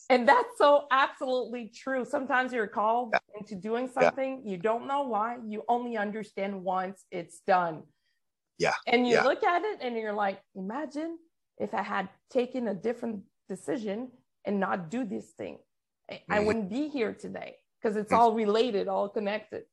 and 0.10 0.28
that's 0.28 0.58
so 0.58 0.86
absolutely 0.92 1.72
true 1.76 2.06
sometimes 2.06 2.54
you're 2.54 2.68
called 2.68 3.10
yeah. 3.14 3.40
into 3.40 3.56
doing 3.56 3.88
something 3.88 4.42
yeah. 4.44 4.52
you 4.52 4.58
don't 4.58 4.86
know 4.86 5.04
why 5.04 5.38
you 5.44 5.64
only 5.68 5.98
understand 5.98 6.64
once 6.64 7.04
it's 7.10 7.42
done 7.48 7.82
yeah. 8.60 8.74
And 8.88 9.08
you 9.08 9.14
yeah. 9.16 9.24
look 9.24 9.44
at 9.44 9.64
it 9.64 9.80
and 9.82 9.96
you're 9.96 10.14
like, 10.14 10.42
imagine 10.56 11.18
if 11.58 11.74
I 11.74 11.82
had 11.82 12.10
taken 12.30 12.68
a 12.68 12.74
different 12.74 13.22
decision 13.50 14.10
and 14.46 14.60
not 14.60 14.90
do 14.90 15.04
this 15.04 15.32
thing. 15.32 15.60
Mm-hmm. 16.12 16.34
I 16.34 16.40
wouldn't 16.40 16.70
be 16.70 16.88
here 16.88 17.14
today 17.14 17.56
because 17.82 17.98
it's 17.98 18.12
mm-hmm. 18.12 18.22
all 18.22 18.34
related, 18.34 18.88
all 18.88 19.10
connected. 19.10 19.64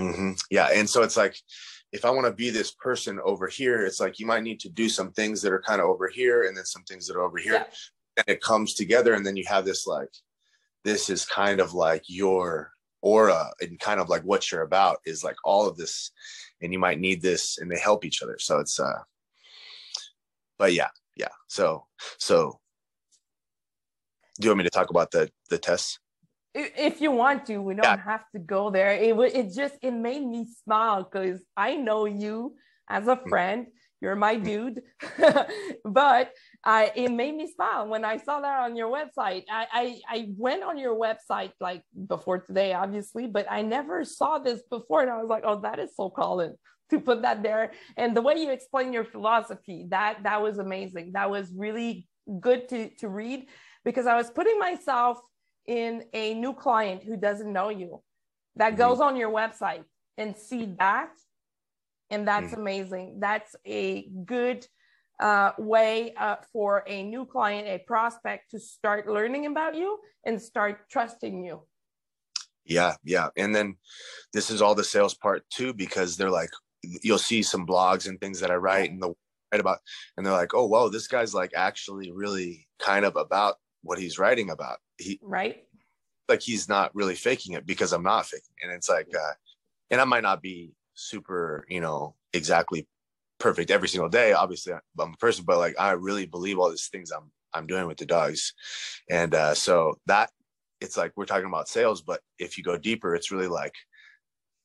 Mm-hmm. 0.00 0.32
Yeah. 0.50 0.68
And 0.72 0.88
so 0.88 1.02
it's 1.02 1.16
like, 1.16 1.36
if 1.92 2.04
I 2.04 2.10
want 2.10 2.26
to 2.26 2.32
be 2.32 2.50
this 2.50 2.72
person 2.72 3.18
over 3.24 3.48
here, 3.48 3.84
it's 3.84 4.00
like 4.00 4.18
you 4.18 4.26
might 4.26 4.42
need 4.42 4.60
to 4.60 4.68
do 4.68 4.88
some 4.88 5.12
things 5.12 5.42
that 5.42 5.52
are 5.52 5.62
kind 5.62 5.80
of 5.80 5.88
over 5.88 6.08
here 6.08 6.44
and 6.44 6.56
then 6.56 6.64
some 6.64 6.82
things 6.84 7.06
that 7.06 7.16
are 7.16 7.22
over 7.22 7.38
here. 7.38 7.54
Yeah. 7.54 7.64
And 8.18 8.28
it 8.28 8.42
comes 8.42 8.74
together. 8.74 9.14
And 9.14 9.26
then 9.26 9.36
you 9.36 9.44
have 9.48 9.64
this 9.64 9.86
like, 9.86 10.10
this 10.84 11.10
is 11.10 11.26
kind 11.26 11.60
of 11.60 11.74
like 11.74 12.04
your 12.06 12.72
aura 13.02 13.50
and 13.60 13.78
kind 13.78 14.00
of 14.00 14.08
like 14.08 14.22
what 14.22 14.50
you're 14.50 14.62
about 14.62 14.98
is 15.06 15.22
like 15.22 15.36
all 15.44 15.68
of 15.68 15.76
this 15.76 16.10
and 16.60 16.72
you 16.72 16.78
might 16.78 16.98
need 16.98 17.22
this 17.22 17.58
and 17.58 17.70
they 17.70 17.78
help 17.78 18.04
each 18.04 18.22
other 18.22 18.36
so 18.38 18.58
it's 18.58 18.80
uh 18.80 19.00
but 20.58 20.72
yeah 20.72 20.88
yeah 21.18 21.28
so 21.48 21.84
so 22.18 22.58
do 24.40 24.46
you 24.46 24.50
want 24.50 24.58
me 24.58 24.64
to 24.64 24.70
talk 24.70 24.90
about 24.90 25.10
the 25.10 25.28
the 25.50 25.58
tests 25.58 25.98
if 26.54 27.00
you 27.00 27.10
want 27.10 27.44
to 27.44 27.58
we 27.58 27.74
don't 27.74 27.84
yeah. 27.84 28.02
have 28.02 28.24
to 28.34 28.38
go 28.38 28.70
there 28.70 28.92
it 28.92 29.14
it 29.34 29.54
just 29.54 29.74
it 29.82 29.90
made 29.90 30.24
me 30.24 30.46
smile 30.64 31.02
because 31.02 31.40
i 31.56 31.74
know 31.74 32.06
you 32.06 32.54
as 32.88 33.06
a 33.06 33.16
mm. 33.16 33.28
friend 33.28 33.66
you're 34.00 34.16
my 34.16 34.36
dude 34.36 34.80
but 35.84 36.32
I, 36.64 36.92
it 36.94 37.10
made 37.10 37.34
me 37.34 37.50
smile 37.52 37.88
when 37.88 38.04
I 38.04 38.18
saw 38.18 38.40
that 38.40 38.60
on 38.60 38.76
your 38.76 38.92
website. 38.92 39.44
I, 39.50 39.66
I, 39.72 40.00
I 40.08 40.28
went 40.36 40.62
on 40.62 40.78
your 40.78 40.96
website 40.96 41.52
like 41.60 41.82
before 42.06 42.38
today, 42.38 42.72
obviously, 42.74 43.26
but 43.26 43.50
I 43.50 43.62
never 43.62 44.04
saw 44.04 44.38
this 44.38 44.60
before. 44.70 45.02
And 45.02 45.10
I 45.10 45.18
was 45.18 45.28
like, 45.28 45.42
oh, 45.44 45.60
that 45.62 45.78
is 45.78 45.96
so 45.96 46.10
Colin 46.10 46.54
to 46.90 47.00
put 47.00 47.22
that 47.22 47.42
there. 47.42 47.72
And 47.96 48.16
the 48.16 48.22
way 48.22 48.34
you 48.36 48.50
explain 48.50 48.92
your 48.92 49.04
philosophy, 49.04 49.86
that 49.88 50.22
that 50.22 50.42
was 50.42 50.58
amazing. 50.58 51.12
That 51.12 51.30
was 51.30 51.52
really 51.54 52.08
good 52.40 52.68
to, 52.68 52.90
to 52.96 53.08
read 53.08 53.46
because 53.84 54.06
I 54.06 54.16
was 54.16 54.30
putting 54.30 54.58
myself 54.58 55.18
in 55.66 56.04
a 56.12 56.34
new 56.34 56.54
client 56.54 57.02
who 57.02 57.16
doesn't 57.16 57.52
know 57.52 57.68
you 57.68 58.02
that 58.56 58.70
mm-hmm. 58.70 58.78
goes 58.78 59.00
on 59.00 59.16
your 59.16 59.30
website 59.30 59.84
and 60.16 60.36
see 60.36 60.74
that. 60.78 61.10
And 62.10 62.26
that's 62.26 62.52
mm-hmm. 62.52 62.60
amazing. 62.60 63.20
That's 63.20 63.54
a 63.66 64.08
good 64.24 64.66
uh, 65.20 65.52
way 65.58 66.14
uh, 66.14 66.36
for 66.52 66.84
a 66.86 67.02
new 67.02 67.26
client, 67.26 67.68
a 67.68 67.78
prospect 67.86 68.50
to 68.52 68.60
start 68.60 69.08
learning 69.08 69.46
about 69.46 69.74
you 69.74 69.98
and 70.24 70.40
start 70.40 70.88
trusting 70.90 71.44
you. 71.44 71.62
Yeah, 72.64 72.94
yeah. 73.02 73.28
And 73.36 73.54
then 73.54 73.76
this 74.32 74.50
is 74.50 74.60
all 74.60 74.74
the 74.74 74.84
sales 74.84 75.14
part 75.14 75.42
too, 75.50 75.72
because 75.72 76.16
they're 76.16 76.30
like, 76.30 76.50
you'll 77.02 77.18
see 77.18 77.42
some 77.42 77.66
blogs 77.66 78.08
and 78.08 78.20
things 78.20 78.40
that 78.40 78.50
I 78.50 78.56
write 78.56 78.90
and 78.90 79.02
the 79.02 79.14
write 79.52 79.60
about, 79.60 79.78
and 80.16 80.24
they're 80.24 80.32
like, 80.32 80.54
oh, 80.54 80.66
whoa, 80.66 80.88
this 80.88 81.08
guy's 81.08 81.34
like 81.34 81.52
actually 81.54 82.10
really 82.10 82.66
kind 82.78 83.04
of 83.04 83.16
about 83.16 83.56
what 83.82 83.98
he's 83.98 84.18
writing 84.18 84.50
about. 84.50 84.78
He 84.98 85.18
right. 85.22 85.64
Like 86.28 86.42
he's 86.42 86.68
not 86.68 86.94
really 86.94 87.14
faking 87.14 87.54
it 87.54 87.66
because 87.66 87.92
I'm 87.92 88.02
not 88.02 88.26
faking. 88.26 88.54
And 88.62 88.72
it's 88.72 88.88
like, 88.88 89.08
uh, 89.14 89.32
and 89.90 90.00
I 90.00 90.04
might 90.04 90.22
not 90.22 90.42
be 90.42 90.72
super, 90.94 91.64
you 91.68 91.80
know, 91.80 92.14
exactly 92.34 92.86
perfect 93.38 93.70
every 93.70 93.88
single 93.88 94.10
day. 94.10 94.32
Obviously, 94.32 94.74
I'm 94.74 95.12
a 95.14 95.16
person, 95.16 95.44
but 95.46 95.58
like 95.58 95.74
I 95.78 95.92
really 95.92 96.26
believe 96.26 96.58
all 96.58 96.70
these 96.70 96.88
things 96.88 97.10
I'm 97.10 97.30
I'm 97.54 97.66
doing 97.66 97.86
with 97.86 97.96
the 97.96 98.06
dogs, 98.06 98.52
and 99.08 99.34
uh, 99.34 99.54
so 99.54 99.98
that 100.06 100.30
it's 100.80 100.96
like 100.96 101.12
we're 101.16 101.24
talking 101.24 101.48
about 101.48 101.68
sales, 101.68 102.02
but 102.02 102.20
if 102.38 102.58
you 102.58 102.64
go 102.64 102.76
deeper, 102.76 103.14
it's 103.14 103.30
really 103.30 103.48
like 103.48 103.74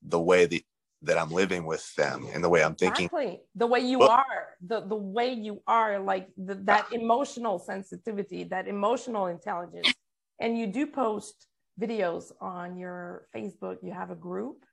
the 0.01 0.19
way 0.19 0.45
that 0.45 0.61
that 1.03 1.17
I'm 1.17 1.29
living 1.29 1.65
with 1.65 1.93
them 1.95 2.27
and 2.33 2.43
the 2.43 2.49
way 2.49 2.63
I'm 2.63 2.75
thinking. 2.75 3.05
Exactly. 3.05 3.41
The 3.55 3.67
way 3.67 3.81
you 3.81 4.01
are, 4.01 4.47
the, 4.65 4.81
the 4.81 4.95
way 4.95 5.33
you 5.33 5.61
are, 5.67 5.99
like 5.99 6.29
the, 6.37 6.55
that 6.63 6.87
emotional 6.91 7.59
sensitivity, 7.59 8.45
that 8.45 8.67
emotional 8.67 9.27
intelligence. 9.27 9.93
And 10.39 10.57
you 10.57 10.67
do 10.67 10.87
post 10.87 11.47
videos 11.79 12.31
on 12.41 12.77
your 12.77 13.27
Facebook. 13.35 13.77
You 13.83 13.91
have 13.91 14.11
a 14.11 14.15
group 14.15 14.65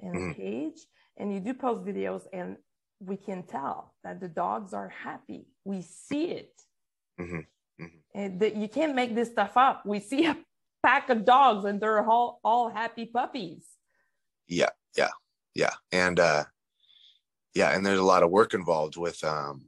and 0.00 0.14
mm-hmm. 0.14 0.32
page, 0.32 0.80
and 1.18 1.32
you 1.32 1.40
do 1.40 1.54
post 1.54 1.84
videos. 1.84 2.22
And 2.32 2.56
we 3.00 3.16
can 3.16 3.42
tell 3.42 3.94
that 4.02 4.20
the 4.20 4.28
dogs 4.28 4.72
are 4.72 4.88
happy. 4.88 5.46
We 5.64 5.82
see 5.82 6.26
it. 6.26 6.52
Mm-hmm. 7.20 7.36
Mm-hmm. 7.82 7.86
And 8.14 8.40
that 8.40 8.56
you 8.56 8.68
can't 8.68 8.94
make 8.94 9.14
this 9.14 9.30
stuff 9.30 9.56
up. 9.56 9.84
We 9.84 10.00
see 10.00 10.26
a 10.26 10.36
pack 10.84 11.10
of 11.10 11.24
dogs 11.24 11.64
and 11.64 11.80
they're 11.80 12.06
all, 12.08 12.40
all 12.44 12.68
happy 12.68 13.06
puppies. 13.06 13.66
Yeah, 14.46 14.68
yeah, 14.96 15.08
yeah. 15.54 15.72
And 15.92 16.20
uh 16.20 16.44
yeah, 17.54 17.70
and 17.70 17.86
there's 17.86 18.00
a 18.00 18.04
lot 18.04 18.22
of 18.22 18.30
work 18.30 18.54
involved 18.54 18.96
with 18.96 19.22
um 19.24 19.66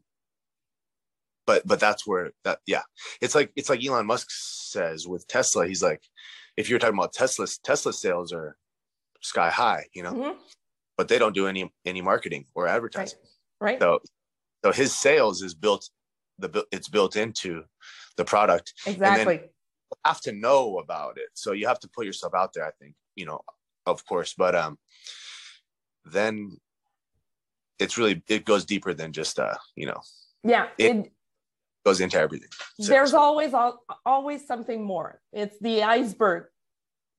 but 1.47 1.66
but 1.66 1.80
that's 1.80 2.07
where 2.07 2.32
that 2.45 2.61
yeah. 2.66 2.82
It's 3.20 3.34
like 3.34 3.53
it's 3.57 3.70
like 3.70 3.84
Elon 3.84 4.07
Musk 4.07 4.28
says 4.30 5.07
with 5.07 5.26
Tesla, 5.28 5.66
he's 5.66 5.82
like, 5.82 6.03
if 6.57 6.68
you're 6.68 6.78
talking 6.78 6.99
about 6.99 7.12
Tesla, 7.12 7.47
Tesla 7.64 7.93
sales 7.93 8.32
are 8.32 8.57
sky 9.20 9.51
high, 9.51 9.87
you 9.95 10.03
know. 10.03 10.12
Mm-hmm 10.12 10.39
but 10.97 11.09
they 11.09 11.18
don't 11.18 11.34
do 11.34 11.47
any 11.47 11.72
any 11.84 12.01
marketing 12.01 12.47
or 12.55 12.66
advertising. 12.66 13.18
Right. 13.61 13.72
right. 13.72 13.80
So 13.80 14.01
so 14.64 14.72
his 14.72 14.99
sales 14.99 15.43
is 15.43 15.55
built 15.55 15.89
the 16.39 16.64
it's 16.72 16.89
built 16.89 17.16
into 17.16 17.64
the 18.16 18.24
product. 18.24 18.72
Exactly. 18.87 19.43
have 20.05 20.20
to 20.22 20.32
know 20.32 20.78
about 20.78 21.18
it. 21.18 21.28
So 21.34 21.53
you 21.53 21.66
have 21.68 21.80
to 21.80 21.89
put 21.89 22.07
yourself 22.07 22.34
out 22.34 22.53
there, 22.55 22.64
I 22.64 22.70
think, 22.80 22.95
you 23.14 23.26
know, 23.26 23.41
of 23.87 24.05
course, 24.07 24.34
but 24.37 24.55
um 24.55 24.78
then 26.13 26.57
it's 27.79 27.99
really 27.99 28.23
it 28.29 28.45
goes 28.45 28.65
deeper 28.65 28.95
than 28.95 29.13
just 29.13 29.39
uh, 29.39 29.55
you 29.75 29.87
know. 29.87 30.01
Yeah. 30.43 30.69
It, 30.79 30.97
it 30.97 31.13
goes 31.85 32.01
into 32.01 32.19
everything. 32.19 32.49
So- 32.81 32.89
There's 32.93 33.15
always 33.15 33.53
al- 33.55 33.83
always 34.05 34.47
something 34.47 34.83
more. 34.85 35.21
It's 35.33 35.59
the 35.61 35.83
iceberg 35.83 36.45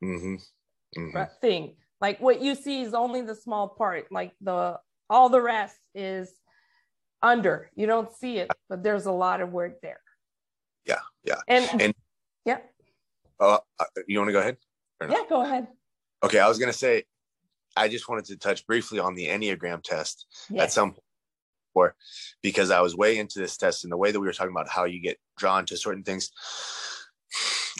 Mhm. 0.04 0.42
Mhm. 0.98 1.40
thing. 1.42 1.76
Like 2.00 2.20
what 2.20 2.42
you 2.42 2.56
see 2.56 2.82
is 2.82 2.94
only 2.94 3.22
the 3.22 3.36
small 3.36 3.68
part. 3.70 4.12
Like 4.12 4.34
the 4.42 4.80
all 5.10 5.30
the 5.30 5.42
rest 5.42 5.78
is 5.96 6.32
under. 7.22 7.70
You 7.76 7.88
don't 7.88 8.12
see 8.12 8.38
it, 8.38 8.52
but 8.70 8.84
there's 8.84 9.06
a 9.06 9.12
lot 9.12 9.42
of 9.42 9.52
work 9.52 9.82
there. 9.82 10.02
Yeah, 10.86 11.00
yeah. 11.24 11.42
And, 11.48 11.82
And- 11.82 11.96
yeah, 12.46 12.60
Uh, 13.40 13.60
uh, 13.80 13.86
you 14.08 14.20
want 14.20 14.30
to 14.30 14.34
go 14.34 14.40
ahead? 14.40 14.58
yeah, 15.02 15.24
go 15.30 15.42
ahead. 15.42 15.68
Okay, 16.24 16.40
I 16.40 16.48
was 16.48 16.58
gonna 16.60 16.74
say, 16.74 17.04
I 17.78 17.88
just 17.88 18.10
wanted 18.10 18.26
to 18.26 18.38
touch 18.38 18.66
briefly 18.68 19.00
on 19.00 19.16
the 19.16 19.28
Enneagram 19.28 19.82
test 19.84 20.26
at 20.64 20.72
some 20.72 20.92
point, 20.92 21.04
or 21.76 21.96
because 22.42 22.72
I 22.72 22.82
was 22.82 22.96
way 22.96 23.18
into 23.20 23.40
this 23.40 23.58
test 23.58 23.84
and 23.84 23.92
the 23.92 23.98
way 23.98 24.12
that 24.12 24.20
we 24.20 24.28
were 24.28 24.34
talking 24.34 24.52
about 24.52 24.70
how 24.70 24.86
you 24.86 25.00
get 25.02 25.18
drawn 25.38 25.66
to 25.68 25.78
certain 25.78 26.04
things. 26.04 26.30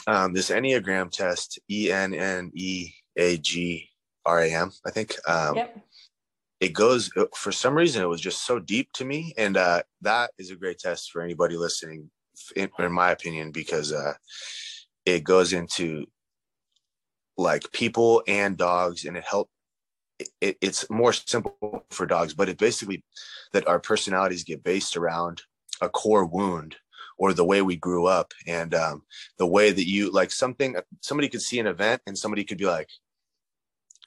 Um, 0.06 0.32
this 0.32 0.50
Enneagram 0.50 1.10
test, 1.10 1.58
E 1.70 1.90
N 1.92 2.14
N 2.14 2.50
E 2.54 2.90
A 3.16 3.36
G 3.38 3.88
R 4.24 4.40
A 4.40 4.50
M, 4.50 4.70
I 4.86 4.90
think. 4.90 5.16
Um, 5.26 5.56
Yep. 5.56 5.84
it 6.60 6.72
goes 6.72 7.10
for 7.34 7.52
some 7.52 7.74
reason 7.74 8.02
it 8.02 8.06
was 8.08 8.20
just 8.20 8.44
so 8.46 8.58
deep 8.58 8.90
to 8.92 9.04
me 9.04 9.32
and 9.38 9.56
uh 9.56 9.80
that 10.02 10.32
is 10.38 10.50
a 10.50 10.56
great 10.56 10.78
test 10.78 11.10
for 11.12 11.22
anybody 11.22 11.56
listening 11.56 12.10
in, 12.56 12.68
in 12.80 12.92
my 12.92 13.10
opinion 13.12 13.52
because 13.52 13.92
uh 13.92 14.14
it 15.06 15.22
goes 15.22 15.52
into 15.52 16.04
like 17.36 17.70
people 17.72 18.22
and 18.26 18.56
dogs 18.56 19.04
and 19.04 19.16
it 19.16 19.24
help 19.24 19.48
it, 20.18 20.56
it's 20.60 20.88
more 20.90 21.12
simple 21.12 21.84
for 21.90 22.06
dogs 22.06 22.34
but 22.34 22.48
it 22.48 22.58
basically 22.58 23.04
that 23.52 23.66
our 23.66 23.78
personalities 23.78 24.44
get 24.44 24.62
based 24.62 24.96
around 24.96 25.42
a 25.80 25.88
core 25.88 26.26
wound 26.26 26.76
or 27.16 27.32
the 27.32 27.44
way 27.44 27.62
we 27.62 27.76
grew 27.76 28.06
up 28.06 28.32
and 28.46 28.74
um, 28.74 29.02
the 29.38 29.46
way 29.46 29.70
that 29.72 29.88
you 29.88 30.10
like 30.10 30.30
something 30.30 30.76
somebody 31.00 31.28
could 31.28 31.42
see 31.42 31.58
an 31.58 31.66
event 31.66 32.02
and 32.06 32.16
somebody 32.16 32.44
could 32.44 32.58
be 32.58 32.66
like 32.66 32.88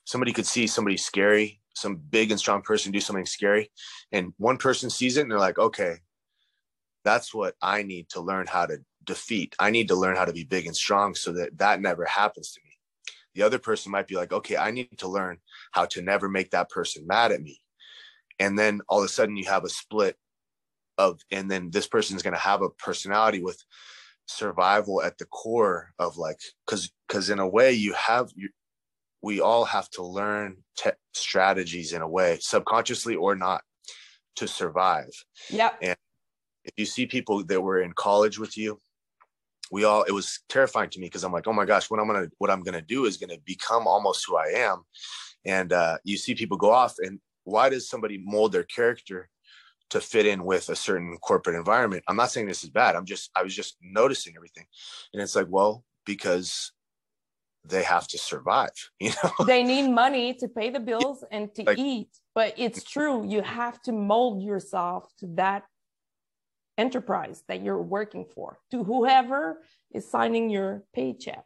somebody 0.06 0.34
could 0.34 0.46
see 0.46 0.68
somebody 0.68 0.98
scary 0.98 1.60
some 1.74 1.96
big 1.96 2.32
and 2.32 2.40
strong 2.40 2.62
person 2.62 2.92
do 2.92 3.00
something 3.00 3.26
scary 3.26 3.72
and 4.12 4.34
one 4.38 4.58
person 4.58 4.90
sees 4.90 5.18
it 5.18 5.22
and 5.22 5.32
they're 5.32 5.40
like 5.40 5.58
okay 5.58 5.96
that's 7.04 7.34
what 7.34 7.56
i 7.62 7.84
need 7.84 8.10
to 8.10 8.22
learn 8.22 8.46
how 8.46 8.66
to 8.66 8.78
defeat. 9.06 9.56
I 9.60 9.72
need 9.72 9.88
to 9.90 9.96
learn 9.96 10.16
how 10.16 10.26
to 10.26 10.34
be 10.34 10.44
big 10.44 10.68
and 10.68 10.76
strong 10.76 11.16
so 11.16 11.32
that 11.34 11.58
that 11.58 11.82
never 11.82 12.06
happens 12.06 12.52
to 12.54 12.62
me 12.64 12.71
the 13.36 13.42
other 13.44 13.60
person 13.60 13.92
might 13.92 14.08
be 14.08 14.16
like 14.16 14.34
okay 14.34 14.58
i 14.58 14.72
need 14.72 14.98
to 14.98 15.08
learn 15.08 15.38
how 15.72 15.86
to 15.86 16.02
never 16.02 16.30
make 16.30 16.52
that 16.52 16.70
person 16.70 17.06
mad 17.08 17.32
at 17.32 17.42
me 17.42 17.60
and 18.40 18.58
then 18.58 18.82
all 18.90 19.00
of 19.00 19.06
a 19.06 19.10
sudden 19.10 19.38
you 19.38 19.46
have 19.46 19.64
a 19.64 19.70
split 19.70 20.18
of 20.98 21.20
and 21.32 21.50
then 21.50 21.70
this 21.72 21.88
person 21.88 22.16
is 22.16 22.24
going 22.24 22.34
to 22.34 22.40
have 22.40 22.62
a 22.62 22.70
personality 22.70 23.42
with 23.42 23.64
survival 24.26 25.02
at 25.02 25.18
the 25.18 25.26
core 25.26 25.92
of 26.00 26.18
like 26.18 26.40
because 26.66 26.92
because 27.08 27.30
in 27.30 27.40
a 27.40 27.48
way 27.48 27.72
you 27.72 27.94
have 27.94 28.32
you 28.36 28.50
we 29.22 29.40
all 29.40 29.66
have 29.66 29.90
to 29.90 30.04
learn 30.04 30.58
te- 30.78 30.92
strategies 31.14 31.94
in 31.94 32.02
a 32.02 32.08
way 32.08 32.38
subconsciously 32.40 33.16
or 33.16 33.36
not 33.36 33.62
to 34.36 34.48
survive 34.48 35.10
Yep. 35.50 35.78
if 35.82 36.74
you 36.78 36.86
see 36.86 37.06
people 37.06 37.44
that 37.44 37.62
were 37.62 37.82
in 37.82 37.94
college 37.94 38.40
with 38.40 38.58
you 38.58 38.80
we 39.72 39.84
all 39.86 40.04
it 40.04 40.12
was 40.12 40.40
terrifying 40.50 40.90
to 40.90 41.00
me 41.00 41.08
because 41.08 41.24
i'm 41.24 41.32
like 41.32 41.48
oh 41.48 41.54
my 41.54 41.66
gosh 41.66 41.90
what 41.90 42.00
i'm 42.00 42.08
gonna 42.08 42.28
what 42.38 42.52
i'm 42.52 42.62
gonna 42.62 42.82
do 42.82 43.06
is 43.06 43.18
gonna 43.18 43.38
become 43.46 43.88
almost 43.88 44.26
who 44.28 44.36
i 44.38 44.48
am. 44.48 44.84
And 45.44 45.74
uh, 45.74 45.98
you 46.04 46.18
see 46.18 46.36
people 46.36 46.58
go 46.58 46.70
off 46.72 46.96
and 47.00 47.20
why 47.46 47.70
does 47.70 47.90
somebody 47.90 48.22
mold 48.24 48.52
their 48.52 48.64
character 48.64 49.28
to 49.90 50.00
fit 50.00 50.28
in 50.28 50.44
with 50.44 50.70
a 50.70 50.76
certain 50.76 51.18
corporate 51.18 51.56
environment? 51.56 52.04
I'm 52.08 52.16
not 52.16 52.30
saying 52.32 52.48
this 52.48 52.64
is 52.64 52.70
bad 52.70 52.96
i'm 52.96 53.06
just 53.06 53.32
i 53.36 53.42
was 53.42 53.56
just 53.56 53.78
noticing 53.82 54.34
everything. 54.36 54.66
And 55.14 55.22
it's 55.22 55.36
like 55.36 55.48
well 55.50 55.84
because 56.06 56.72
they 57.64 57.84
have 57.84 58.08
to 58.08 58.18
survive 58.18 58.78
you 59.00 59.12
know? 59.24 59.46
They 59.46 59.64
need 59.64 59.90
money 59.90 60.34
to 60.36 60.48
pay 60.48 60.70
the 60.70 60.80
bills 60.80 61.24
and 61.32 61.54
to 61.56 61.64
Like- 61.64 61.80
eat 61.80 62.10
but 62.36 62.54
it's 62.58 62.84
true 62.94 63.26
you 63.26 63.42
have 63.42 63.82
to 63.84 63.92
mold 63.92 64.44
yourself 64.44 65.12
to 65.20 65.28
that 65.36 65.64
enterprise 66.82 67.44
that 67.48 67.62
you're 67.64 67.82
working 67.98 68.26
for 68.36 68.58
to 68.72 68.84
whoever 68.84 69.62
is 69.92 70.10
signing 70.10 70.50
your 70.50 70.84
paycheck 70.94 71.46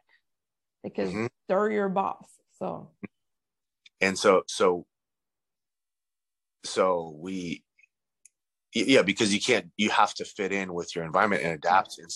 because 0.82 1.12
Mhm. 1.12 1.28
they're 1.48 1.70
your 1.70 1.90
boss 1.90 2.28
so. 2.58 2.90
And 4.00 4.18
so 4.18 4.42
so 4.46 4.86
so 6.64 7.14
we 7.18 7.62
yeah 8.74 9.02
because 9.02 9.32
you 9.34 9.40
can't 9.40 9.66
you 9.76 9.90
have 9.90 10.14
to 10.14 10.24
fit 10.24 10.52
in 10.52 10.72
with 10.72 10.94
your 10.94 11.04
environment 11.04 11.42
and 11.42 11.52
adapt. 11.52 11.98
And 11.98 12.10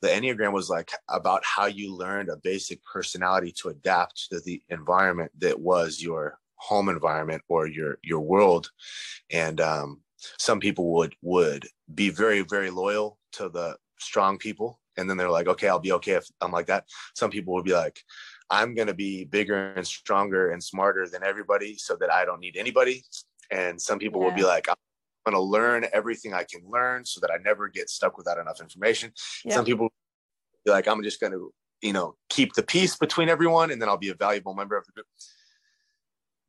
the 0.00 0.08
enneagram 0.08 0.52
was 0.52 0.68
like 0.68 0.90
about 1.08 1.42
how 1.44 1.66
you 1.66 1.94
learned 1.94 2.28
a 2.28 2.36
basic 2.36 2.80
personality 2.84 3.52
to 3.58 3.68
adapt 3.68 4.28
to 4.30 4.40
the 4.40 4.62
environment 4.68 5.30
that 5.38 5.58
was 5.60 6.00
your 6.00 6.38
home 6.56 6.88
environment 6.88 7.42
or 7.48 7.66
your 7.66 7.98
your 8.02 8.20
world. 8.20 8.70
And 9.30 9.60
um 9.60 10.00
some 10.38 10.60
people 10.60 10.92
would 10.92 11.14
would 11.22 11.66
be 11.94 12.10
very 12.10 12.42
very 12.42 12.70
loyal 12.70 13.18
to 13.32 13.48
the 13.48 13.76
strong 13.98 14.38
people. 14.38 14.80
And 14.96 15.08
then 15.08 15.16
they're 15.16 15.30
like 15.30 15.48
okay 15.48 15.68
i'll 15.68 15.78
be 15.78 15.92
okay 15.92 16.12
if 16.12 16.26
i'm 16.40 16.52
like 16.52 16.66
that. 16.66 16.84
Some 17.14 17.30
people 17.30 17.54
would 17.54 17.64
be 17.64 17.72
like 17.74 18.00
i'm 18.50 18.74
going 18.74 18.88
to 18.88 18.94
be 18.94 19.24
bigger 19.24 19.72
and 19.72 19.86
stronger 19.86 20.50
and 20.50 20.62
smarter 20.62 21.08
than 21.08 21.22
everybody 21.24 21.76
so 21.76 21.96
that 21.96 22.12
i 22.12 22.24
don't 22.24 22.40
need 22.40 22.56
anybody. 22.56 23.02
And 23.50 23.80
some 23.80 23.98
people 23.98 24.20
would 24.22 24.36
be 24.36 24.44
like 24.44 24.68
i'm 24.68 24.76
going 25.26 25.34
to 25.34 25.40
learn 25.40 25.86
everything 25.92 26.34
i 26.34 26.44
can 26.44 26.62
learn 26.68 27.04
so 27.04 27.20
that 27.20 27.30
i 27.30 27.38
never 27.42 27.68
get 27.68 27.88
stuck 27.88 28.18
without 28.18 28.38
enough 28.38 28.60
information. 28.60 29.12
Yeah. 29.44 29.54
Some 29.54 29.64
people 29.64 29.90
be 30.64 30.70
like 30.70 30.86
i'm 30.86 31.02
just 31.02 31.20
going 31.20 31.32
to 31.32 31.52
you 31.80 31.92
know 31.92 32.14
keep 32.28 32.52
the 32.54 32.62
peace 32.62 32.96
between 32.96 33.28
everyone 33.28 33.70
and 33.70 33.80
then 33.80 33.88
i'll 33.88 33.96
be 33.96 34.10
a 34.10 34.14
valuable 34.14 34.54
member 34.54 34.76
of 34.76 34.84
the 34.86 34.92
group. 34.92 35.06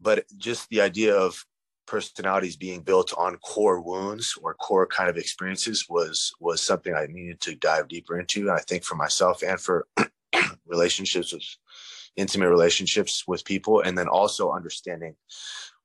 But 0.01 0.26
just 0.38 0.69
the 0.69 0.82
idea 0.82 1.15
of 1.15 1.45
personalities 1.86 2.55
being 2.55 2.81
built 2.81 3.13
on 3.17 3.38
core 3.38 3.81
wounds 3.81 4.38
or 4.41 4.53
core 4.55 4.88
kind 4.88 5.09
of 5.09 5.17
experiences 5.17 5.88
was 5.89 6.31
was 6.39 6.61
something 6.61 6.93
I 6.93 7.07
needed 7.07 7.41
to 7.41 7.55
dive 7.55 7.88
deeper 7.88 8.19
into. 8.19 8.41
And 8.41 8.51
I 8.51 8.59
think 8.59 8.84
for 8.84 8.95
myself 8.95 9.43
and 9.43 9.59
for 9.59 9.88
relationships 10.65 11.34
with 11.34 11.43
intimate 12.15 12.49
relationships 12.49 13.23
with 13.27 13.45
people, 13.45 13.81
and 13.81 13.97
then 13.97 14.07
also 14.07 14.51
understanding 14.51 15.15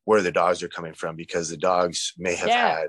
where 0.04 0.22
the 0.22 0.32
dogs 0.32 0.62
are 0.62 0.68
coming 0.68 0.94
from 0.94 1.16
because 1.16 1.48
the 1.50 1.56
dogs 1.56 2.14
may 2.16 2.34
have 2.34 2.50
Yeah. 2.50 2.68
had 2.78 2.88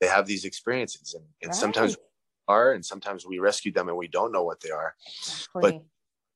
they 0.00 0.06
have 0.06 0.26
these 0.26 0.44
experiences 0.44 1.14
and, 1.14 1.24
and 1.42 1.54
sometimes 1.54 1.92
Right. 1.92 2.00
are 2.48 2.72
and 2.72 2.84
sometimes 2.84 3.26
we 3.26 3.38
rescue 3.38 3.72
them 3.72 3.88
and 3.88 3.96
we 3.96 4.08
don't 4.08 4.32
know 4.32 4.44
what 4.44 4.60
they 4.60 4.70
are 4.70 4.94
Exactly. 5.18 5.82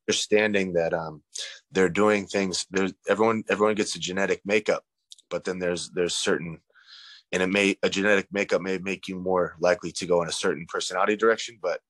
understanding 0.09 0.73
that 0.73 0.93
um, 0.93 1.23
they're 1.71 1.89
doing 1.89 2.27
things. 2.27 2.67
There's 2.71 2.93
everyone. 3.09 3.45
Everyone 3.49 3.75
gets 3.75 3.95
a 3.95 4.01
genetic 4.01 4.41
makeup, 4.45 4.85
but 5.31 5.45
then 5.45 5.59
there's 5.59 5.91
there's 5.91 6.17
certain, 6.17 6.61
and 7.33 7.43
it 7.43 7.47
may 7.49 7.77
a 7.83 7.89
genetic 7.89 8.27
makeup 8.31 8.61
may 8.61 8.79
make 8.79 9.09
you 9.09 9.17
more 9.19 9.57
likely 9.61 9.93
to 9.93 10.07
go 10.07 10.23
in 10.23 10.29
a 10.29 10.33
certain 10.33 10.67
personality 10.69 11.17
direction. 11.17 11.59
But 11.63 11.81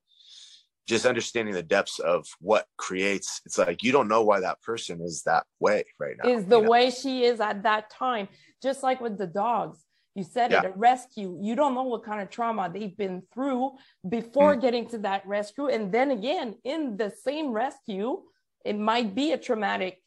just 0.87 1.05
understanding 1.05 1.53
the 1.53 1.63
depths 1.63 1.99
of 1.99 2.25
what 2.39 2.65
creates, 2.77 3.41
it's 3.45 3.57
like 3.57 3.83
you 3.83 3.91
don't 3.91 4.07
know 4.07 4.23
why 4.23 4.39
that 4.41 4.61
person 4.61 5.01
is 5.01 5.23
that 5.23 5.45
way 5.59 5.83
right 5.99 6.15
now. 6.21 6.29
is 6.29 6.45
the 6.45 6.57
you 6.57 6.63
know? 6.63 6.69
way 6.69 6.89
she 6.89 7.23
is 7.23 7.39
at 7.39 7.63
that 7.63 7.89
time 7.89 8.27
just 8.61 8.83
like 8.83 9.01
with 9.01 9.17
the 9.17 9.27
dogs 9.27 9.85
you 10.15 10.23
said 10.23 10.51
Yeah. 10.51 10.61
it 10.61 10.65
a 10.65 10.73
rescue 10.77 11.37
you 11.41 11.55
don't 11.55 11.73
know 11.73 11.83
what 11.83 12.03
kind 12.03 12.21
of 12.21 12.29
trauma 12.29 12.69
they've 12.73 12.97
been 12.97 13.23
through 13.33 13.71
before 14.09 14.55
Mm. 14.55 14.61
getting 14.61 14.87
to 14.89 14.97
that 14.99 15.25
rescue 15.25 15.67
and 15.67 15.91
then 15.91 16.11
again 16.11 16.55
in 16.63 16.97
the 16.97 17.09
same 17.09 17.51
rescue 17.51 18.21
it 18.65 18.77
might 18.77 19.15
be 19.15 19.31
a 19.31 19.37
traumatic 19.37 20.01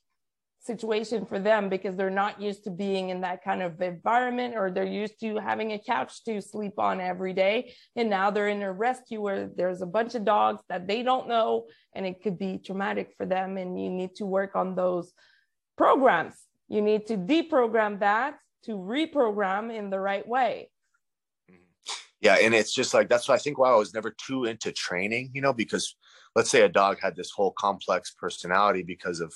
situation 0.64 1.26
for 1.26 1.38
them 1.38 1.68
because 1.68 1.94
they're 1.96 2.10
not 2.10 2.40
used 2.40 2.64
to 2.64 2.70
being 2.70 3.10
in 3.10 3.20
that 3.20 3.44
kind 3.44 3.62
of 3.62 3.80
environment 3.82 4.54
or 4.56 4.70
they're 4.70 4.84
used 4.84 5.20
to 5.20 5.36
having 5.36 5.72
a 5.72 5.78
couch 5.78 6.24
to 6.24 6.40
sleep 6.40 6.78
on 6.78 7.00
every 7.00 7.32
day. 7.32 7.74
And 7.96 8.08
now 8.08 8.30
they're 8.30 8.48
in 8.48 8.62
a 8.62 8.72
rescue 8.72 9.20
where 9.20 9.48
there's 9.54 9.82
a 9.82 9.86
bunch 9.86 10.14
of 10.14 10.24
dogs 10.24 10.62
that 10.68 10.86
they 10.86 11.02
don't 11.02 11.28
know 11.28 11.66
and 11.94 12.06
it 12.06 12.22
could 12.22 12.38
be 12.38 12.58
traumatic 12.58 13.14
for 13.16 13.26
them. 13.26 13.58
And 13.58 13.80
you 13.80 13.90
need 13.90 14.14
to 14.16 14.26
work 14.26 14.56
on 14.56 14.74
those 14.74 15.12
programs. 15.76 16.34
You 16.68 16.80
need 16.80 17.06
to 17.08 17.16
deprogram 17.16 18.00
that 18.00 18.38
to 18.64 18.72
reprogram 18.72 19.74
in 19.74 19.90
the 19.90 20.00
right 20.00 20.26
way. 20.26 20.70
Mm-hmm. 21.50 21.60
Yeah 22.20 22.36
and 22.36 22.54
it's 22.54 22.72
just 22.72 22.94
like 22.94 23.10
that's 23.10 23.28
why 23.28 23.34
i 23.34 23.38
think 23.38 23.58
why 23.58 23.70
i 23.70 23.76
was 23.76 23.92
never 23.92 24.14
too 24.16 24.44
into 24.44 24.72
training 24.72 25.30
you 25.34 25.42
know 25.42 25.52
because 25.52 25.94
let's 26.34 26.50
say 26.50 26.62
a 26.62 26.68
dog 26.68 26.98
had 27.00 27.16
this 27.16 27.30
whole 27.30 27.52
complex 27.52 28.14
personality 28.18 28.82
because 28.82 29.20
of 29.20 29.34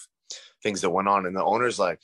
things 0.63 0.81
that 0.81 0.91
went 0.91 1.09
on. 1.09 1.27
And 1.27 1.37
the 1.37 1.45
owner's 1.45 1.79
like 1.79 2.01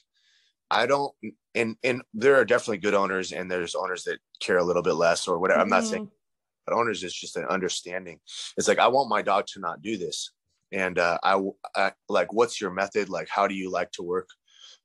i 0.71 0.87
don't 0.87 1.13
and 1.55 1.77
and 1.85 2.03
there 2.15 2.37
are 2.37 2.45
definitely 2.45 2.79
good 2.79 2.95
owners 2.95 3.33
and 3.33 3.51
there's 3.51 3.75
owners 3.75 4.05
that 4.05 4.19
care 4.41 4.57
a 4.59 4.65
little 4.65 4.83
bit 4.83 4.95
less 4.95 5.29
or 5.29 5.39
whatever. 5.39 5.61
I'm 5.61 5.69
not 5.69 5.85
saying 5.85 6.07
Mhm. 6.07 6.11
but 6.67 6.75
owners 6.75 7.05
is 7.05 7.13
just 7.13 7.37
an 7.37 7.45
understanding. 7.45 8.19
It's 8.57 8.67
like 8.69 8.79
i 8.79 8.89
want 8.89 9.11
my 9.11 9.23
dog 9.23 9.47
to 9.49 9.61
not 9.61 9.83
do 9.83 9.99
this. 9.99 10.33
And 10.73 10.99
uh 10.99 11.19
I, 11.23 11.41
I 11.77 11.93
like 12.09 12.33
what's 12.33 12.61
your 12.61 12.71
method? 12.71 13.09
Like 13.09 13.29
how 13.29 13.47
do 13.47 13.55
you 13.55 13.71
like 13.71 13.91
to 13.93 14.03
work? 14.03 14.29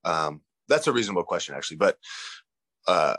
Um 0.04 0.42
that's 0.68 0.88
a 0.88 0.92
reasonable 0.92 1.24
question 1.24 1.56
actually. 1.56 1.78
But 1.78 1.98
uh 2.88 3.16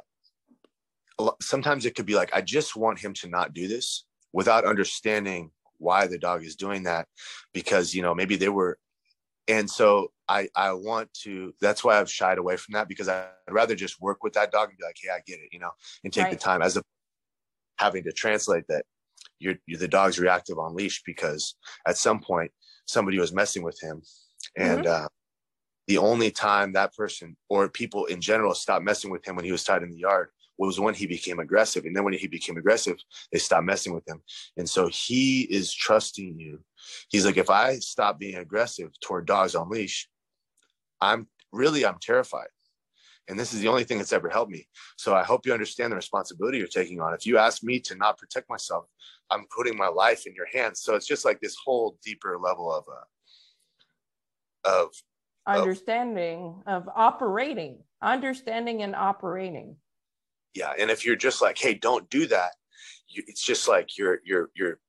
sometimes 1.41 1.85
it 1.85 1.95
could 1.95 2.07
be 2.07 2.15
like 2.15 2.31
i 2.33 2.41
just 2.41 2.77
want 2.77 2.99
him 2.99 3.13
to 3.13 3.29
not 3.29 3.53
do 3.53 3.69
this 3.69 4.05
without 4.33 4.65
understanding 4.65 5.51
why 5.79 6.07
the 6.07 6.19
dog 6.19 6.45
is 6.45 6.57
doing 6.57 6.85
that 6.85 7.07
because 7.53 7.95
you 7.95 8.03
know 8.03 8.15
maybe 8.15 8.37
they 8.37 8.49
were 8.49 8.79
and 9.49 9.69
so 9.69 10.13
I 10.29 10.49
I 10.55 10.73
want 10.73 11.13
to. 11.23 11.55
That's 11.61 11.83
why 11.83 11.99
I've 11.99 12.11
shied 12.11 12.39
away 12.39 12.57
from 12.57 12.75
that 12.75 12.89
because 12.89 13.09
I'd 13.09 13.29
rather 13.49 13.75
just 13.75 14.01
work 14.01 14.23
with 14.23 14.35
that 14.35 14.53
dog 14.53 14.69
and 14.69 14.79
be 14.79 14.85
like, 14.85 14.97
hey, 15.01 15.11
I 15.11 15.21
get 15.27 15.41
it, 15.41 15.49
you 15.53 15.59
know, 15.59 15.71
and 16.05 16.13
take 16.13 16.25
right. 16.25 16.33
the 16.33 16.39
time 16.39 16.63
as 16.63 16.77
a 16.77 16.83
having 17.79 18.05
to 18.05 18.13
translate 18.13 18.65
that 18.69 18.85
you're, 19.39 19.55
you're, 19.67 19.79
the 19.79 19.89
dog's 19.89 20.19
reactive 20.19 20.59
on 20.59 20.75
leash 20.75 21.03
because 21.05 21.55
at 21.89 21.97
some 21.97 22.21
point 22.21 22.53
somebody 22.87 23.19
was 23.19 23.33
messing 23.33 23.63
with 23.63 23.81
him, 23.81 24.03
and 24.57 24.85
mm-hmm. 24.85 25.05
uh, 25.05 25.09
the 25.87 25.99
only 25.99 26.31
time 26.31 26.73
that 26.73 26.95
person 26.95 27.37
or 27.49 27.69
people 27.69 28.05
in 28.07 28.21
general 28.21 28.55
stopped 28.55 28.85
messing 28.85 29.11
with 29.11 29.27
him 29.27 29.35
when 29.35 29.45
he 29.45 29.53
was 29.53 29.65
tied 29.65 29.83
in 29.83 29.91
the 29.91 29.99
yard 29.99 30.29
was 30.69 30.79
when 30.79 30.95
he 30.95 31.07
became 31.07 31.41
aggressive. 31.41 31.85
And 31.85 31.97
then 31.97 32.05
when 32.05 32.13
he 32.13 32.27
became 32.27 32.57
aggressive, 32.57 32.99
they 33.33 33.39
stopped 33.39 33.65
messing 33.65 33.95
with 33.95 34.07
him. 34.07 34.23
And 34.57 34.69
so 34.69 34.89
he 34.89 35.43
is 35.43 35.73
trusting 35.73 36.39
you. 36.39 36.61
He's 37.09 37.27
like, 37.27 37.37
if 37.37 37.51
I 37.51 37.77
stop 37.79 38.19
being 38.19 38.37
aggressive 38.37 38.91
toward 39.01 39.27
dogs 39.27 39.55
on 39.55 39.71
leash, 39.71 40.09
I'm 41.01 41.27
really 41.53 41.85
I'm 41.85 41.99
terrified. 42.01 42.49
And 43.29 43.39
this 43.39 43.53
is 43.55 43.61
the 43.61 43.69
only 43.69 43.85
thing 43.85 43.99
that's 43.99 44.13
ever 44.13 44.29
helped 44.29 44.51
me. 44.51 44.67
So 44.97 45.15
I 45.15 45.23
hope 45.23 45.47
you 45.47 45.53
understand 45.53 45.93
the 45.93 45.97
responsibility 45.97 46.59
you're 46.59 46.67
taking 46.67 47.01
on. 47.01 47.15
If 47.15 47.27
you 47.27 47.39
ask 47.39 47.63
me 47.63 47.79
to 47.81 47.95
not 47.95 48.19
protect 48.19 48.51
myself, 48.51 48.87
I'm 49.31 49.45
putting 49.57 49.77
my 49.77 49.87
life 49.87 50.27
in 50.27 50.35
your 50.35 50.49
hands. 50.53 50.81
So 50.83 50.97
it's 50.97 51.07
just 51.07 51.25
like 51.25 51.41
this 51.41 51.57
whole 51.65 51.97
deeper 52.05 52.37
level 52.39 52.73
of 52.73 52.85
uh, 52.89 54.69
of 54.69 54.89
understanding 55.47 56.63
of, 56.67 56.83
of 56.83 56.89
operating, 56.95 57.79
understanding 58.03 58.83
and 58.83 58.97
operating. 58.97 59.77
Yeah, 60.55 60.73
and 60.77 60.91
if 60.91 61.07
you're 61.07 61.17
just 61.17 61.41
like, 61.41 61.57
hey, 61.57 61.75
don't 61.75 62.11
do 62.11 62.27
that, 62.27 62.53
you, 63.09 63.23
it's 63.29 63.43
just 63.43 63.69
like 63.69 63.97
you're 63.97 64.21
you're 64.25 64.51
you're 64.57 64.81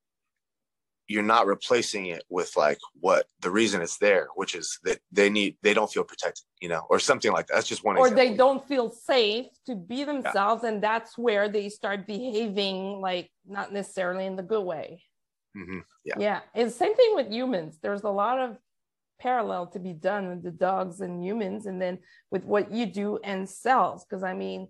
you're 1.12 1.24
not 1.24 1.46
replacing 1.46 2.06
it 2.08 2.24
with 2.30 2.56
like 2.56 2.80
what 3.00 3.26
the 3.42 3.52
reason 3.52 3.82
it's 3.82 3.98
there, 3.98 4.28
which 4.36 4.56
is 4.56 4.80
that 4.84 5.00
they 5.12 5.30
need 5.30 5.58
they 5.62 5.74
don't 5.74 5.92
feel 5.92 6.06
protected, 6.06 6.46
you 6.62 6.70
know, 6.70 6.86
or 6.90 7.00
something 7.00 7.32
like 7.32 7.48
that. 7.48 7.56
That's 7.56 7.68
just 7.68 7.84
one. 7.84 7.98
Or 7.98 8.08
example. 8.08 8.26
they 8.26 8.38
don't 8.38 8.68
feel 8.68 8.90
safe 8.90 9.48
to 9.66 9.76
be 9.76 10.06
themselves, 10.06 10.64
yeah. 10.64 10.70
and 10.70 10.82
that's 10.82 11.18
where 11.18 11.50
they 11.50 11.68
start 11.70 12.08
behaving 12.08 13.02
like 13.02 13.30
not 13.46 13.74
necessarily 13.74 14.26
in 14.26 14.38
the 14.38 14.44
good 14.44 14.64
way. 14.64 15.04
Mm-hmm. 15.58 15.80
Yeah, 16.06 16.16
yeah. 16.18 16.40
It's 16.56 16.76
same 16.76 16.96
thing 16.96 17.16
with 17.16 17.30
humans. 17.30 17.78
There's 17.82 18.04
a 18.04 18.10
lot 18.10 18.40
of 18.40 18.58
parallel 19.20 19.68
to 19.68 19.80
be 19.80 19.94
done 19.94 20.30
with 20.30 20.44
the 20.44 20.52
dogs 20.52 21.02
and 21.02 21.24
humans, 21.24 21.66
and 21.66 21.82
then 21.82 22.00
with 22.32 22.46
what 22.46 22.72
you 22.72 22.86
do 22.86 23.20
and 23.24 23.50
cells. 23.50 24.06
Because 24.06 24.24
I 24.24 24.34
mean, 24.34 24.70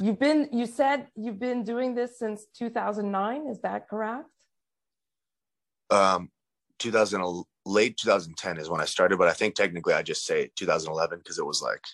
you've 0.00 0.18
been 0.18 0.48
you 0.52 0.66
said 0.66 1.06
you've 1.14 1.38
been 1.38 1.62
doing 1.62 1.94
this 1.94 2.18
since 2.18 2.46
2009. 2.58 3.46
Is 3.46 3.60
that 3.60 3.88
correct? 3.88 4.26
Um 5.92 6.30
2000 6.78 7.44
late 7.64 7.96
2010 7.96 8.58
is 8.58 8.68
when 8.68 8.80
I 8.80 8.84
started, 8.84 9.18
but 9.18 9.28
I 9.28 9.32
think 9.32 9.54
technically 9.54 9.94
I 9.94 10.02
just 10.02 10.24
say 10.24 10.50
2011 10.56 11.18
because 11.18 11.38
it 11.38 11.46
was 11.46 11.62
like 11.62 11.84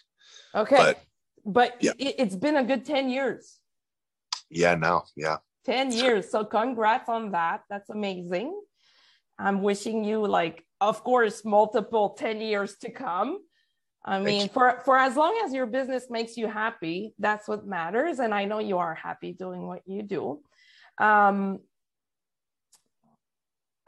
okay, 0.55 0.77
but, 0.77 1.03
but 1.45 1.77
yeah. 1.81 1.93
it, 1.99 2.19
has 2.19 2.37
been 2.37 2.57
a 2.57 2.65
good 2.65 2.85
10 2.85 3.11
years. 3.11 3.59
Yeah, 4.51 4.75
now, 4.77 5.05
yeah, 5.15 5.39
10 5.67 5.93
years. 5.93 6.31
So 6.31 6.45
congrats 6.45 7.09
on 7.09 7.33
that. 7.33 7.63
That's 7.69 7.91
amazing. 7.91 8.59
I'm 9.39 9.63
wishing 9.63 10.05
you 10.05 10.27
like, 10.27 10.65
of 10.81 11.05
course, 11.05 11.45
multiple 11.45 12.11
10 12.11 12.41
years 12.41 12.77
to 12.79 12.91
come. 12.91 13.39
I 14.05 14.21
mean, 14.21 14.49
for 14.49 14.81
for 14.85 14.97
as 14.97 15.17
long 15.17 15.39
as 15.45 15.53
your 15.53 15.67
business 15.67 16.07
makes 16.09 16.37
you 16.37 16.47
happy, 16.47 17.13
that's 17.19 17.47
what 17.47 17.67
matters. 17.67 18.21
And 18.21 18.33
I 18.33 18.47
know 18.47 18.59
you 18.59 18.79
are 18.79 18.95
happy 18.95 19.33
doing 19.33 19.67
what 19.67 19.83
you 19.85 20.03
do. 20.03 20.41
Um, 20.99 21.61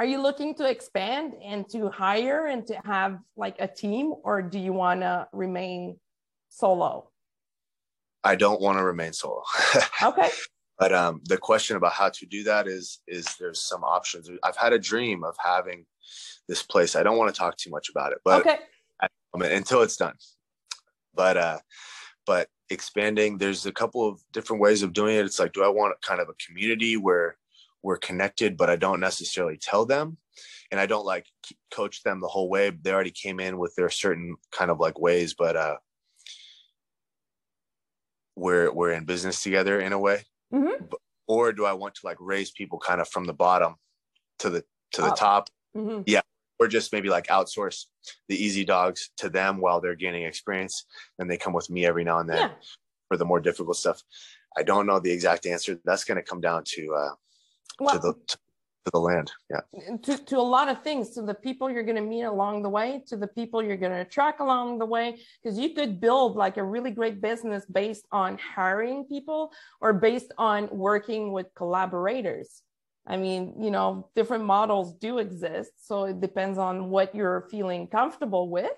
are 0.00 0.06
you 0.06 0.22
looking 0.22 0.54
to 0.54 0.66
expand 0.66 1.34
and 1.44 1.68
to 1.68 1.90
hire 1.90 2.46
and 2.46 2.66
to 2.66 2.74
have 2.86 3.18
like 3.36 3.56
a 3.58 3.68
team 3.68 4.14
or 4.24 4.40
do 4.40 4.58
you 4.58 4.72
want 4.72 5.02
to 5.02 5.28
remain 5.30 5.98
solo? 6.48 7.10
I 8.24 8.34
don't 8.34 8.62
want 8.62 8.78
to 8.78 8.84
remain 8.84 9.12
solo. 9.12 9.42
Okay. 10.02 10.30
But 10.78 10.94
um, 10.94 11.20
the 11.24 11.36
question 11.36 11.76
about 11.76 11.92
how 11.92 12.08
to 12.08 12.24
do 12.24 12.44
that 12.44 12.66
is 12.66 13.00
is 13.06 13.26
there's 13.38 13.60
some 13.60 13.84
options. 13.84 14.30
I've 14.42 14.56
had 14.56 14.72
a 14.72 14.78
dream 14.78 15.22
of 15.22 15.36
having 15.38 15.84
this 16.48 16.62
place. 16.62 16.96
I 16.96 17.02
don't 17.02 17.18
want 17.18 17.34
to 17.34 17.38
talk 17.38 17.58
too 17.58 17.68
much 17.68 17.90
about 17.90 18.12
it 18.12 18.20
but 18.24 18.40
okay. 18.40 18.58
until 19.34 19.82
it's 19.82 19.96
done. 19.96 20.14
But 21.14 21.36
uh 21.36 21.58
but 22.24 22.48
expanding 22.70 23.36
there's 23.36 23.66
a 23.66 23.72
couple 23.72 24.08
of 24.08 24.22
different 24.32 24.62
ways 24.62 24.82
of 24.82 24.94
doing 24.94 25.16
it. 25.16 25.26
It's 25.26 25.38
like 25.38 25.52
do 25.52 25.62
i 25.62 25.68
want 25.68 26.00
kind 26.00 26.22
of 26.22 26.30
a 26.30 26.40
community 26.46 26.96
where 26.96 27.36
we're 27.82 27.96
connected, 27.96 28.56
but 28.56 28.70
I 28.70 28.76
don't 28.76 29.00
necessarily 29.00 29.56
tell 29.56 29.86
them. 29.86 30.18
And 30.70 30.78
I 30.78 30.86
don't 30.86 31.04
like 31.04 31.26
coach 31.74 32.02
them 32.02 32.20
the 32.20 32.28
whole 32.28 32.48
way. 32.48 32.70
They 32.70 32.92
already 32.92 33.10
came 33.10 33.40
in 33.40 33.58
with 33.58 33.74
their 33.74 33.90
certain 33.90 34.36
kind 34.52 34.70
of 34.70 34.78
like 34.78 35.00
ways, 35.00 35.34
but 35.34 35.56
uh, 35.56 35.76
we're 38.36 38.72
we're 38.72 38.92
in 38.92 39.04
business 39.04 39.42
together 39.42 39.80
in 39.80 39.92
a 39.92 39.98
way. 39.98 40.22
Mm-hmm. 40.52 40.84
Or 41.26 41.52
do 41.52 41.64
I 41.64 41.72
want 41.72 41.96
to 41.96 42.00
like 42.04 42.16
raise 42.20 42.50
people 42.50 42.78
kind 42.78 43.00
of 43.00 43.08
from 43.08 43.24
the 43.24 43.32
bottom 43.32 43.74
to 44.38 44.50
the 44.50 44.64
to 44.92 45.02
the 45.02 45.10
top? 45.10 45.50
Mm-hmm. 45.76 46.02
Yeah, 46.06 46.22
or 46.58 46.68
just 46.68 46.92
maybe 46.92 47.08
like 47.08 47.26
outsource 47.26 47.86
the 48.28 48.36
easy 48.36 48.64
dogs 48.64 49.10
to 49.16 49.28
them 49.28 49.60
while 49.60 49.80
they're 49.80 49.96
gaining 49.96 50.24
experience, 50.24 50.84
and 51.18 51.28
they 51.30 51.36
come 51.36 51.52
with 51.52 51.70
me 51.70 51.84
every 51.84 52.04
now 52.04 52.20
and 52.20 52.28
then 52.28 52.50
yeah. 52.50 52.50
for 53.08 53.16
the 53.16 53.24
more 53.24 53.40
difficult 53.40 53.76
stuff. 53.76 54.02
I 54.56 54.62
don't 54.62 54.86
know 54.86 55.00
the 55.00 55.12
exact 55.12 55.46
answer. 55.46 55.78
That's 55.84 56.04
going 56.04 56.16
to 56.16 56.22
come 56.22 56.40
down 56.40 56.64
to 56.66 56.94
uh, 56.94 57.14
well, 57.78 57.94
to 57.94 58.00
the 58.00 58.14
to 58.84 58.90
the 58.92 58.98
land 58.98 59.30
yeah. 59.50 59.60
To, 60.04 60.16
to 60.16 60.38
a 60.38 60.40
lot 60.40 60.68
of 60.68 60.82
things 60.82 61.10
to 61.10 61.22
the 61.22 61.34
people 61.34 61.70
you're 61.70 61.82
going 61.82 61.96
to 61.96 62.02
meet 62.02 62.22
along 62.22 62.62
the 62.62 62.68
way 62.68 63.02
to 63.08 63.16
the 63.16 63.26
people 63.26 63.62
you're 63.62 63.76
going 63.76 63.92
to 63.92 64.00
attract 64.00 64.40
along 64.40 64.78
the 64.78 64.86
way 64.86 65.18
because 65.42 65.58
you 65.58 65.74
could 65.74 66.00
build 66.00 66.36
like 66.36 66.56
a 66.56 66.64
really 66.64 66.90
great 66.90 67.20
business 67.20 67.64
based 67.66 68.06
on 68.10 68.38
hiring 68.38 69.04
people 69.04 69.52
or 69.80 69.92
based 69.92 70.32
on 70.38 70.68
working 70.70 71.32
with 71.32 71.46
collaborators. 71.54 72.62
I 73.06 73.16
mean 73.16 73.62
you 73.62 73.70
know 73.70 74.08
different 74.14 74.44
models 74.44 74.94
do 74.94 75.18
exist 75.18 75.72
so 75.86 76.04
it 76.04 76.20
depends 76.20 76.58
on 76.58 76.90
what 76.90 77.14
you're 77.14 77.48
feeling 77.50 77.86
comfortable 77.86 78.48
with 78.48 78.72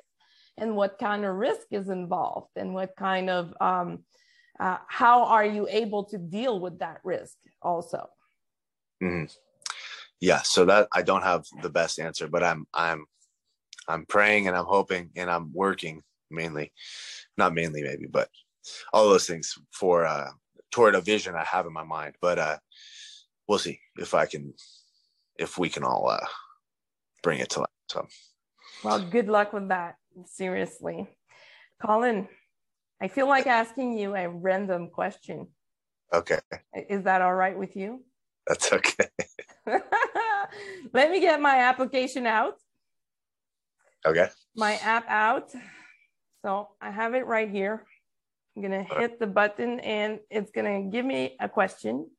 and 0.59 0.77
what 0.77 0.99
kind 0.99 1.25
of 1.25 1.37
risk 1.37 1.67
is 1.71 1.89
involved 1.89 2.51
and 2.57 2.75
what 2.75 2.95
kind 2.97 3.31
of 3.31 3.55
um, 3.61 4.05
uh, 4.61 4.79
how 4.87 5.25
are 5.25 5.47
you 5.47 5.67
able 5.71 6.05
to 6.05 6.19
deal 6.19 6.61
with 6.61 6.79
that 6.81 6.99
risk 7.05 7.37
also 7.63 8.09
Mm-hmm. 9.03 9.25
Yeah, 10.21 10.43
so 10.43 10.65
that 10.67 10.89
I 10.93 11.03
don't 11.03 11.25
have 11.25 11.45
the 11.63 11.71
best 11.71 11.99
answer, 11.99 12.29
but 12.29 12.45
I'm 12.45 12.67
I'm 12.73 13.07
I'm 13.89 14.07
praying 14.07 14.47
and 14.47 14.57
I'm 14.57 14.67
hoping 14.67 15.11
and 15.17 15.29
I'm 15.29 15.53
working 15.53 16.03
mainly, 16.31 16.73
not 17.37 17.55
mainly 17.55 17.83
maybe, 17.83 18.07
but 18.07 18.29
all 18.93 19.09
those 19.09 19.27
things 19.27 19.59
for 19.73 20.07
uh 20.07 20.31
toward 20.71 20.95
a 20.95 21.01
vision 21.01 21.35
I 21.35 21.45
have 21.45 21.67
in 21.67 21.73
my 21.73 21.83
mind. 21.83 22.15
But 22.21 22.39
uh 22.39 22.59
we'll 23.49 23.59
see 23.59 23.81
if 23.99 24.15
I 24.15 24.27
can 24.27 24.55
if 25.39 25.59
we 25.59 25.69
can 25.69 25.83
all 25.83 26.09
uh 26.09 26.25
bring 27.25 27.41
it 27.41 27.51
to 27.51 27.61
life. 27.61 27.69
So 27.89 28.07
well, 28.85 29.01
good 29.01 29.29
luck 29.29 29.53
with 29.53 29.69
that. 29.69 29.97
Seriously. 30.27 31.09
Colin, 31.85 32.29
I 33.01 33.09
feel 33.09 33.27
like 33.27 33.49
asking 33.49 33.99
you 33.99 34.15
a 34.15 34.29
random 34.29 34.89
question. 34.89 35.49
Okay. 36.13 36.39
Is 36.89 37.05
that 37.05 37.23
all 37.23 37.35
right 37.35 37.59
with 37.59 37.75
you? 37.75 38.05
That's 38.47 38.73
okay. 38.73 39.09
Let 40.93 41.11
me 41.11 41.21
get 41.21 41.41
my 41.41 41.59
application 41.59 42.27
out. 42.27 42.55
Okay. 44.05 44.29
My 44.57 44.75
app 44.77 45.09
out. 45.09 45.53
So 46.45 46.71
I 46.81 46.91
have 46.91 47.15
it 47.15 47.27
right 47.27 47.49
here. 47.49 47.87
I'm 48.57 48.63
going 48.63 48.85
to 48.85 48.95
hit 48.99 49.19
the 49.21 49.27
button 49.27 49.81
and 49.81 50.19
it's 50.29 50.51
going 50.51 50.85
to 50.85 50.91
give 50.91 51.07
me 51.07 51.37
a 51.41 51.49
question. 51.49 52.11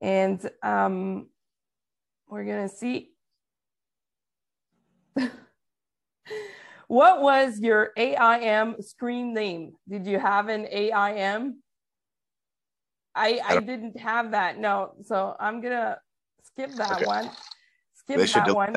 And 0.00 0.48
um, 0.62 1.28
we're 2.28 2.44
going 2.44 2.68
to 2.68 2.74
see. 2.74 3.10
what 6.86 7.20
was 7.22 7.58
your 7.58 7.90
AIM 7.96 8.80
screen 8.82 9.34
name? 9.34 9.72
Did 9.88 10.06
you 10.06 10.20
have 10.20 10.48
an 10.48 10.68
AIM? 10.70 11.62
I 13.18 13.40
I 13.46 13.60
didn't 13.60 13.98
have 13.98 14.30
that. 14.30 14.58
No, 14.58 14.92
so 15.04 15.34
I'm 15.40 15.60
gonna 15.60 15.98
skip 16.44 16.72
that 16.76 16.98
okay. 16.98 17.06
one. 17.06 17.30
Skip 17.94 18.28
that 18.30 18.54
one. 18.54 18.76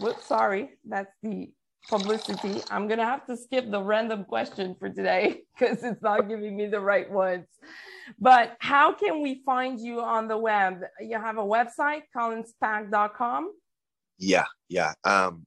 Whoops, 0.00 0.26
sorry. 0.26 0.70
That's 0.84 1.12
the 1.22 1.50
publicity. 1.88 2.62
I'm 2.70 2.86
gonna 2.88 3.06
have 3.06 3.26
to 3.26 3.36
skip 3.36 3.70
the 3.70 3.82
random 3.82 4.24
question 4.24 4.76
for 4.78 4.90
today 4.90 5.42
because 5.58 5.82
it's 5.82 6.02
not 6.02 6.28
giving 6.28 6.56
me 6.56 6.66
the 6.66 6.80
right 6.80 7.10
ones. 7.10 7.46
But 8.18 8.56
how 8.58 8.92
can 8.92 9.22
we 9.22 9.42
find 9.46 9.80
you 9.80 10.00
on 10.00 10.28
the 10.28 10.36
web? 10.36 10.82
You 11.00 11.18
have 11.20 11.38
a 11.38 11.42
website, 11.42 12.02
colinspack.com. 12.16 13.52
Yeah, 14.18 14.44
yeah. 14.68 14.92
Um, 15.04 15.46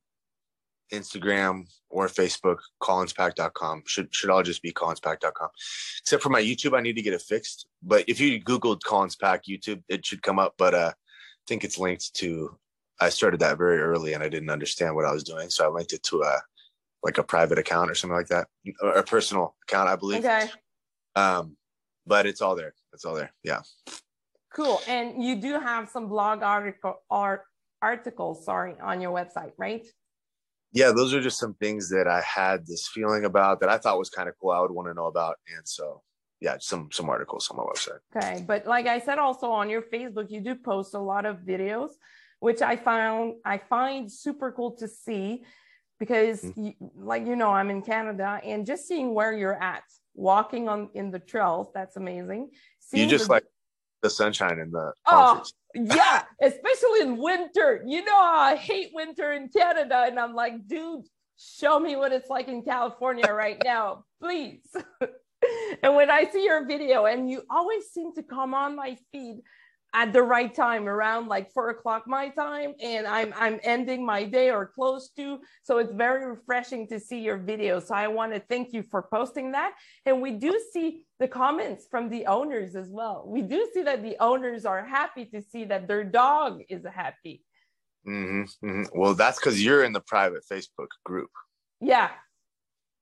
Instagram 0.92 1.68
or 1.90 2.08
Facebook, 2.08 2.58
colinspack.com. 2.82 3.84
Should 3.86 4.14
should 4.14 4.30
all 4.30 4.44
just 4.44 4.62
be 4.62 4.72
colinspack.com. 4.72 5.50
Except 6.02 6.24
for 6.24 6.30
my 6.30 6.42
YouTube, 6.42 6.78
I 6.78 6.82
need 6.82 6.96
to 6.96 7.02
get 7.02 7.14
it 7.14 7.22
fixed. 7.22 7.68
But 7.82 8.06
if 8.08 8.20
you 8.20 8.42
Googled 8.42 8.82
Colin's 8.86 9.16
Pack 9.16 9.44
YouTube, 9.50 9.84
it 9.90 10.06
should 10.06 10.22
come 10.22 10.40
up. 10.40 10.56
But 10.58 10.74
uh, 10.74 10.92
I 10.94 11.44
think 11.48 11.64
it's 11.64 11.78
linked 11.78 12.14
to. 12.16 12.58
I 13.02 13.10
started 13.10 13.40
that 13.40 13.58
very 13.58 13.80
early, 13.80 14.14
and 14.14 14.24
I 14.24 14.30
didn't 14.30 14.50
understand 14.50 14.96
what 14.96 15.06
I 15.06 15.12
was 15.12 15.24
doing, 15.24 15.50
so 15.50 15.66
I 15.66 15.70
linked 15.70 15.94
it 15.94 16.04
to 16.04 16.22
a 16.22 16.42
like 17.04 17.18
a 17.18 17.24
private 17.24 17.58
account 17.58 17.92
or 17.92 17.96
something 17.96 18.16
like 18.16 18.28
that, 18.28 18.48
or 18.82 18.94
a 18.94 19.04
personal 19.04 19.56
account, 19.68 19.90
I 19.90 19.96
believe. 19.96 20.20
Okay. 20.20 20.50
Um, 21.16 21.58
but 22.08 22.26
it's 22.26 22.42
all 22.42 22.56
there. 22.56 22.74
It's 22.94 23.06
all 23.06 23.16
there. 23.16 23.32
Yeah. 23.44 23.62
Cool. 24.54 24.82
And 24.88 25.24
you 25.24 25.36
do 25.36 25.60
have 25.60 25.90
some 25.90 26.08
blog 26.08 26.44
article 26.44 27.02
art 27.10 27.44
articles, 27.82 28.46
sorry, 28.46 28.76
on 28.82 29.02
your 29.02 29.12
website, 29.12 29.52
right? 29.58 29.86
Yeah, 30.74 30.92
those 30.92 31.14
are 31.14 31.22
just 31.22 31.40
some 31.40 31.54
things 31.54 31.90
that 31.90 32.08
I 32.08 32.22
had 32.22 32.66
this 32.66 32.88
feeling 32.88 33.26
about 33.26 33.60
that 33.60 33.70
I 33.70 33.78
thought 33.78 34.00
was 34.00 34.10
kind 34.10 34.28
of 34.28 34.36
cool. 34.42 34.52
I 34.52 34.60
would 34.60 34.72
want 34.72 34.88
to 34.88 34.94
know 34.94 35.06
about, 35.06 35.36
and 35.56 35.68
so 35.68 36.02
yeah, 36.42 36.58
some 36.60 36.90
some 36.92 37.10
articles 37.10 37.48
on 37.50 37.58
my 37.58 37.64
website. 37.64 38.00
Okay, 38.16 38.44
but 38.46 38.66
like 38.66 38.88
I 38.88 39.00
said, 39.00 39.20
also 39.20 39.50
on 39.52 39.70
your 39.70 39.84
Facebook, 39.84 40.32
you 40.32 40.42
do 40.42 40.56
post 40.56 40.94
a 40.96 41.00
lot 41.00 41.26
of 41.26 41.38
videos, 41.38 41.92
which 42.40 42.62
I 42.62 42.76
found 42.76 43.36
I 43.46 43.60
find 43.60 44.12
super 44.12 44.52
cool 44.52 44.72
to 44.78 44.88
see 44.88 45.46
because, 46.00 46.42
mm-hmm. 46.42 46.66
you, 46.66 46.74
like 46.98 47.26
you 47.26 47.36
know, 47.36 47.52
I'm 47.52 47.70
in 47.70 47.82
Canada, 47.82 48.42
and 48.44 48.66
just 48.66 48.88
seeing 48.88 49.14
where 49.14 49.32
you're 49.32 49.62
at, 49.62 49.84
walking 50.16 50.68
on 50.68 50.90
in 50.96 51.12
the 51.12 51.20
trails, 51.20 51.68
that's 51.74 51.98
amazing. 51.98 52.50
Seeing 52.80 53.04
you 53.04 53.10
just 53.10 53.28
the, 53.28 53.34
like 53.34 53.46
the 54.04 54.10
sunshine 54.10 54.60
in 54.60 54.70
the 54.70 54.94
oh 55.08 55.44
yeah 55.74 56.24
especially 56.42 57.02
in 57.02 57.18
winter. 57.18 57.84
You 57.88 58.06
know 58.06 58.20
i 58.20 58.56
hate 58.56 58.92
winter 58.94 59.34
in 59.34 59.50
canada 59.50 60.06
and 60.08 60.20
i'm 60.20 60.36
like 60.36 60.68
dude 60.68 61.06
show 61.40 61.80
me 61.80 61.96
what 61.96 62.12
it's 62.12 62.30
like 62.30 62.48
in 62.48 62.62
california 62.62 63.34
right 63.34 63.60
now 63.66 64.06
please. 64.22 64.62
And 65.84 65.94
when 65.98 66.10
i 66.10 66.24
see 66.24 66.46
your 66.46 66.66
video 66.66 67.06
and 67.06 67.30
you 67.30 67.42
always 67.50 67.88
seem 67.92 68.16
to 68.16 68.24
come 68.24 68.54
on 68.54 68.78
my 68.78 68.96
feed 69.12 69.42
at 69.94 70.14
the 70.14 70.24
right 70.24 70.54
time 70.56 70.88
around 70.88 71.28
like 71.28 71.52
four 71.52 71.70
o'clock 71.70 72.08
my 72.08 72.30
time 72.30 72.74
and 72.82 73.06
i'm 73.06 73.34
i'm 73.36 73.60
ending 73.64 74.06
my 74.06 74.24
day 74.24 74.50
or 74.50 74.66
close 74.66 75.10
to 75.10 75.40
so 75.62 75.78
it's 75.78 75.92
very 75.94 76.26
refreshing 76.26 76.88
to 76.88 77.00
see 77.00 77.20
your 77.20 77.38
video. 77.38 77.80
So 77.80 77.94
i 77.94 78.08
want 78.08 78.34
to 78.34 78.40
thank 78.40 78.74
you 78.74 78.84
for 78.84 79.08
posting 79.14 79.52
that. 79.52 79.74
And 80.06 80.22
we 80.22 80.32
do 80.32 80.60
see 80.72 81.06
the 81.24 81.28
comments 81.28 81.86
from 81.90 82.10
the 82.10 82.26
owners 82.38 82.76
as 82.76 82.90
well 83.00 83.24
we 83.36 83.42
do 83.42 83.60
see 83.74 83.84
that 83.90 84.04
the 84.04 84.16
owners 84.20 84.66
are 84.66 84.84
happy 84.84 85.26
to 85.26 85.42
see 85.42 85.64
that 85.72 85.88
their 85.88 86.04
dog 86.04 86.62
is 86.70 86.84
happy 87.04 87.44
mm-hmm, 88.08 88.44
mm-hmm. 88.66 89.00
well 89.00 89.14
that's 89.14 89.40
because 89.40 89.64
you're 89.64 89.84
in 89.84 89.94
the 89.94 90.06
private 90.16 90.44
facebook 90.52 90.92
group 91.04 91.32
yeah 91.80 92.10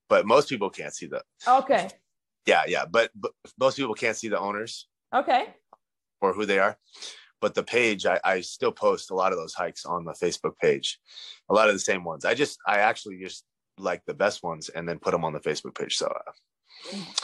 but 0.09 0.26
most 0.26 0.49
people 0.49 0.69
can't 0.69 0.95
see 0.99 1.07
that 1.07 1.24
okay 1.47 1.89
yeah 2.45 2.63
yeah 2.67 2.86
but, 2.86 3.09
but 3.15 3.32
most 3.59 3.76
people 3.78 3.95
can't 4.03 4.17
see 4.17 4.30
the 4.30 4.39
owners 4.39 4.88
okay 5.22 5.43
or 6.22 6.34
who 6.34 6.45
they 6.45 6.59
are. 6.59 6.78
But 7.41 7.55
the 7.55 7.63
page, 7.63 8.05
I, 8.05 8.19
I 8.24 8.41
still 8.41 8.72
post 8.72 9.09
a 9.09 9.15
lot 9.15 9.32
of 9.32 9.39
those 9.39 9.55
hikes 9.55 9.86
on 9.86 10.05
the 10.05 10.13
Facebook 10.13 10.57
page, 10.61 10.99
a 11.49 11.53
lot 11.53 11.67
of 11.67 11.74
the 11.76 11.80
same 11.80 12.03
ones. 12.03 12.24
I 12.24 12.36
just, 12.36 12.59
I 12.67 12.78
actually 12.78 13.17
just 13.19 13.43
like 13.80 14.03
the 14.05 14.13
best 14.13 14.43
ones 14.43 14.69
and 14.69 14.88
then 14.88 14.99
put 14.99 15.11
them 15.11 15.26
on 15.26 15.34
the 15.34 15.39
Facebook 15.39 15.76
page. 15.76 15.97
So, 15.97 16.05
uh, 16.05 16.32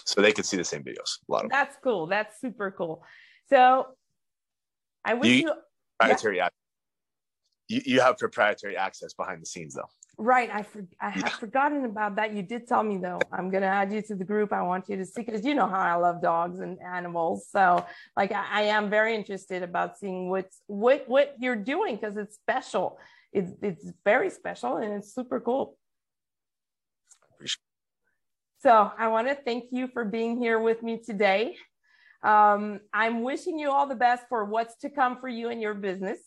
so 0.05 0.21
they 0.21 0.31
could 0.31 0.45
see 0.45 0.57
the 0.57 0.63
same 0.63 0.83
videos. 0.83 1.19
A 1.29 1.31
lot 1.31 1.45
of 1.45 1.51
That's 1.51 1.75
them. 1.75 1.81
cool. 1.83 2.07
That's 2.07 2.39
super 2.39 2.71
cool. 2.71 3.03
So 3.49 3.87
I 5.05 5.13
wish 5.13 5.29
you, 5.29 5.35
you 5.35 5.53
proprietary 5.99 6.37
yeah. 6.37 6.49
you, 7.67 7.81
you 7.85 8.01
have 8.01 8.17
proprietary 8.17 8.77
access 8.77 9.13
behind 9.13 9.41
the 9.41 9.45
scenes 9.45 9.73
though. 9.75 9.89
Right. 10.19 10.49
I 10.51 10.63
for, 10.63 10.83
I 10.99 11.13
yeah. 11.15 11.27
forgotten 11.27 11.85
about 11.85 12.15
that. 12.15 12.33
You 12.33 12.41
did 12.41 12.67
tell 12.67 12.81
me 12.81 12.97
though. 12.97 13.19
I'm 13.31 13.51
gonna 13.51 13.67
add 13.67 13.93
you 13.93 14.01
to 14.03 14.15
the 14.15 14.23
group. 14.23 14.51
I 14.51 14.63
want 14.63 14.89
you 14.89 14.97
to 14.97 15.05
see 15.05 15.21
because 15.21 15.45
you 15.45 15.53
know 15.53 15.67
how 15.67 15.79
I 15.79 15.93
love 15.93 16.21
dogs 16.21 16.59
and 16.59 16.79
animals. 16.81 17.47
So 17.51 17.85
like 18.15 18.31
I, 18.31 18.45
I 18.51 18.61
am 18.63 18.89
very 18.89 19.15
interested 19.15 19.61
about 19.61 19.99
seeing 19.99 20.29
what's 20.29 20.61
what 20.65 21.07
what 21.07 21.35
you're 21.39 21.55
doing 21.55 21.95
because 21.95 22.17
it's 22.17 22.35
special. 22.35 22.99
It's 23.31 23.51
it's 23.61 23.91
very 24.03 24.31
special 24.31 24.77
and 24.77 24.91
it's 24.93 25.13
super 25.13 25.39
cool. 25.39 25.77
So 28.67 28.91
I 28.97 29.07
want 29.07 29.29
to 29.29 29.33
thank 29.33 29.69
you 29.71 29.87
for 29.87 30.03
being 30.03 30.35
here 30.35 30.59
with 30.59 30.83
me 30.83 30.99
today. 30.99 31.55
Um, 32.21 32.81
I'm 32.93 33.21
wishing 33.23 33.57
you 33.57 33.71
all 33.71 33.87
the 33.87 33.95
best 33.95 34.25
for 34.27 34.43
what's 34.43 34.75
to 34.79 34.89
come 34.89 35.21
for 35.21 35.29
you 35.29 35.47
and 35.47 35.61
your 35.61 35.73
business. 35.73 36.19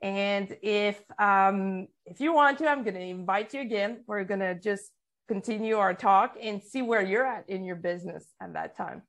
And 0.00 0.56
if 0.62 1.02
um, 1.18 1.88
if 2.06 2.20
you 2.20 2.32
want 2.32 2.58
to, 2.58 2.68
I'm 2.68 2.84
going 2.84 2.94
to 2.94 3.00
invite 3.00 3.52
you 3.52 3.62
again. 3.62 4.04
We're 4.06 4.22
going 4.22 4.38
to 4.38 4.54
just 4.54 4.92
continue 5.26 5.78
our 5.78 5.92
talk 5.92 6.36
and 6.40 6.62
see 6.62 6.82
where 6.82 7.02
you're 7.02 7.26
at 7.26 7.50
in 7.50 7.64
your 7.64 7.74
business 7.74 8.26
at 8.40 8.52
that 8.52 8.76
time. 8.76 9.02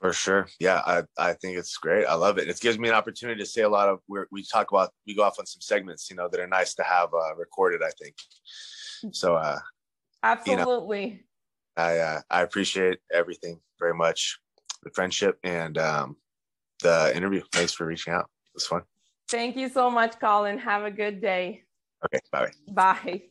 For 0.00 0.14
sure. 0.14 0.48
Yeah, 0.58 0.80
I, 0.86 1.02
I 1.18 1.34
think 1.34 1.58
it's 1.58 1.76
great. 1.76 2.06
I 2.06 2.14
love 2.14 2.38
it. 2.38 2.48
It 2.48 2.58
gives 2.60 2.78
me 2.78 2.88
an 2.88 2.94
opportunity 2.94 3.42
to 3.42 3.46
say 3.46 3.60
a 3.60 3.68
lot 3.68 3.90
of 3.90 3.98
where 4.06 4.26
we 4.32 4.42
talk 4.42 4.70
about, 4.70 4.88
we 5.06 5.14
go 5.14 5.22
off 5.22 5.38
on 5.38 5.44
some 5.44 5.60
segments, 5.60 6.08
you 6.08 6.16
know, 6.16 6.30
that 6.30 6.40
are 6.40 6.46
nice 6.46 6.72
to 6.76 6.82
have 6.82 7.10
uh, 7.12 7.34
recorded, 7.36 7.82
I 7.82 7.90
think. 8.02 8.14
So, 9.12 9.36
uh, 9.36 9.58
absolutely. 10.22 11.04
You 11.04 11.10
know, 11.12 11.18
I, 11.76 11.98
uh, 11.98 12.20
I 12.30 12.42
appreciate 12.42 12.98
everything 13.12 13.60
very 13.78 13.94
much, 13.94 14.38
the 14.82 14.90
friendship 14.90 15.38
and 15.42 15.76
um, 15.78 16.16
the 16.82 17.14
interview. 17.16 17.42
Thanks 17.52 17.72
for 17.72 17.86
reaching 17.86 18.12
out. 18.12 18.28
It 18.46 18.54
was 18.54 18.66
fun. 18.66 18.82
Thank 19.28 19.56
you 19.56 19.68
so 19.68 19.90
much, 19.90 20.18
Colin. 20.20 20.58
Have 20.58 20.84
a 20.84 20.90
good 20.90 21.20
day. 21.20 21.64
Okay, 22.04 22.20
bye. 22.30 22.50
Bye. 22.68 23.22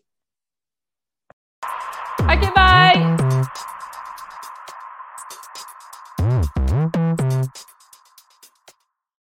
Okay, 2.21 2.51
bye. 2.55 3.09